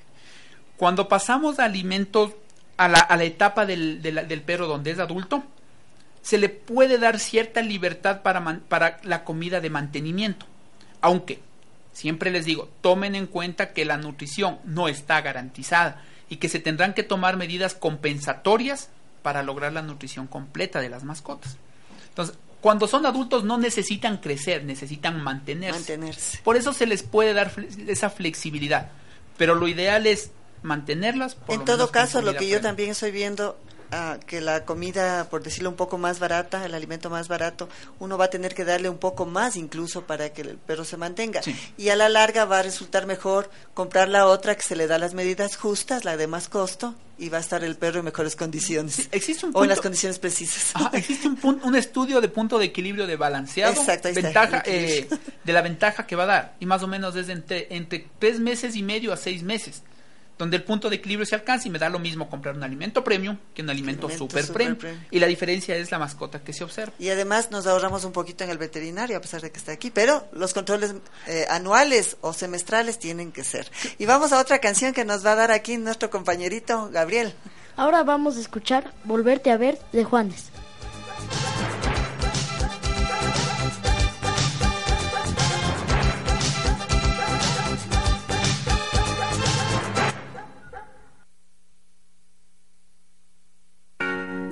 Cuando 0.77 1.09
pasamos 1.09 1.59
a 1.59 1.65
alimentos 1.65 2.31
a 2.77 2.87
la, 2.87 2.99
a 2.99 3.17
la 3.17 3.25
etapa 3.25 3.65
del, 3.65 4.01
de 4.01 4.37
perro 4.45 4.65
donde 4.65 4.91
es 4.91 4.99
adulto, 4.99 5.43
se 6.21 6.37
le 6.37 6.47
puede 6.47 6.97
dar 6.97 7.19
cierta 7.19 7.61
libertad 7.61 8.21
para 8.21 8.99
la 9.03 9.23
comida 9.25 9.59
de 9.59 9.69
mantenimiento. 9.69 10.45
Aunque, 11.01 11.39
siempre 11.91 12.31
les 12.31 12.45
digo, 12.45 12.69
tomen 12.79 13.13
en 13.13 13.27
cuenta 13.27 13.73
que 13.73 13.83
la 13.83 13.97
nutrición 13.97 14.59
no 14.63 14.87
está 14.87 15.19
garantizada 15.19 16.01
y 16.31 16.37
que 16.37 16.49
se 16.49 16.59
tendrán 16.59 16.93
que 16.95 17.03
tomar 17.03 17.35
medidas 17.37 17.75
compensatorias 17.75 18.89
para 19.21 19.43
lograr 19.43 19.73
la 19.73 19.81
nutrición 19.83 20.25
completa 20.27 20.79
de 20.79 20.89
las 20.89 21.03
mascotas. 21.03 21.57
Entonces, 22.09 22.37
cuando 22.61 22.87
son 22.87 23.05
adultos 23.05 23.43
no 23.43 23.57
necesitan 23.57 24.17
crecer, 24.17 24.63
necesitan 24.63 25.21
mantenerse. 25.21 25.77
Mantenerse. 25.79 26.39
Por 26.43 26.55
eso 26.57 26.73
se 26.73 26.85
les 26.87 27.03
puede 27.03 27.33
dar 27.33 27.53
fle- 27.53 27.89
esa 27.89 28.09
flexibilidad. 28.09 28.89
Pero 29.37 29.55
lo 29.55 29.67
ideal 29.67 30.07
es 30.07 30.31
mantenerlas. 30.63 31.35
por 31.35 31.55
En 31.55 31.65
todo 31.65 31.91
caso, 31.91 32.21
lo 32.21 32.35
que 32.35 32.47
yo 32.47 32.61
también 32.61 32.91
estoy 32.91 33.11
viendo, 33.11 33.59
que 34.25 34.39
la 34.39 34.63
comida, 34.65 35.27
por 35.29 35.43
decirlo 35.43 35.69
un 35.69 35.75
poco 35.75 35.97
más 35.97 36.19
barata, 36.19 36.65
el 36.65 36.73
alimento 36.73 37.09
más 37.09 37.27
barato, 37.27 37.67
uno 37.99 38.17
va 38.17 38.25
a 38.25 38.29
tener 38.29 38.55
que 38.55 38.63
darle 38.63 38.87
un 38.89 38.97
poco 38.97 39.25
más 39.25 39.55
incluso 39.57 40.03
para 40.07 40.31
que 40.31 40.41
el 40.41 40.57
perro 40.57 40.85
se 40.85 40.95
mantenga. 40.97 41.41
Sí. 41.43 41.55
Y 41.77 41.89
a 41.89 41.95
la 41.97 42.07
larga 42.07 42.45
va 42.45 42.59
a 42.59 42.63
resultar 42.63 43.05
mejor 43.05 43.49
comprar 43.73 44.07
la 44.07 44.27
otra 44.27 44.55
que 44.55 44.61
se 44.63 44.75
le 44.75 44.87
da 44.87 44.97
las 44.97 45.13
medidas 45.13 45.57
justas, 45.57 46.05
la 46.05 46.15
de 46.15 46.27
más 46.27 46.47
costo, 46.47 46.95
y 47.17 47.29
va 47.29 47.37
a 47.37 47.41
estar 47.41 47.63
el 47.63 47.75
perro 47.75 47.99
en 47.99 48.05
mejores 48.05 48.35
condiciones. 48.35 48.95
Sí, 48.95 49.07
existe 49.11 49.45
un 49.45 49.51
o 49.55 49.63
en 49.63 49.69
las 49.69 49.77
punto- 49.77 49.83
condiciones 49.89 50.19
precisas. 50.19 50.71
Ajá, 50.73 50.89
existe 50.93 51.27
un, 51.27 51.37
pun- 51.39 51.59
un 51.63 51.75
estudio 51.75 52.21
de 52.21 52.29
punto 52.29 52.57
de 52.57 52.65
equilibrio 52.65 53.05
de 53.05 53.15
balanceado 53.17 53.73
Exacto, 53.73 54.07
ahí 54.07 54.13
ventaja, 54.13 54.63
eh, 54.65 55.07
de 55.43 55.53
la 55.53 55.61
ventaja 55.61 56.07
que 56.07 56.15
va 56.15 56.23
a 56.23 56.27
dar 56.27 56.55
y 56.59 56.65
más 56.65 56.81
o 56.81 56.87
menos 56.87 57.15
es 57.17 57.27
entre, 57.29 57.67
entre 57.75 58.07
tres 58.19 58.39
meses 58.39 58.75
y 58.75 58.83
medio 58.83 59.11
a 59.13 59.17
seis 59.17 59.43
meses 59.43 59.83
donde 60.41 60.57
el 60.57 60.63
punto 60.63 60.89
de 60.89 60.95
equilibrio 60.95 61.23
se 61.27 61.35
alcanza 61.35 61.67
y 61.67 61.71
me 61.71 61.77
da 61.77 61.87
lo 61.87 61.99
mismo 61.99 62.27
comprar 62.27 62.55
un 62.55 62.63
alimento 62.63 63.03
premium 63.03 63.37
que 63.53 63.61
un 63.61 63.69
alimento, 63.69 64.07
Alimento 64.07 64.25
super, 64.25 64.43
super 64.43 64.53
premium. 64.55 64.77
premium. 64.79 65.03
y 65.11 65.19
la 65.19 65.27
diferencia 65.27 65.75
es 65.75 65.91
la 65.91 65.99
mascota 65.99 66.39
que 66.43 66.51
se 66.51 66.63
observa 66.63 66.93
Y 66.97 67.09
además 67.09 67.51
nos 67.51 67.67
ahorramos 67.67 68.05
un 68.05 68.11
poquito 68.11 68.43
en 68.43 68.49
el 68.49 68.57
veterinario, 68.57 69.17
a 69.17 69.21
pesar 69.21 69.41
de 69.41 69.51
que 69.51 69.59
está 69.59 69.71
aquí, 69.71 69.91
pero 69.91 70.27
los 70.33 70.55
controles 70.55 70.95
eh, 71.27 71.45
anuales 71.47 72.17
o 72.21 72.33
semestrales 72.33 72.97
tienen 72.97 73.31
que 73.31 73.43
ser. 73.43 73.69
Y 73.99 74.07
vamos 74.07 74.31
a 74.31 74.41
otra 74.41 74.57
canción 74.57 74.93
que 74.93 75.05
nos 75.05 75.23
va 75.23 75.33
a 75.33 75.35
dar 75.35 75.51
aquí 75.51 75.77
nuestro 75.77 76.09
compañerito 76.09 76.89
Gabriel. 76.91 77.35
Ahora 77.75 78.01
vamos 78.01 78.35
a 78.37 78.39
escuchar 78.39 78.95
Volverte 79.03 79.51
a 79.51 79.57
ver 79.57 79.77
de 79.91 80.03
Juanes. 80.03 80.45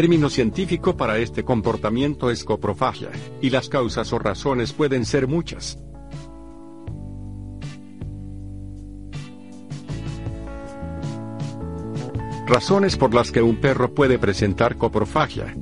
término 0.00 0.30
científico 0.30 0.96
para 0.96 1.18
este 1.18 1.44
comportamiento 1.44 2.30
es 2.30 2.42
coprofagia, 2.42 3.10
y 3.42 3.50
las 3.50 3.68
causas 3.68 4.10
o 4.14 4.18
razones 4.18 4.72
pueden 4.72 5.04
ser 5.04 5.28
muchas. 5.28 5.78
Razones 12.46 12.96
por 12.96 13.12
las 13.12 13.30
que 13.30 13.42
un 13.42 13.56
perro 13.56 13.94
puede 13.94 14.18
presentar 14.18 14.78
coprofagia. 14.78 15.54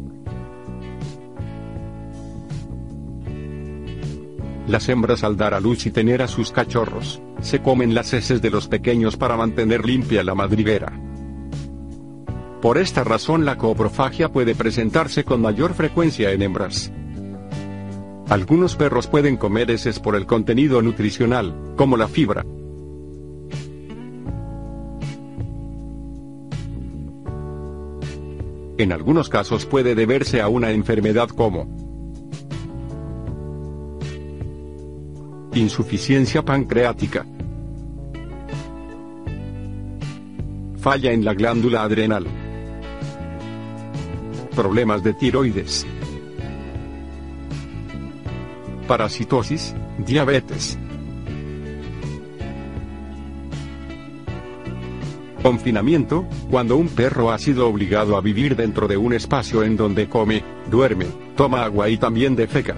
Las 4.68 4.88
hembras 4.88 5.24
al 5.24 5.36
dar 5.36 5.52
a 5.52 5.58
luz 5.58 5.84
y 5.86 5.90
tener 5.90 6.22
a 6.22 6.28
sus 6.28 6.52
cachorros, 6.52 7.20
se 7.40 7.60
comen 7.60 7.92
las 7.92 8.14
heces 8.14 8.40
de 8.40 8.50
los 8.50 8.68
pequeños 8.68 9.16
para 9.16 9.36
mantener 9.36 9.84
limpia 9.84 10.22
la 10.22 10.36
madriguera. 10.36 11.07
Por 12.60 12.76
esta 12.76 13.04
razón 13.04 13.44
la 13.44 13.56
coprofagia 13.56 14.30
puede 14.30 14.54
presentarse 14.54 15.24
con 15.24 15.40
mayor 15.40 15.74
frecuencia 15.74 16.32
en 16.32 16.42
hembras. 16.42 16.92
Algunos 18.28 18.76
perros 18.76 19.06
pueden 19.06 19.36
comer 19.36 19.70
heces 19.70 20.00
por 20.00 20.16
el 20.16 20.26
contenido 20.26 20.82
nutricional, 20.82 21.54
como 21.76 21.96
la 21.96 22.08
fibra. 22.08 22.44
En 28.76 28.92
algunos 28.92 29.28
casos 29.28 29.64
puede 29.64 29.94
deberse 29.94 30.40
a 30.40 30.48
una 30.48 30.70
enfermedad 30.70 31.28
como 31.28 31.66
insuficiencia 35.54 36.44
pancreática, 36.44 37.26
falla 40.78 41.10
en 41.10 41.24
la 41.24 41.34
glándula 41.34 41.82
adrenal, 41.82 42.26
problemas 44.58 45.04
de 45.04 45.14
tiroides, 45.14 45.86
parasitosis, 48.88 49.72
diabetes. 49.98 50.76
Confinamiento, 55.44 56.26
cuando 56.50 56.76
un 56.76 56.88
perro 56.88 57.30
ha 57.30 57.38
sido 57.38 57.68
obligado 57.68 58.16
a 58.16 58.20
vivir 58.20 58.56
dentro 58.56 58.88
de 58.88 58.96
un 58.96 59.12
espacio 59.12 59.62
en 59.62 59.76
donde 59.76 60.08
come, 60.08 60.42
duerme, 60.68 61.06
toma 61.36 61.62
agua 61.62 61.88
y 61.88 61.96
también 61.96 62.34
defeca. 62.34 62.74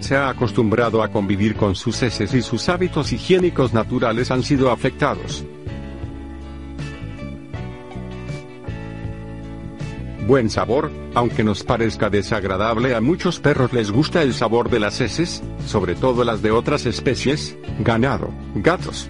Se 0.00 0.16
ha 0.16 0.30
acostumbrado 0.30 1.00
a 1.00 1.12
convivir 1.12 1.54
con 1.54 1.76
sus 1.76 2.02
heces 2.02 2.34
y 2.34 2.42
sus 2.42 2.68
hábitos 2.68 3.12
higiénicos 3.12 3.72
naturales 3.72 4.32
han 4.32 4.42
sido 4.42 4.72
afectados. 4.72 5.46
Buen 10.26 10.50
sabor, 10.50 10.90
aunque 11.14 11.44
nos 11.44 11.62
parezca 11.62 12.10
desagradable 12.10 12.96
a 12.96 13.00
muchos 13.00 13.38
perros 13.38 13.72
les 13.72 13.92
gusta 13.92 14.22
el 14.22 14.34
sabor 14.34 14.70
de 14.70 14.80
las 14.80 15.00
heces, 15.00 15.40
sobre 15.64 15.94
todo 15.94 16.24
las 16.24 16.42
de 16.42 16.50
otras 16.50 16.84
especies, 16.84 17.56
ganado, 17.78 18.30
gatos. 18.56 19.08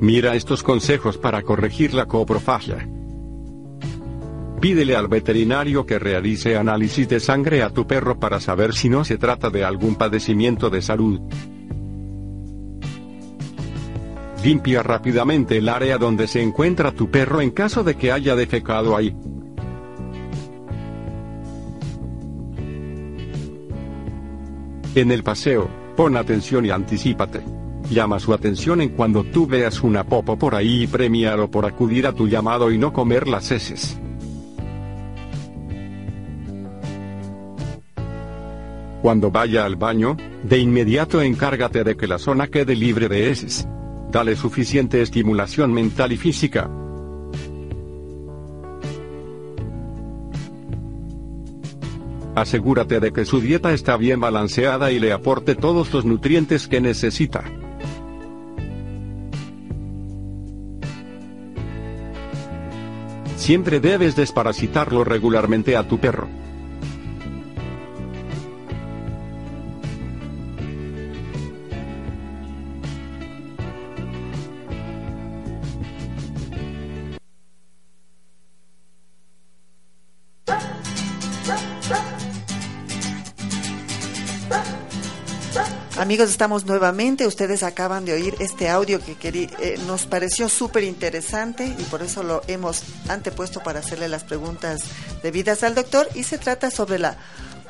Mira 0.00 0.34
estos 0.34 0.62
consejos 0.62 1.18
para 1.18 1.42
corregir 1.42 1.92
la 1.92 2.06
coprofagia. 2.06 2.88
Pídele 4.62 4.96
al 4.96 5.08
veterinario 5.08 5.84
que 5.84 5.98
realice 5.98 6.56
análisis 6.56 7.06
de 7.10 7.20
sangre 7.20 7.62
a 7.62 7.68
tu 7.68 7.86
perro 7.86 8.18
para 8.18 8.40
saber 8.40 8.72
si 8.72 8.88
no 8.88 9.04
se 9.04 9.18
trata 9.18 9.50
de 9.50 9.64
algún 9.64 9.96
padecimiento 9.96 10.70
de 10.70 10.80
salud. 10.80 11.20
Limpia 14.44 14.82
rápidamente 14.82 15.56
el 15.56 15.70
área 15.70 15.96
donde 15.96 16.26
se 16.28 16.42
encuentra 16.42 16.92
tu 16.92 17.10
perro 17.10 17.40
en 17.40 17.50
caso 17.50 17.82
de 17.82 17.94
que 17.94 18.12
haya 18.12 18.36
defecado 18.36 18.94
ahí. 18.94 19.16
En 24.94 25.10
el 25.10 25.22
paseo, 25.22 25.70
pon 25.96 26.18
atención 26.18 26.66
y 26.66 26.70
anticípate. 26.70 27.40
Llama 27.88 28.20
su 28.20 28.34
atención 28.34 28.82
en 28.82 28.90
cuando 28.90 29.24
tú 29.24 29.46
veas 29.46 29.82
una 29.82 30.04
popo 30.04 30.38
por 30.38 30.54
ahí 30.54 30.82
y 30.82 30.86
premialo 30.88 31.50
por 31.50 31.64
acudir 31.64 32.06
a 32.06 32.12
tu 32.12 32.28
llamado 32.28 32.70
y 32.70 32.76
no 32.76 32.92
comer 32.92 33.26
las 33.26 33.50
heces. 33.50 33.98
Cuando 39.00 39.30
vaya 39.30 39.64
al 39.64 39.76
baño, 39.76 40.18
de 40.42 40.58
inmediato 40.58 41.22
encárgate 41.22 41.82
de 41.82 41.96
que 41.96 42.06
la 42.06 42.18
zona 42.18 42.48
quede 42.48 42.76
libre 42.76 43.08
de 43.08 43.30
heces. 43.30 43.66
Dale 44.14 44.36
suficiente 44.36 45.02
estimulación 45.02 45.72
mental 45.72 46.12
y 46.12 46.16
física. 46.16 46.70
Asegúrate 52.36 53.00
de 53.00 53.12
que 53.12 53.24
su 53.24 53.40
dieta 53.40 53.72
está 53.72 53.96
bien 53.96 54.20
balanceada 54.20 54.92
y 54.92 55.00
le 55.00 55.12
aporte 55.12 55.56
todos 55.56 55.92
los 55.92 56.04
nutrientes 56.04 56.68
que 56.68 56.80
necesita. 56.80 57.42
Siempre 63.34 63.80
debes 63.80 64.14
desparasitarlo 64.14 65.02
regularmente 65.02 65.76
a 65.76 65.88
tu 65.88 65.98
perro. 65.98 66.28
Amigos, 86.14 86.30
estamos 86.30 86.64
nuevamente. 86.64 87.26
Ustedes 87.26 87.64
acaban 87.64 88.04
de 88.04 88.12
oír 88.12 88.36
este 88.38 88.68
audio 88.68 89.00
que 89.04 89.16
querí- 89.16 89.50
eh, 89.58 89.80
nos 89.88 90.06
pareció 90.06 90.48
súper 90.48 90.84
interesante 90.84 91.66
y 91.66 91.82
por 91.90 92.02
eso 92.02 92.22
lo 92.22 92.40
hemos 92.46 92.84
antepuesto 93.08 93.64
para 93.64 93.80
hacerle 93.80 94.06
las 94.06 94.22
preguntas 94.22 94.82
debidas 95.24 95.64
al 95.64 95.74
doctor. 95.74 96.08
Y 96.14 96.22
se 96.22 96.38
trata 96.38 96.70
sobre 96.70 97.00
la 97.00 97.16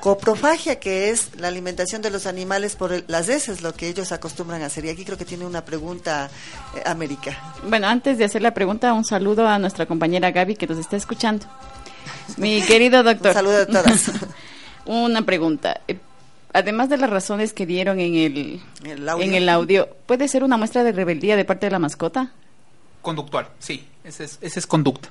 coprofagia, 0.01 0.78
que 0.78 1.09
es 1.09 1.28
la 1.38 1.49
alimentación 1.49 2.03
de 2.03 2.11
los 2.11 2.26
animales 2.26 2.76
por 2.76 2.92
el- 2.92 3.05
las 3.09 3.30
heces, 3.30 3.62
lo 3.62 3.72
que 3.72 3.88
ellos 3.88 4.12
acostumbran 4.12 4.61
a 4.61 4.66
hacer. 4.66 4.84
Y 4.84 4.90
aquí 4.90 5.07
creo 5.07 5.16
que 5.16 5.24
tiene 5.24 5.47
una 5.47 5.64
pregunta, 5.64 6.28
eh, 6.76 6.82
América. 6.84 7.55
Bueno, 7.66 7.86
antes 7.88 8.18
de 8.18 8.26
hacer 8.26 8.42
la 8.42 8.53
pregunta, 8.53 8.92
un 8.92 9.07
saludo 9.07 9.49
a 9.49 9.59
nuestra 9.59 9.86
compañera 9.86 10.32
Gaby 10.32 10.57
que 10.57 10.66
nos 10.66 10.76
está 10.76 10.99
escuchando. 10.99 11.47
Mi 12.36 12.61
querido 12.61 13.03
doctor. 13.03 13.28
Un 13.28 13.34
saludo 13.34 13.62
a 13.62 13.66
todas. 13.66 14.11
Una 14.84 15.22
pregunta. 15.24 15.80
Además 16.55 16.88
de 16.88 16.96
las 16.96 17.11
razones 17.11 17.52
que 17.52 17.66
dieron 17.66 18.00
en 18.00 18.14
el, 18.14 18.61
El 18.84 19.07
audio. 19.09 19.24
en 19.26 19.34
el 19.34 19.48
audio, 19.50 19.88
¿puede 20.07 20.28
ser 20.28 20.42
una 20.44 20.57
muestra 20.57 20.82
de 20.84 20.92
rebeldía 20.92 21.36
de 21.36 21.44
parte 21.44 21.66
de 21.66 21.70
la 21.72 21.78
mascota? 21.78 22.32
Conductual, 23.02 23.48
sí, 23.59 23.86
esa 24.05 24.24
es, 24.24 24.38
esa 24.40 24.59
es 24.61 24.66
conducta. 24.66 25.11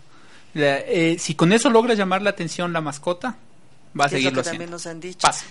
La- 0.55 0.79
eh, 0.79 1.17
si 1.19 1.35
con 1.35 1.53
eso 1.53 1.69
logra 1.69 1.93
llamar 1.93 2.21
la 2.23 2.31
atención 2.31 2.73
la 2.73 2.81
mascota, 2.81 3.35
va 3.99 4.05
a 4.05 4.09
que 4.09 4.15
es 4.17 4.23
lo 4.23 4.29
seguirlo 4.29 4.41
que 4.41 4.49
también 4.49 4.61
haciendo. 4.69 4.71
nos 4.71 4.87
han 4.87 4.99
dicho. 4.99 5.19
Pasa. 5.27 5.45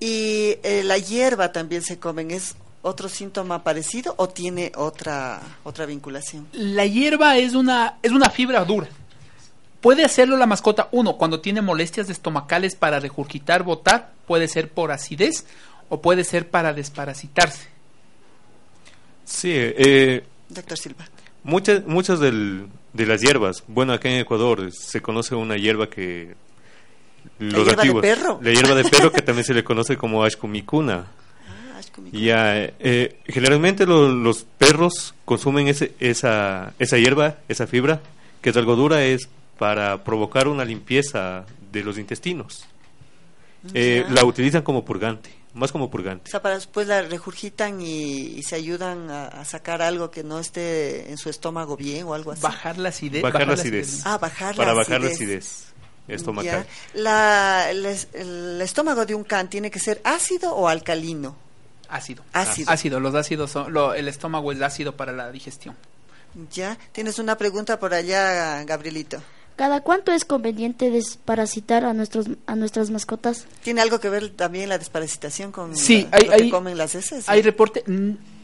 Y 0.00 0.56
eh, 0.62 0.82
la 0.84 0.96
hierba 0.98 1.52
también 1.52 1.82
se 1.82 1.98
comen. 1.98 2.30
¿Es 2.30 2.54
otro 2.82 3.08
síntoma 3.08 3.62
parecido 3.62 4.14
o 4.18 4.28
tiene 4.28 4.72
otra 4.76 5.40
otra 5.64 5.86
vinculación? 5.86 6.48
La 6.52 6.86
hierba 6.86 7.36
es 7.36 7.54
una, 7.54 7.98
es 8.02 8.10
una 8.12 8.30
fibra 8.30 8.64
dura. 8.64 8.88
Puede 9.82 10.04
hacerlo 10.04 10.36
la 10.38 10.46
mascota, 10.46 10.88
uno, 10.92 11.16
cuando 11.18 11.40
tiene 11.40 11.60
molestias 11.60 12.08
estomacales 12.08 12.74
para 12.76 13.00
regurgitar, 13.00 13.64
botar, 13.64 14.12
puede 14.26 14.48
ser 14.48 14.70
por 14.70 14.92
acidez 14.92 15.44
o 15.90 16.00
puede 16.00 16.24
ser 16.24 16.48
para 16.48 16.72
desparasitarse. 16.72 17.66
Sí, 19.24 19.50
eh, 19.52 20.24
Doctor 20.48 20.78
Silva. 20.78 21.04
muchas, 21.44 21.84
muchas 21.86 22.20
del- 22.20 22.66
de 22.92 23.06
las 23.06 23.20
hierbas, 23.22 23.64
bueno, 23.68 23.92
acá 23.92 24.08
en 24.10 24.20
Ecuador 24.20 24.70
se 24.72 25.00
conoce 25.00 25.34
una 25.34 25.56
hierba 25.56 25.88
que... 25.88 26.34
los 27.38 27.64
hierba 27.66 27.82
de 27.82 27.94
perro? 27.94 28.38
La 28.42 28.52
hierba 28.52 28.74
de 28.74 28.84
perro 28.84 29.10
que 29.12 29.22
también 29.22 29.44
se 29.44 29.54
le 29.54 29.64
conoce 29.64 29.96
como 29.96 30.22
ashkumikuna. 30.24 31.06
Ah, 31.48 31.80
Ya, 32.12 32.54
eh, 32.78 33.16
generalmente 33.26 33.86
lo- 33.86 34.12
los 34.12 34.44
perros 34.44 35.14
consumen 35.24 35.66
ese, 35.68 35.92
esa, 35.98 36.72
esa 36.78 36.98
hierba, 36.98 37.38
esa 37.48 37.66
fibra, 37.66 38.00
que 38.42 38.50
es 38.50 38.56
algo 38.56 38.76
dura, 38.76 39.02
es 39.04 39.28
para 39.58 40.02
provocar 40.04 40.48
una 40.48 40.64
limpieza 40.64 41.44
de 41.70 41.82
los 41.84 41.98
intestinos. 41.98 42.64
Eh, 43.74 44.04
Ya. 44.06 44.12
la 44.14 44.24
utilizan 44.24 44.62
como 44.62 44.84
purgante, 44.84 45.30
más 45.54 45.70
como 45.70 45.84
O 45.84 45.90
purgante. 45.90 46.30
sea, 46.30 46.42
para 46.42 46.56
después 46.56 46.86
la 46.88 47.02
regurgitan 47.02 47.80
y, 47.80 47.86
y 48.36 48.42
se 48.42 48.56
ayudan 48.56 49.08
a, 49.10 49.26
a 49.28 49.44
sacar 49.44 49.82
algo 49.82 50.10
que 50.10 50.24
no 50.24 50.40
esté 50.40 51.10
en 51.10 51.16
su 51.16 51.30
estómago 51.30 51.76
bien 51.76 52.04
o 52.06 52.14
algo 52.14 52.32
así. 52.32 52.42
Bajar 52.42 52.78
la 52.78 52.88
acidez. 52.88 53.22
Bajar 53.22 53.46
la 53.46 53.54
acidez. 53.54 54.04
Ah, 54.04 54.18
bajar 54.18 54.56
para 54.56 54.72
la 54.72 54.74
bajar 54.78 55.00
la 55.00 55.06
acidez. 55.08 55.44
acidez 55.46 55.72
estomacal. 56.08 56.66
Ya. 56.94 57.00
La, 57.00 57.70
el, 57.70 57.86
es- 57.86 58.08
el 58.14 58.60
estómago 58.60 59.06
de 59.06 59.14
un 59.14 59.22
can 59.22 59.48
tiene 59.48 59.70
que 59.70 59.78
ser 59.78 60.00
ácido 60.02 60.52
o 60.56 60.66
alcalino. 60.66 61.36
Ácido. 61.88 62.24
Ácido. 62.32 62.68
Ácido. 62.70 62.98
Los 62.98 63.14
ácidos 63.14 63.52
son, 63.52 63.72
lo- 63.72 63.94
el 63.94 64.08
estómago 64.08 64.50
es 64.50 64.60
ácido 64.60 64.96
para 64.96 65.12
la 65.12 65.30
digestión. 65.30 65.76
Ya, 66.50 66.76
tienes 66.90 67.18
una 67.20 67.36
pregunta 67.38 67.78
por 67.78 67.94
allá, 67.94 68.64
Gabrielito. 68.64 69.22
¿Cada 69.56 69.80
cuánto 69.82 70.12
es 70.12 70.24
conveniente 70.24 70.90
desparasitar 70.90 71.84
a 71.84 71.92
nuestros 71.92 72.26
a 72.46 72.56
nuestras 72.56 72.90
mascotas? 72.90 73.46
¿Tiene 73.62 73.80
algo 73.82 74.00
que 74.00 74.08
ver 74.08 74.30
también 74.30 74.68
la 74.68 74.78
desparasitación 74.78 75.52
con 75.52 75.76
Sí, 75.76 76.08
la- 76.10 76.16
hay, 76.18 76.24
lo 76.24 76.30
que 76.36 76.42
hay- 76.44 76.50
comen 76.50 76.78
las 76.78 76.94
heces? 76.94 77.28
hay 77.28 77.42
reporte, 77.42 77.84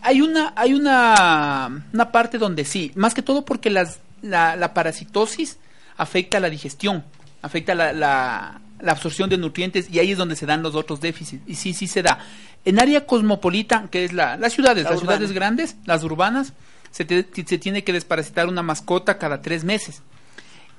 hay 0.03 0.21
una, 0.21 0.53
hay 0.55 0.75
una, 0.75 1.85
una 1.93 2.13
parte 2.13 2.39
donde 2.39 2.65
sí, 2.65 2.93
más 2.95 3.15
que 3.15 3.23
todo 3.23 3.45
porque 3.45 3.71
las, 3.71 3.99
la, 4.23 4.55
la 4.57 4.75
parasitosis 4.75 5.57
afecta 5.97 6.41
la 6.41 6.51
digestión, 6.51 7.05
afecta 7.43 7.75
la, 7.75 7.93
la, 7.93 8.61
la 8.81 8.93
absorción 8.93 9.29
de 9.31 9.39
nutrientes 9.39 9.89
y 9.91 9.99
ahí 9.99 10.13
es 10.13 10.19
donde 10.19 10.37
se 10.37 10.47
dan 10.47 10.63
los 10.63 10.75
otros 10.75 11.01
déficits. 11.01 11.43
Y 11.49 11.55
sí, 11.57 11.73
sí 11.75 11.87
se 11.89 12.03
da. 12.03 12.19
En 12.65 12.79
área 12.81 13.07
cosmopolita, 13.07 13.89
que 13.91 14.05
es 14.05 14.13
la, 14.13 14.37
las 14.37 14.53
ciudades, 14.53 14.85
La 14.85 14.91
las 14.91 15.01
urbana. 15.01 15.17
ciudades 15.19 15.35
grandes, 15.35 15.77
las 15.87 16.05
urbanas, 16.05 16.53
se, 16.91 17.05
te- 17.05 17.27
se 17.47 17.59
tiene 17.59 17.83
que 17.83 17.93
desparasitar 17.93 18.47
una 18.47 18.63
mascota 18.63 19.19
cada 19.19 19.41
tres 19.43 19.65
meses. 19.65 20.03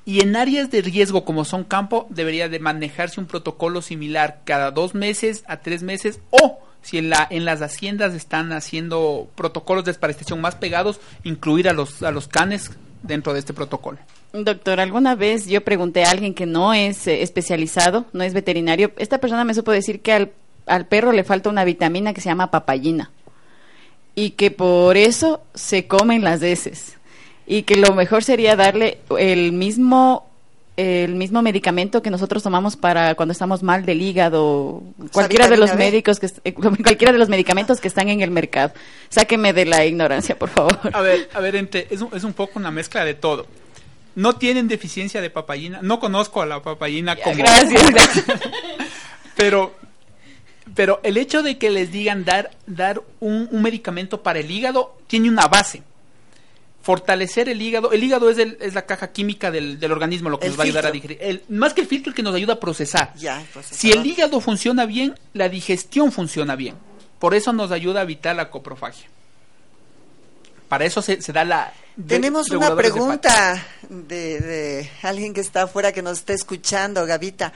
Y 0.09 0.21
en 0.21 0.35
áreas 0.35 0.71
de 0.71 0.81
riesgo 0.81 1.23
como 1.23 1.45
son 1.45 1.63
campo, 1.63 2.07
debería 2.09 2.49
de 2.49 2.57
manejarse 2.57 3.19
un 3.19 3.27
protocolo 3.27 3.83
similar 3.83 4.41
cada 4.43 4.71
dos 4.71 4.95
meses 4.95 5.43
a 5.45 5.57
tres 5.57 5.83
meses 5.83 6.19
o 6.31 6.57
si 6.81 6.97
en, 6.97 7.11
la, 7.11 7.27
en 7.29 7.45
las 7.45 7.61
haciendas 7.61 8.15
están 8.15 8.51
haciendo 8.51 9.29
protocolos 9.35 9.85
de 9.85 9.91
desparasitación 9.91 10.41
más 10.41 10.55
pegados, 10.55 10.99
incluir 11.23 11.69
a 11.69 11.73
los, 11.73 12.01
a 12.01 12.09
los 12.09 12.27
canes 12.27 12.71
dentro 13.03 13.33
de 13.33 13.39
este 13.39 13.53
protocolo. 13.53 13.99
Doctor, 14.33 14.79
alguna 14.79 15.13
vez 15.13 15.45
yo 15.45 15.63
pregunté 15.63 16.03
a 16.03 16.09
alguien 16.09 16.33
que 16.33 16.47
no 16.47 16.73
es 16.73 17.05
eh, 17.05 17.21
especializado, 17.21 18.05
no 18.11 18.23
es 18.23 18.33
veterinario, 18.33 18.91
esta 18.97 19.19
persona 19.19 19.43
me 19.43 19.53
supo 19.53 19.71
decir 19.71 20.01
que 20.01 20.13
al, 20.13 20.31
al 20.65 20.87
perro 20.87 21.11
le 21.11 21.23
falta 21.23 21.51
una 21.51 21.65
vitamina 21.65 22.15
que 22.15 22.21
se 22.21 22.29
llama 22.29 22.49
papayina 22.49 23.11
y 24.15 24.31
que 24.31 24.49
por 24.49 24.97
eso 24.97 25.43
se 25.53 25.85
comen 25.85 26.23
las 26.23 26.41
heces 26.41 26.98
y 27.49 27.63
que 27.63 27.75
lo 27.75 27.95
mejor 27.95 28.23
sería 28.23 28.55
darle 28.55 28.99
el 29.17 29.51
mismo 29.51 30.27
el 30.77 31.15
mismo 31.15 31.41
medicamento 31.41 32.01
que 32.01 32.09
nosotros 32.09 32.41
tomamos 32.41 32.77
para 32.77 33.15
cuando 33.15 33.33
estamos 33.33 33.63
mal 33.63 33.85
del 33.85 34.01
hígado, 34.01 34.81
cualquiera 35.11 35.49
de 35.49 35.57
los 35.57 35.75
médicos 35.75 36.21
que 36.21 36.29
eh, 36.45 36.53
cualquiera 36.53 37.11
de 37.11 37.17
los 37.17 37.27
medicamentos 37.27 37.81
que 37.81 37.89
están 37.89 38.07
en 38.07 38.21
el 38.21 38.31
mercado. 38.31 38.71
Sáqueme 39.09 39.51
de 39.51 39.65
la 39.65 39.85
ignorancia, 39.85 40.39
por 40.39 40.47
favor. 40.47 40.79
A 40.93 41.01
ver, 41.01 41.29
a 41.33 41.41
ver, 41.41 41.57
entre, 41.57 41.87
es, 41.89 41.99
un, 41.99 42.15
es 42.15 42.23
un 42.23 42.31
poco 42.31 42.59
una 42.59 42.71
mezcla 42.71 43.03
de 43.03 43.15
todo. 43.15 43.45
No 44.15 44.37
tienen 44.37 44.69
deficiencia 44.69 45.19
de 45.19 45.29
papayina, 45.29 45.79
no 45.81 45.99
conozco 45.99 46.41
a 46.41 46.45
la 46.45 46.61
papayina 46.61 47.17
como... 47.17 47.35
Gracias. 47.35 47.91
gracias. 47.91 48.25
pero 49.35 49.75
pero 50.75 51.01
el 51.03 51.17
hecho 51.17 51.41
de 51.41 51.57
que 51.57 51.71
les 51.71 51.91
digan 51.91 52.23
dar 52.23 52.51
dar 52.67 53.01
un, 53.19 53.49
un 53.51 53.61
medicamento 53.61 54.21
para 54.21 54.39
el 54.39 54.49
hígado 54.49 54.95
tiene 55.07 55.29
una 55.29 55.47
base 55.47 55.81
fortalecer 56.89 57.49
el 57.49 57.61
hígado. 57.61 57.91
El 57.91 58.03
hígado 58.03 58.31
es, 58.31 58.39
el- 58.39 58.57
es 58.59 58.73
la 58.73 58.87
caja 58.87 59.11
química 59.11 59.51
del, 59.51 59.79
del 59.79 59.91
organismo 59.91 60.27
lo 60.31 60.39
que 60.39 60.47
El 60.47 60.53
nos 60.53 60.59
va 60.59 60.63
a 60.63 60.65
ayudar 60.65 60.85
a 60.87 60.91
digerir. 60.91 61.19
El- 61.21 61.43
más 61.49 61.75
que 61.75 61.81
el 61.81 61.87
filtro 61.87 62.09
el 62.09 62.15
que 62.15 62.23
nos 62.23 62.33
ayuda 62.33 62.53
a 62.53 62.59
procesar. 62.59 63.13
Ya, 63.15 63.45
si 63.69 63.91
el 63.91 64.03
hígado 64.03 64.41
funciona 64.41 64.87
bien 64.87 65.13
la 65.33 65.49
digestión 65.49 66.11
funciona 66.11 66.55
bien. 66.55 66.73
Por 67.19 67.35
eso 67.35 67.53
nos 67.53 67.69
ayuda 67.71 67.99
a 67.99 68.03
evitar 68.03 68.35
la 68.35 68.49
coprofagia. 68.49 69.07
Para 70.67 70.85
eso 70.85 71.03
se, 71.03 71.21
se 71.21 71.31
da 71.31 71.43
la 71.45 71.71
Tenemos 72.07 72.49
una 72.49 72.75
pregunta 72.75 73.63
de, 73.87 74.39
de 74.39 74.89
alguien 75.03 75.35
que 75.35 75.41
está 75.41 75.63
afuera 75.63 75.91
que 75.91 76.01
nos 76.01 76.17
está 76.19 76.33
escuchando, 76.33 77.05
Gavita. 77.05 77.53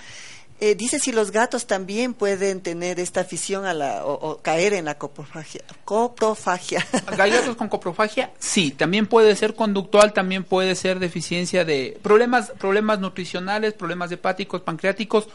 Eh, 0.60 0.76
dice 0.76 1.00
si 1.00 1.12
los 1.12 1.32
gatos 1.32 1.68
también 1.68 2.14
pueden 2.14 2.62
tener 2.62 3.00
esta 3.00 3.22
afición 3.22 3.66
a 3.66 3.74
la, 3.74 4.06
o, 4.06 4.38
caer 4.42 4.74
en 4.74 4.86
la 4.86 4.98
coprofagia. 4.98 5.62
coprofagia. 5.84 6.86
¿Hay 7.20 7.32
gatos 7.32 7.56
con 7.56 7.68
coprofagia? 7.68 8.32
Sí, 8.40 8.72
también 8.72 9.08
puede 9.08 9.36
ser 9.36 9.56
conductual, 9.56 10.14
también 10.14 10.44
puede 10.44 10.76
ser 10.76 11.00
deficiencia 11.00 11.66
de 11.66 12.00
problemas, 12.02 12.52
problemas 12.58 13.00
nutricionales, 13.00 13.74
problemas 13.74 14.12
hepáticos, 14.12 14.62
pancreáticos, 14.62 15.28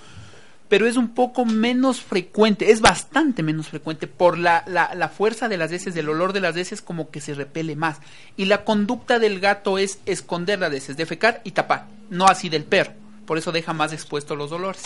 pero 0.69 0.87
es 0.87 0.97
un 0.97 1.11
poco 1.15 1.45
menos 1.45 2.01
frecuente, 2.01 2.71
es 2.71 2.81
bastante 2.81 3.43
menos 3.43 3.69
frecuente 3.69 4.07
por 4.07 4.39
la, 4.39 4.65
la, 4.67 4.95
la 4.95 5.09
fuerza 5.09 5.49
de 5.49 5.57
las 5.57 5.73
heces, 5.73 5.95
del 5.95 6.09
olor 6.09 6.33
de 6.33 6.41
las 6.41 6.57
heces 6.57 6.81
como 6.81 7.11
que 7.11 7.21
se 7.21 7.35
repele 7.35 7.75
más. 7.75 7.99
Y 8.37 8.45
la 8.45 8.65
conducta 8.65 9.19
del 9.19 9.41
gato 9.41 9.79
es 9.79 9.99
esconder 10.07 10.59
las 10.59 10.73
heces, 10.73 10.97
defecar 10.97 11.41
y 11.45 11.53
tapar, 11.53 11.87
no 12.11 12.27
así 12.27 12.49
del 12.49 12.65
perro. 12.65 12.93
Por 13.27 13.37
eso 13.37 13.53
deja 13.53 13.75
más 13.75 13.93
expuestos 13.93 14.39
los 14.39 14.51
dolores. 14.51 14.85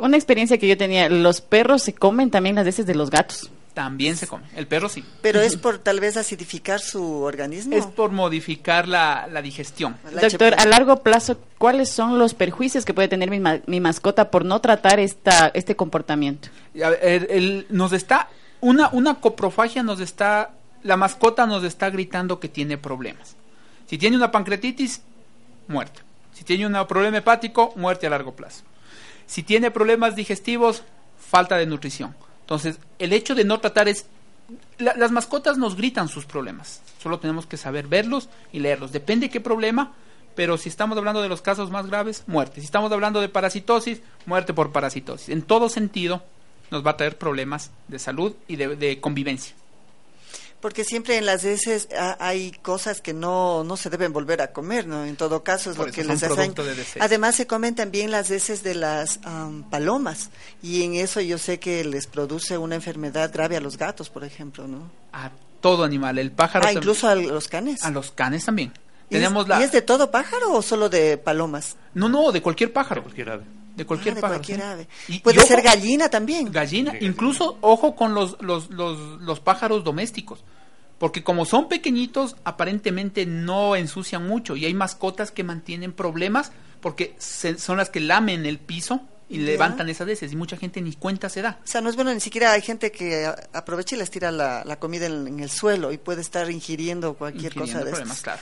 Una 0.00 0.16
experiencia 0.16 0.58
que 0.58 0.66
yo 0.68 0.76
tenía, 0.76 1.08
los 1.08 1.40
perros 1.40 1.82
se 1.82 1.94
comen 1.94 2.30
también 2.30 2.56
las 2.56 2.66
heces 2.66 2.86
de 2.86 2.94
los 2.94 3.10
gatos. 3.10 3.50
También 3.74 4.16
se 4.16 4.26
come, 4.26 4.44
el 4.56 4.66
perro 4.66 4.88
sí. 4.88 5.04
Pero 5.20 5.40
es 5.42 5.56
por 5.58 5.76
tal 5.78 6.00
vez 6.00 6.16
acidificar 6.16 6.80
su 6.80 7.20
organismo. 7.20 7.76
Es 7.76 7.84
por 7.84 8.10
modificar 8.10 8.88
la, 8.88 9.28
la 9.30 9.42
digestión. 9.42 9.98
La 10.12 10.22
Doctor, 10.22 10.54
HP. 10.54 10.62
a 10.62 10.64
largo 10.66 11.02
plazo, 11.02 11.38
¿cuáles 11.58 11.90
son 11.90 12.18
los 12.18 12.32
perjuicios 12.32 12.86
que 12.86 12.94
puede 12.94 13.08
tener 13.08 13.28
mi, 13.30 13.38
ma- 13.38 13.60
mi 13.66 13.80
mascota 13.80 14.30
por 14.30 14.46
no 14.46 14.62
tratar 14.62 14.98
esta, 14.98 15.48
este 15.52 15.76
comportamiento? 15.76 16.48
A 16.82 16.88
ver, 16.88 17.00
el- 17.02 17.26
el- 17.30 17.66
nos 17.68 17.92
está 17.92 18.30
una 18.62 18.88
una 18.92 19.16
coprofagia 19.16 19.82
nos 19.82 20.00
está 20.00 20.52
la 20.82 20.96
mascota 20.96 21.46
nos 21.46 21.62
está 21.62 21.90
gritando 21.90 22.40
que 22.40 22.48
tiene 22.48 22.78
problemas. 22.78 23.36
Si 23.86 23.98
tiene 23.98 24.16
una 24.16 24.32
pancreatitis, 24.32 25.02
muerte. 25.68 26.00
Si 26.32 26.44
tiene 26.44 26.66
un 26.66 26.86
problema 26.86 27.18
hepático, 27.18 27.74
muerte 27.76 28.06
a 28.06 28.10
largo 28.10 28.34
plazo. 28.34 28.62
Si 29.26 29.42
tiene 29.42 29.70
problemas 29.70 30.16
digestivos, 30.16 30.82
falta 31.18 31.56
de 31.56 31.66
nutrición. 31.66 32.14
Entonces, 32.40 32.78
el 32.98 33.12
hecho 33.12 33.34
de 33.34 33.44
no 33.44 33.58
tratar 33.60 33.88
es 33.88 34.06
la- 34.78 34.94
las 34.94 35.10
mascotas 35.10 35.58
nos 35.58 35.74
gritan 35.76 36.08
sus 36.08 36.24
problemas. 36.24 36.80
Solo 37.02 37.18
tenemos 37.18 37.46
que 37.46 37.56
saber 37.56 37.88
verlos 37.88 38.28
y 38.52 38.60
leerlos. 38.60 38.92
Depende 38.92 39.28
qué 39.30 39.40
problema, 39.40 39.92
pero 40.36 40.56
si 40.58 40.68
estamos 40.68 40.96
hablando 40.96 41.22
de 41.22 41.28
los 41.28 41.42
casos 41.42 41.70
más 41.70 41.86
graves, 41.86 42.22
muerte. 42.28 42.60
Si 42.60 42.66
estamos 42.66 42.92
hablando 42.92 43.20
de 43.20 43.28
parasitosis, 43.28 44.00
muerte 44.26 44.54
por 44.54 44.70
parasitosis. 44.70 45.30
En 45.30 45.42
todo 45.42 45.68
sentido, 45.68 46.22
nos 46.70 46.86
va 46.86 46.92
a 46.92 46.96
traer 46.96 47.18
problemas 47.18 47.70
de 47.88 47.98
salud 47.98 48.34
y 48.46 48.56
de, 48.56 48.76
de 48.76 49.00
convivencia. 49.00 49.56
Porque 50.60 50.84
siempre 50.84 51.16
en 51.18 51.26
las 51.26 51.44
heces 51.44 51.86
hay 52.18 52.50
cosas 52.62 53.00
que 53.00 53.12
no, 53.12 53.62
no 53.62 53.76
se 53.76 53.90
deben 53.90 54.12
volver 54.12 54.40
a 54.40 54.52
comer, 54.52 54.86
¿no? 54.86 55.04
En 55.04 55.14
todo 55.16 55.44
caso 55.44 55.70
es 55.70 55.76
Por 55.76 55.88
lo 55.88 55.92
que 55.92 56.02
les 56.02 56.22
hacen. 56.22 56.54
Además 57.00 57.34
se 57.34 57.46
comen 57.46 57.74
también 57.74 58.10
las 58.10 58.30
heces 58.30 58.62
de 58.62 58.74
las 58.74 59.20
palomas 59.70 60.30
y 60.62 60.82
en 60.82 60.94
eso 60.94 61.20
yo 61.20 61.38
sé 61.38 61.60
que 61.60 61.84
les 61.84 62.06
produce 62.06 62.58
una 62.58 62.74
enfermedad 62.74 63.30
grave 63.32 63.56
a 63.56 63.60
los 63.60 63.76
gatos, 63.76 64.08
por 64.10 64.24
ejemplo, 64.24 64.66
¿no? 64.66 64.90
A 65.12 65.30
todo 65.60 65.84
animal, 65.84 66.18
el 66.18 66.32
pájaro. 66.32 66.66
Ah, 66.66 66.72
incluso 66.72 67.08
a 67.08 67.14
los 67.14 67.48
canes. 67.48 67.82
a 67.82 67.90
los 67.90 68.10
canes 68.10 68.44
también. 68.44 68.72
¿Y 69.08 69.16
es- 69.16 69.20
Tenemos 69.22 69.46
¿Y 69.46 69.48
la. 69.50 69.62
es 69.62 69.72
de 69.72 69.82
todo 69.82 70.10
pájaro 70.10 70.52
o 70.52 70.62
solo 70.62 70.88
de 70.88 71.16
palomas? 71.16 71.76
No, 71.94 72.08
no, 72.08 72.32
de 72.32 72.42
cualquier 72.42 72.72
pájaro. 72.72 73.02
Cualquier 73.02 73.30
ave. 73.30 73.44
De 73.76 73.84
cualquier 73.84 74.12
Ah, 74.12 74.16
de 74.16 74.20
pájaro. 74.22 74.38
cualquier 74.40 74.58
sí. 74.58 74.64
ave. 74.64 74.88
Y- 75.08 75.18
Puede 75.20 75.36
y 75.36 75.38
ojo, 75.38 75.48
ser 75.48 75.62
gallina 75.62 76.08
también. 76.08 76.50
Gallina, 76.50 76.94
incluso 77.00 77.58
ojo 77.60 77.94
con 77.94 78.14
los, 78.14 78.36
los, 78.40 78.70
los, 78.70 79.20
los 79.20 79.40
pájaros 79.40 79.84
domésticos, 79.84 80.42
porque 80.98 81.22
como 81.22 81.44
son 81.44 81.68
pequeñitos, 81.68 82.36
aparentemente 82.44 83.26
no 83.26 83.76
ensucian 83.76 84.26
mucho 84.26 84.56
y 84.56 84.64
hay 84.64 84.72
mascotas 84.74 85.30
que 85.30 85.44
mantienen 85.44 85.92
problemas 85.92 86.52
porque 86.80 87.14
se- 87.18 87.58
son 87.58 87.76
las 87.76 87.90
que 87.90 88.00
lamen 88.00 88.46
el 88.46 88.58
piso 88.58 89.00
y 89.28 89.38
levantan 89.38 89.88
esas 89.88 90.06
veces 90.06 90.32
y 90.32 90.36
mucha 90.36 90.56
gente 90.56 90.80
ni 90.80 90.92
cuenta 90.94 91.28
se 91.28 91.42
da. 91.42 91.58
O 91.64 91.66
sea, 91.66 91.80
no 91.80 91.90
es 91.90 91.96
bueno, 91.96 92.14
ni 92.14 92.20
siquiera 92.20 92.52
hay 92.52 92.62
gente 92.62 92.92
que 92.92 93.26
a- 93.26 93.36
aprovecha 93.52 93.96
y 93.96 93.98
les 93.98 94.10
tira 94.10 94.30
la, 94.30 94.62
la 94.64 94.78
comida 94.78 95.06
en, 95.06 95.26
en 95.26 95.40
el 95.40 95.50
suelo 95.50 95.92
y 95.92 95.98
puede 95.98 96.20
estar 96.22 96.50
ingiriendo 96.50 97.14
cualquier 97.14 97.52
ingiriendo 97.52 97.72
cosa 97.72 97.84
de 97.84 97.90
problemas, 97.90 98.16
estas. 98.18 98.22
claro. 98.22 98.40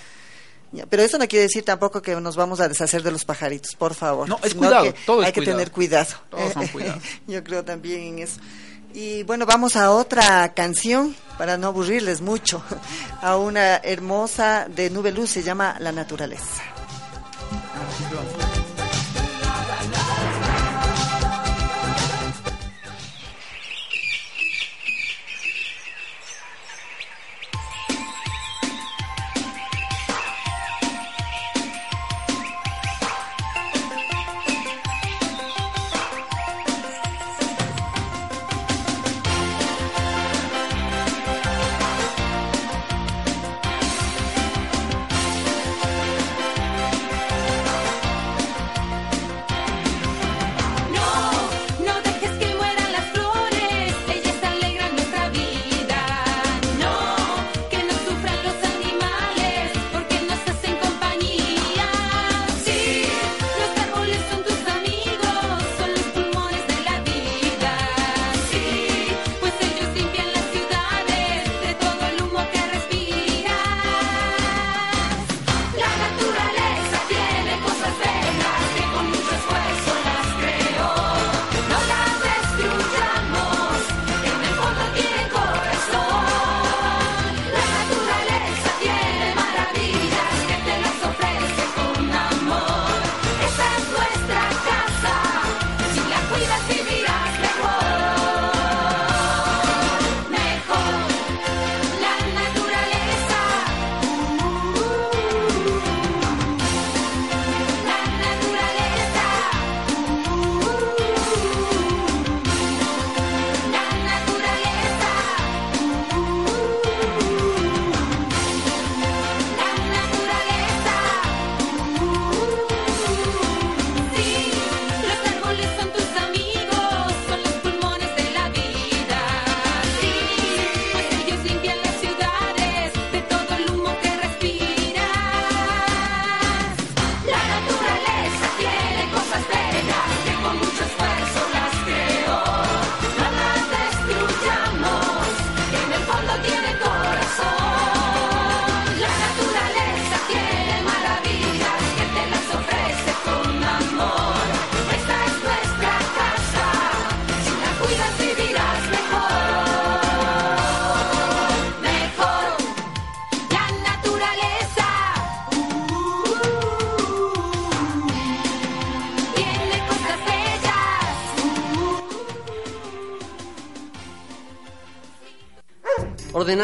Pero 0.89 1.03
eso 1.03 1.19
no 1.19 1.27
quiere 1.29 1.45
decir 1.45 1.65
tampoco 1.65 2.03
que 2.03 2.15
nos 2.21 2.37
vamos 2.37 2.61
a 2.61 2.69
deshacer 2.69 3.03
de 3.03 3.11
los 3.13 3.25
pajaritos, 3.25 3.75
por 3.77 3.95
favor. 3.95 4.29
No, 4.29 4.39
es 4.43 4.55
cuidado, 4.55 4.85
que 4.85 4.93
todo 5.07 5.21
es 5.23 5.27
Hay 5.27 5.33
que 5.33 5.41
cuidado. 5.41 5.59
tener 5.59 5.73
cuidado. 5.73 6.15
Todos 6.31 6.53
son 6.53 6.67
cuidados. 6.73 7.03
Yo 7.27 7.43
creo 7.45 7.65
también 7.65 8.01
en 8.03 8.19
eso. 8.21 8.41
Y 8.93 9.25
bueno, 9.25 9.45
vamos 9.47 9.75
a 9.77 9.91
otra 9.91 10.55
canción 10.55 11.17
para 11.37 11.57
no 11.59 11.67
aburrirles 11.69 12.21
mucho. 12.21 12.63
A 13.23 13.37
una 13.37 13.77
hermosa 13.79 14.67
de 14.69 14.89
Nube 14.91 15.11
Luz, 15.11 15.31
se 15.31 15.43
llama 15.43 15.77
La 15.81 15.91
Naturaleza. 15.91 16.63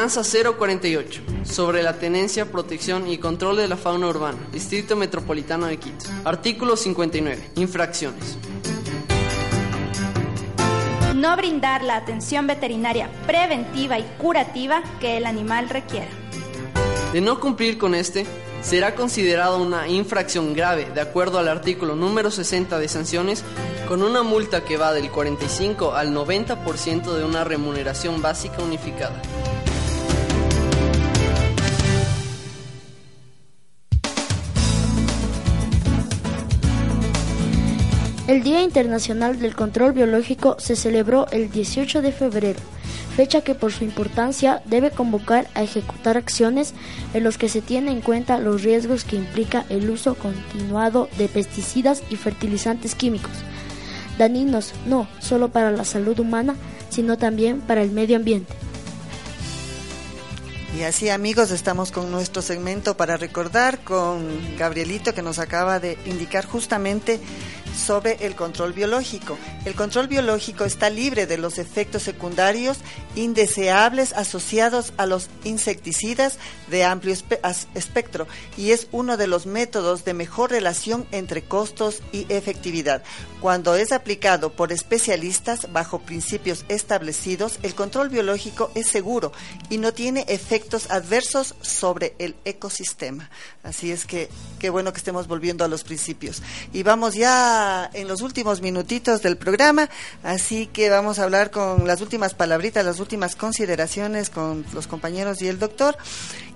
Ordenanza 0.01 0.55
048 0.57 1.23
sobre 1.45 1.83
la 1.83 1.99
tenencia, 1.99 2.51
protección 2.51 3.07
y 3.07 3.19
control 3.19 3.59
de 3.59 3.69
la 3.69 3.77
fauna 3.77 4.07
urbana, 4.07 4.39
Distrito 4.51 4.97
Metropolitano 4.97 5.67
de 5.67 5.77
Quito. 5.77 6.07
Artículo 6.25 6.75
59. 6.75 7.51
Infracciones. 7.57 8.39
No 11.15 11.37
brindar 11.37 11.85
la 11.85 11.97
atención 11.97 12.47
veterinaria 12.47 13.11
preventiva 13.27 13.99
y 13.99 14.05
curativa 14.17 14.83
que 15.01 15.19
el 15.19 15.27
animal 15.27 15.69
requiera. 15.69 16.09
De 17.13 17.21
no 17.21 17.39
cumplir 17.39 17.77
con 17.77 17.95
este, 17.95 18.25
será 18.63 18.95
considerado 18.95 19.59
una 19.59 19.87
infracción 19.87 20.55
grave 20.55 20.87
de 20.95 21.03
acuerdo 21.03 21.39
al 21.39 21.49
artículo 21.49 21.95
número 21.95 22.31
60 22.31 22.79
de 22.79 22.89
sanciones 22.89 23.45
con 23.87 24.03
una 24.03 24.23
multa 24.23 24.65
que 24.65 24.79
va 24.79 24.95
del 24.95 25.11
45 25.11 25.93
al 25.93 26.15
90% 26.15 27.13
de 27.13 27.23
una 27.23 27.45
remuneración 27.45 28.23
básica 28.23 28.63
unificada. 28.63 29.21
El 38.31 38.45
Día 38.45 38.63
Internacional 38.63 39.41
del 39.41 39.57
Control 39.57 39.91
Biológico 39.91 40.55
se 40.61 40.77
celebró 40.77 41.27
el 41.33 41.51
18 41.51 42.01
de 42.01 42.13
febrero, 42.13 42.61
fecha 43.17 43.41
que 43.41 43.57
por 43.57 43.73
su 43.73 43.83
importancia 43.83 44.63
debe 44.67 44.93
convocar 44.93 45.49
a 45.55 45.65
ejecutar 45.65 46.17
acciones 46.17 46.73
en 47.13 47.25
los 47.25 47.39
que 47.39 47.49
se 47.49 47.61
tiene 47.61 47.91
en 47.91 48.01
cuenta 48.01 48.39
los 48.39 48.63
riesgos 48.63 49.03
que 49.03 49.17
implica 49.17 49.65
el 49.69 49.91
uso 49.91 50.15
continuado 50.15 51.09
de 51.19 51.27
pesticidas 51.27 52.05
y 52.09 52.15
fertilizantes 52.15 52.95
químicos, 52.95 53.33
dañinos 54.17 54.75
no 54.87 55.09
solo 55.19 55.49
para 55.49 55.73
la 55.73 55.85
salud 55.85 56.21
humana, 56.21 56.55
sino 56.89 57.19
también 57.19 57.61
para 57.61 57.83
el 57.83 57.91
medio 57.91 58.15
ambiente. 58.15 58.55
Y 60.79 60.85
así 60.85 61.09
amigos, 61.09 61.51
estamos 61.51 61.91
con 61.91 62.13
nuestro 62.13 62.43
segmento 62.43 62.97
para 62.97 63.17
recordar 63.17 63.81
con 63.81 64.57
Gabrielito 64.57 65.13
que 65.13 65.21
nos 65.21 65.41
acaba 65.41 65.81
de 65.81 65.99
indicar 66.07 66.47
justamente 66.47 67.19
sobre 67.75 68.25
el 68.27 68.35
control 68.35 68.73
biológico. 68.73 69.39
El 69.65 69.75
control 69.75 70.09
biológico 70.09 70.65
está 70.65 70.91
libre 70.91 71.27
de 71.27 71.39
los 71.39 71.59
efectos 71.59 72.03
secundarios 72.03 72.79
indeseables 73.17 74.13
asociados 74.13 74.93
a 74.97 75.07
los 75.07 75.29
insecticidas 75.45 76.39
de 76.69 76.85
amplio 76.85 77.15
espectro 77.75 78.27
y 78.57 78.71
es 78.71 78.89
uno 78.93 79.17
de 79.17 79.27
los 79.27 79.47
métodos 79.47 80.05
de 80.05 80.15
mejor 80.15 80.51
relación 80.51 81.07
entre 81.13 81.43
costos 81.43 82.03
y 82.13 82.27
efectividad. 82.29 83.03
Cuando 83.41 83.75
es 83.75 83.93
aplicado 83.93 84.53
por 84.53 84.73
especialistas 84.73 85.73
bajo 85.73 86.01
principios 86.01 86.65
establecidos, 86.69 87.59
el 87.63 87.75
control 87.75 88.11
biológico 88.11 88.71
es 88.75 88.89
seguro 88.89 89.33
y 89.71 89.79
no 89.79 89.93
tiene 89.93 90.25
efectos 90.29 90.91
adversos 90.91 91.55
sobre 91.63 92.15
el 92.19 92.37
ecosistema. 92.45 93.31
Así 93.63 93.91
es 93.91 94.05
que 94.05 94.29
qué 94.59 94.71
bueno 94.71 94.93
que 94.93 94.99
estemos 94.99 95.27
volviendo 95.27 95.65
a 95.65 95.69
los 95.69 95.85
principios. 95.85 96.43
Y 96.73 96.83
vamos 96.83 97.15
ya 97.15 97.60
en 97.93 98.09
los 98.09 98.21
últimos 98.23 98.61
minutitos 98.61 99.23
del 99.23 99.37
programa, 99.37 99.89
así 100.23 100.67
que 100.67 100.91
vamos 100.91 101.19
a 101.19 101.25
hablar 101.25 101.51
con 101.51 101.87
las 101.87 102.01
últimas 102.01 102.35
palabritas, 102.35 102.85
las 102.85 103.01
últimas 103.01 103.37
consideraciones 103.37 104.31
con 104.31 104.65
los 104.73 104.87
compañeros 104.87 105.43
y 105.43 105.49
el 105.49 105.59
doctor. 105.59 105.97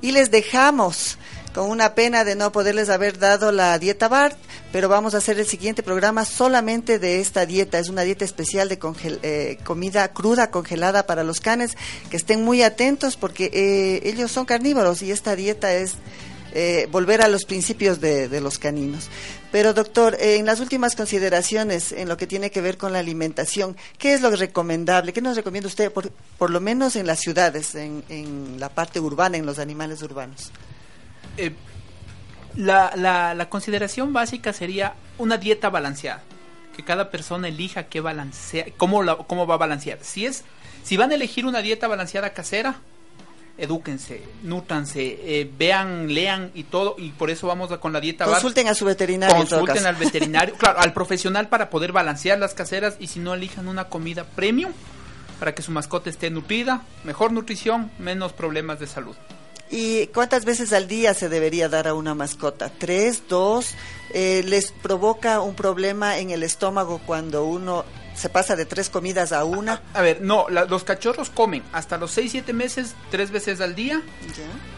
Y 0.01 0.13
les 0.13 0.31
dejamos 0.31 1.19
con 1.55 1.71
una 1.71 1.95
pena 1.95 2.25
de 2.25 2.35
no 2.35 2.51
poderles 2.53 2.91
haber 2.91 3.19
dado 3.19 3.53
la 3.53 3.79
dieta 3.79 4.09
BART, 4.09 4.37
pero 4.73 4.89
vamos 4.89 5.15
a 5.15 5.19
hacer 5.19 5.39
el 5.39 5.47
siguiente 5.47 5.85
programa 5.85 6.25
solamente 6.25 6.99
de 6.99 7.21
esta 7.21 7.47
dieta. 7.47 7.79
Es 7.79 7.89
una 7.89 8.03
dieta 8.03 8.25
especial 8.25 8.69
de 8.69 8.79
eh, 9.23 9.59
comida 9.65 10.09
cruda 10.09 10.51
congelada 10.51 11.07
para 11.07 11.23
los 11.23 11.41
canes, 11.41 11.77
que 12.11 12.17
estén 12.17 12.43
muy 12.45 12.63
atentos 12.63 13.17
porque 13.17 13.51
eh, 13.53 14.09
ellos 14.09 14.33
son 14.33 14.47
carnívoros 14.47 15.01
y 15.03 15.13
esta 15.13 15.37
dieta 15.37 15.73
es 15.73 15.95
eh, 16.55 16.89
volver 16.91 17.21
a 17.21 17.29
los 17.29 17.45
principios 17.45 18.01
de, 18.01 18.41
los 18.41 18.59
caninos. 18.59 19.09
Pero 19.53 19.75
doctor, 19.75 20.15
eh, 20.21 20.37
en 20.37 20.47
las 20.47 20.61
últimas 20.61 20.97
consideraciones 20.97 21.93
en 21.93 22.09
lo 22.09 22.17
que 22.17 22.27
tiene 22.27 22.51
que 22.51 22.61
ver 22.61 22.79
con 22.79 22.93
la 22.93 23.01
alimentación, 23.01 23.77
¿qué 23.99 24.15
es 24.15 24.21
lo 24.21 24.31
recomendable? 24.31 25.13
¿Qué 25.13 25.21
nos 25.21 25.37
recomienda 25.37 25.69
usted, 25.69 25.93
por, 25.93 26.11
por 26.39 26.51
lo 26.51 26.61
menos 26.61 26.97
en 26.97 27.07
las 27.07 27.21
ciudades, 27.21 27.75
en, 27.75 28.05
en, 28.09 28.61
la 28.61 28.69
parte 28.69 29.01
urbana, 29.01 29.37
en 29.37 29.47
los 29.47 29.59
animales 29.59 30.03
urbanos? 30.03 30.51
Eh, 31.37 31.53
la, 32.57 32.93
la, 32.97 33.35
la 33.35 33.49
consideración 33.49 34.13
básica 34.13 34.53
sería 34.53 34.95
una 35.19 35.37
dieta 35.37 35.71
balanceada 35.71 36.23
que 36.75 36.85
cada 36.85 37.11
persona 37.11 37.49
elija 37.49 37.85
qué 37.85 38.01
balancea, 38.01 38.67
cómo, 38.77 39.03
cómo 39.27 39.47
va 39.47 39.55
a 39.55 39.59
balancear. 39.59 39.99
Si 40.03 40.27
es, 40.27 40.45
si 40.83 40.97
van 40.97 41.11
a 41.13 41.15
elegir 41.15 41.47
una 41.47 41.63
dieta 41.63 41.89
balanceada 41.89 42.33
casera, 42.33 42.81
edúquense, 43.57 44.23
nútranse, 44.43 45.19
eh, 45.23 45.51
vean, 45.57 46.13
lean 46.13 46.51
y 46.55 46.65
todo, 46.65 46.97
y 46.99 47.11
por 47.11 47.31
eso 47.31 47.47
vamos 47.47 47.77
con 47.79 47.93
la 47.93 48.01
dieta 48.01 48.25
Consulten 48.25 48.69
a 48.69 48.75
su 48.75 48.85
veterinario. 48.85 49.37
Consulten 49.37 49.87
al 49.87 49.97
veterinario, 49.97 50.55
claro, 50.55 50.81
al 50.81 50.93
profesional 50.93 51.49
para 51.49 51.71
poder 51.71 51.93
balancear 51.93 52.39
las 52.39 52.55
caseras 52.55 52.97
y 52.99 53.07
si 53.07 53.21
no 53.21 53.35
elijan 53.35 53.69
una 53.69 53.89
comida 53.89 54.25
premium 54.25 54.73
para 55.39 55.55
que 55.55 55.63
su 55.63 55.71
mascota 55.73 56.11
esté 56.11 56.31
nutrida, 56.31 56.83
mejor 57.05 57.33
nutrición, 57.33 57.91
menos 57.99 58.33
problemas 58.33 58.81
de 58.81 58.87
salud. 58.87 59.17
¿Y 59.71 60.07
cuántas 60.09 60.45
veces 60.45 60.73
al 60.73 60.89
día 60.89 61.15
se 61.15 61.29
debería 61.29 61.69
dar 61.69 61.89
a 61.89 61.95
una 61.95 62.15
mascota? 62.15 62.71
¿Tres, 62.71 63.25
dos? 63.29 63.75
Eh, 64.13 64.43
¿Les 64.47 64.73
provoca 64.73 65.41
un 65.41 65.55
problema 65.55 66.19
en 66.19 66.31
el 66.31 66.43
estómago 66.43 67.01
cuando 67.05 67.45
uno 67.45 67.85
se 68.15 68.29
pasa 68.29 68.57
de 68.57 68.65
tres 68.65 68.91
comidas 68.91 69.33
a 69.33 69.45
una. 69.45 69.83
A, 69.93 70.01
ver, 70.01 70.21
no, 70.21 70.47
los 70.49 70.85
cachorros 70.85 71.31
comen 71.31 71.63
hasta 71.73 71.99
los 71.99 72.13
6, 72.13 72.31
7 72.33 72.53
meses, 72.53 72.95
tres 73.11 73.31
veces 73.31 73.61
al 73.61 73.75
día. 73.75 74.03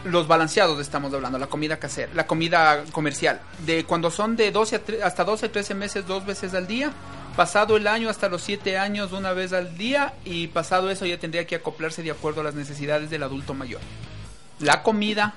Los 0.03 0.27
balanceados 0.27 0.79
estamos 0.79 1.13
hablando, 1.13 1.37
la 1.37 1.47
comida 1.47 1.77
casera, 1.77 2.11
la 2.13 2.25
comida 2.25 2.83
comercial. 2.91 3.39
De 3.65 3.85
cuando 3.85 4.09
son 4.09 4.35
de 4.35 4.51
12 4.51 5.01
hasta 5.03 5.23
12, 5.23 5.49
13 5.49 5.75
meses, 5.75 6.07
dos 6.07 6.25
veces 6.25 6.53
al 6.53 6.67
día. 6.67 6.91
Pasado 7.35 7.77
el 7.77 7.85
año 7.85 8.09
hasta 8.09 8.29
los 8.29 8.41
7 8.41 8.79
años, 8.79 9.11
una 9.11 9.33
vez 9.33 9.53
al 9.53 9.77
día. 9.77 10.15
Y 10.25 10.47
pasado 10.47 10.89
eso 10.89 11.05
ya 11.05 11.19
tendría 11.19 11.45
que 11.45 11.55
acoplarse 11.55 12.01
de 12.01 12.11
acuerdo 12.11 12.41
a 12.41 12.43
las 12.43 12.55
necesidades 12.55 13.11
del 13.11 13.21
adulto 13.21 13.53
mayor. 13.53 13.81
La 14.59 14.81
comida. 14.81 15.35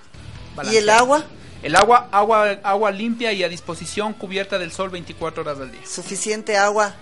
¿Y 0.71 0.77
el 0.77 0.89
agua? 0.89 1.25
El 1.63 1.77
agua, 1.77 2.09
agua, 2.11 2.53
agua 2.63 2.91
limpia 2.91 3.35
y 3.35 3.45
a 3.45 3.49
disposición, 3.51 4.15
cubierta 4.15 4.59
del 4.59 4.73
sol 4.73 4.89
24 4.89 5.43
horas 5.43 5.61
al 5.61 5.71
día. 5.71 5.83
Suficiente 5.85 6.57
agua 6.57 6.95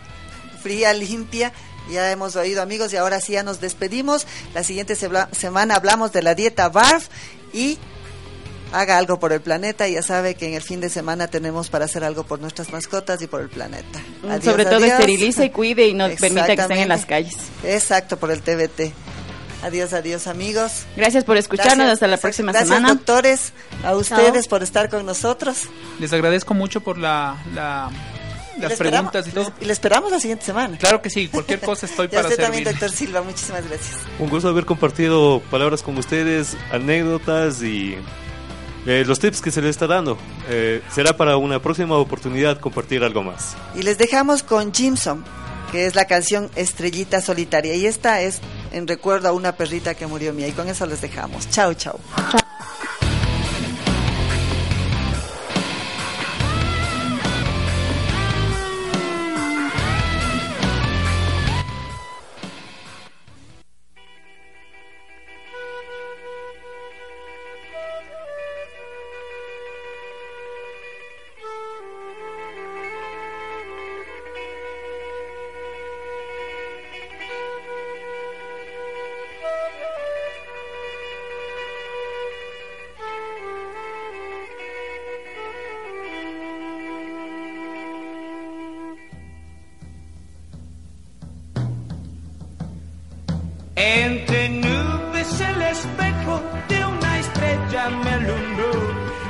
fría, 0.59 0.93
limpia. 0.93 1.53
Ya 1.91 2.11
hemos 2.13 2.37
oído 2.37 2.61
amigos 2.61 2.93
y 2.93 2.97
ahora 2.97 3.21
sí 3.21 3.33
ya 3.33 3.43
nos 3.43 3.61
despedimos. 3.61 4.27
La 4.55 4.63
siguiente 4.63 4.95
semana 4.97 5.75
hablamos 5.75 6.13
de 6.13 6.23
la 6.23 6.35
dieta 6.35 6.69
BARF 6.69 7.09
y 7.53 7.79
haga 8.73 8.99
algo 8.99 9.19
por 9.19 9.33
el 9.33 9.41
planeta. 9.41 9.89
Ya 9.89 10.03
sabe 10.03 10.35
que 10.35 10.49
en 10.49 10.55
el 10.55 10.63
fin 10.63 10.81
de 10.81 10.91
semana 10.91 11.29
tenemos 11.29 11.71
para 11.71 11.87
hacer 11.87 12.05
algo 12.05 12.25
por 12.25 12.41
nuestras 12.41 12.71
mascotas 12.73 13.23
y 13.23 13.27
por 13.27 13.41
el 13.41 13.49
planeta. 13.49 14.01
Mm, 14.23 14.43
sobre 14.43 14.65
todo 14.65 14.85
esterilice 14.85 15.47
y 15.47 15.51
cuide 15.51 15.87
y 15.87 15.95
no 15.95 16.09
permita 16.21 16.47
que 16.47 16.63
estén 16.63 16.79
en 16.79 16.89
las 16.89 17.07
calles. 17.07 17.37
Exacto, 17.65 18.19
por 18.19 18.31
el 18.31 18.43
TBT. 18.43 18.93
Adiós, 19.63 19.93
adiós 19.93 20.29
amigos. 20.29 20.85
Gracias 20.97 21.25
por 21.25 21.37
escucharnos. 21.37 21.89
hasta 21.89 22.07
la 22.07 22.17
próxima 22.17 22.53
semana. 22.53 22.79
Gracias 22.79 22.97
doctores, 22.97 23.53
a 23.83 23.97
ustedes 23.97 24.47
por 24.47 24.63
estar 24.63 24.89
con 24.89 25.05
nosotros. 25.05 25.63
Les 25.99 26.13
agradezco 26.13 26.55
mucho 26.55 26.81
por 26.81 26.97
la 26.97 27.37
las 28.59 28.79
preguntas 28.79 29.27
y 29.27 29.31
todo. 29.31 29.53
Y 29.61 29.65
le 29.65 29.73
esperamos 29.73 30.11
la 30.11 30.21
siguiente 30.21 30.45
semana. 30.45 30.77
Claro 30.79 31.01
que 31.03 31.11
sí, 31.11 31.29
cualquier 31.29 31.61
cosa 31.61 31.87
estoy 31.87 32.09
para 32.09 32.29
usted 32.29 32.43
también, 32.43 32.65
doctor 32.65 32.91
Silva, 32.91 33.23
muchísimas 33.23 33.67
gracias. 33.67 33.97
Un 34.19 34.29
gusto 34.29 34.49
haber 34.49 34.65
compartido 34.65 35.41
palabras 35.51 35.83
con 35.83 35.97
ustedes, 35.99 36.57
anécdotas 36.73 37.63
y 37.63 37.97
eh, 38.87 39.05
los 39.07 39.19
tips 39.19 39.43
que 39.43 39.51
se 39.51 39.61
les 39.61 39.71
está 39.71 39.87
dando. 39.87 40.17
Eh, 40.49 40.83
será 40.91 41.17
para 41.17 41.37
una 41.37 41.61
próxima 41.61 41.97
oportunidad 41.97 42.59
compartir 42.59 43.05
algo 43.05 43.23
más. 43.23 43.57
Y 43.75 43.83
les 43.83 43.99
dejamos 43.99 44.43
con 44.43 44.73
Jimson, 44.73 45.25
que 45.73 45.87
es 45.87 45.95
la 45.95 46.07
canción 46.07 46.51
Estrellita 46.57 47.21
Solitaria. 47.21 47.75
Y 47.75 47.87
esta 47.87 48.23
es 48.23 48.41
en 48.73 48.87
recuerdo 48.87 49.29
a 49.29 49.33
una 49.33 49.53
perrita 49.53 49.95
que 49.95 50.07
murió 50.07 50.33
mía. 50.33 50.49
Y 50.49 50.53
con 50.53 50.69
eso 50.69 50.87
les 50.87 51.01
dejamos. 51.01 51.51
Chao, 51.51 51.75
chao. 51.75 52.01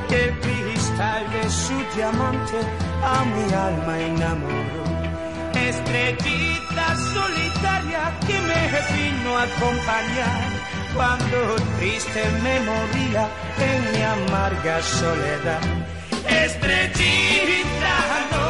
que 0.08 0.30
vista 0.46 1.20
de 1.32 1.50
su 1.50 1.76
diamante 1.94 2.58
a 3.02 3.24
mi 3.24 3.52
alma 3.52 3.98
enamoró. 3.98 4.84
Estrellita 5.54 6.86
solitaria 7.14 8.02
que 8.26 8.38
me 8.48 8.62
vino 8.96 9.36
a 9.36 9.42
acompañar 9.42 10.68
cuando 10.94 11.56
triste 11.78 12.22
me 12.42 12.60
moría 12.60 13.28
en 13.68 13.92
mi 13.92 14.02
amarga 14.02 14.82
soledad. 14.82 15.62
Estrellita 16.44 17.96
no 18.32 18.47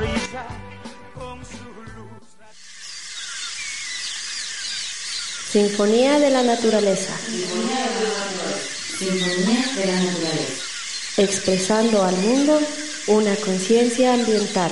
asoma 0.00 0.06
a 0.06 0.12
brillar 0.12 0.46
con 1.14 1.44
su 1.44 1.64
luz. 1.96 2.22
Sinfonía 5.50 6.18
de 6.18 6.30
la 6.30 6.42
naturaleza. 6.42 7.16
Sinfonía 8.98 9.66
de 9.76 9.86
la 9.86 10.00
naturaleza. 10.00 10.64
Expresando 11.16 12.02
al 12.02 12.16
mundo 12.16 12.60
una 13.08 13.34
conciencia 13.36 14.14
ambiental. 14.14 14.70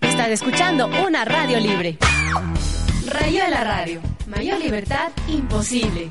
Estás 0.00 0.30
escuchando 0.30 0.88
una 1.06 1.24
radio 1.24 1.60
libre. 1.60 1.98
Rayo 3.06 3.44
de 3.44 3.50
la 3.50 3.64
radio. 3.64 4.00
Mayor 4.26 4.58
libertad 4.58 5.10
imposible. 5.28 6.10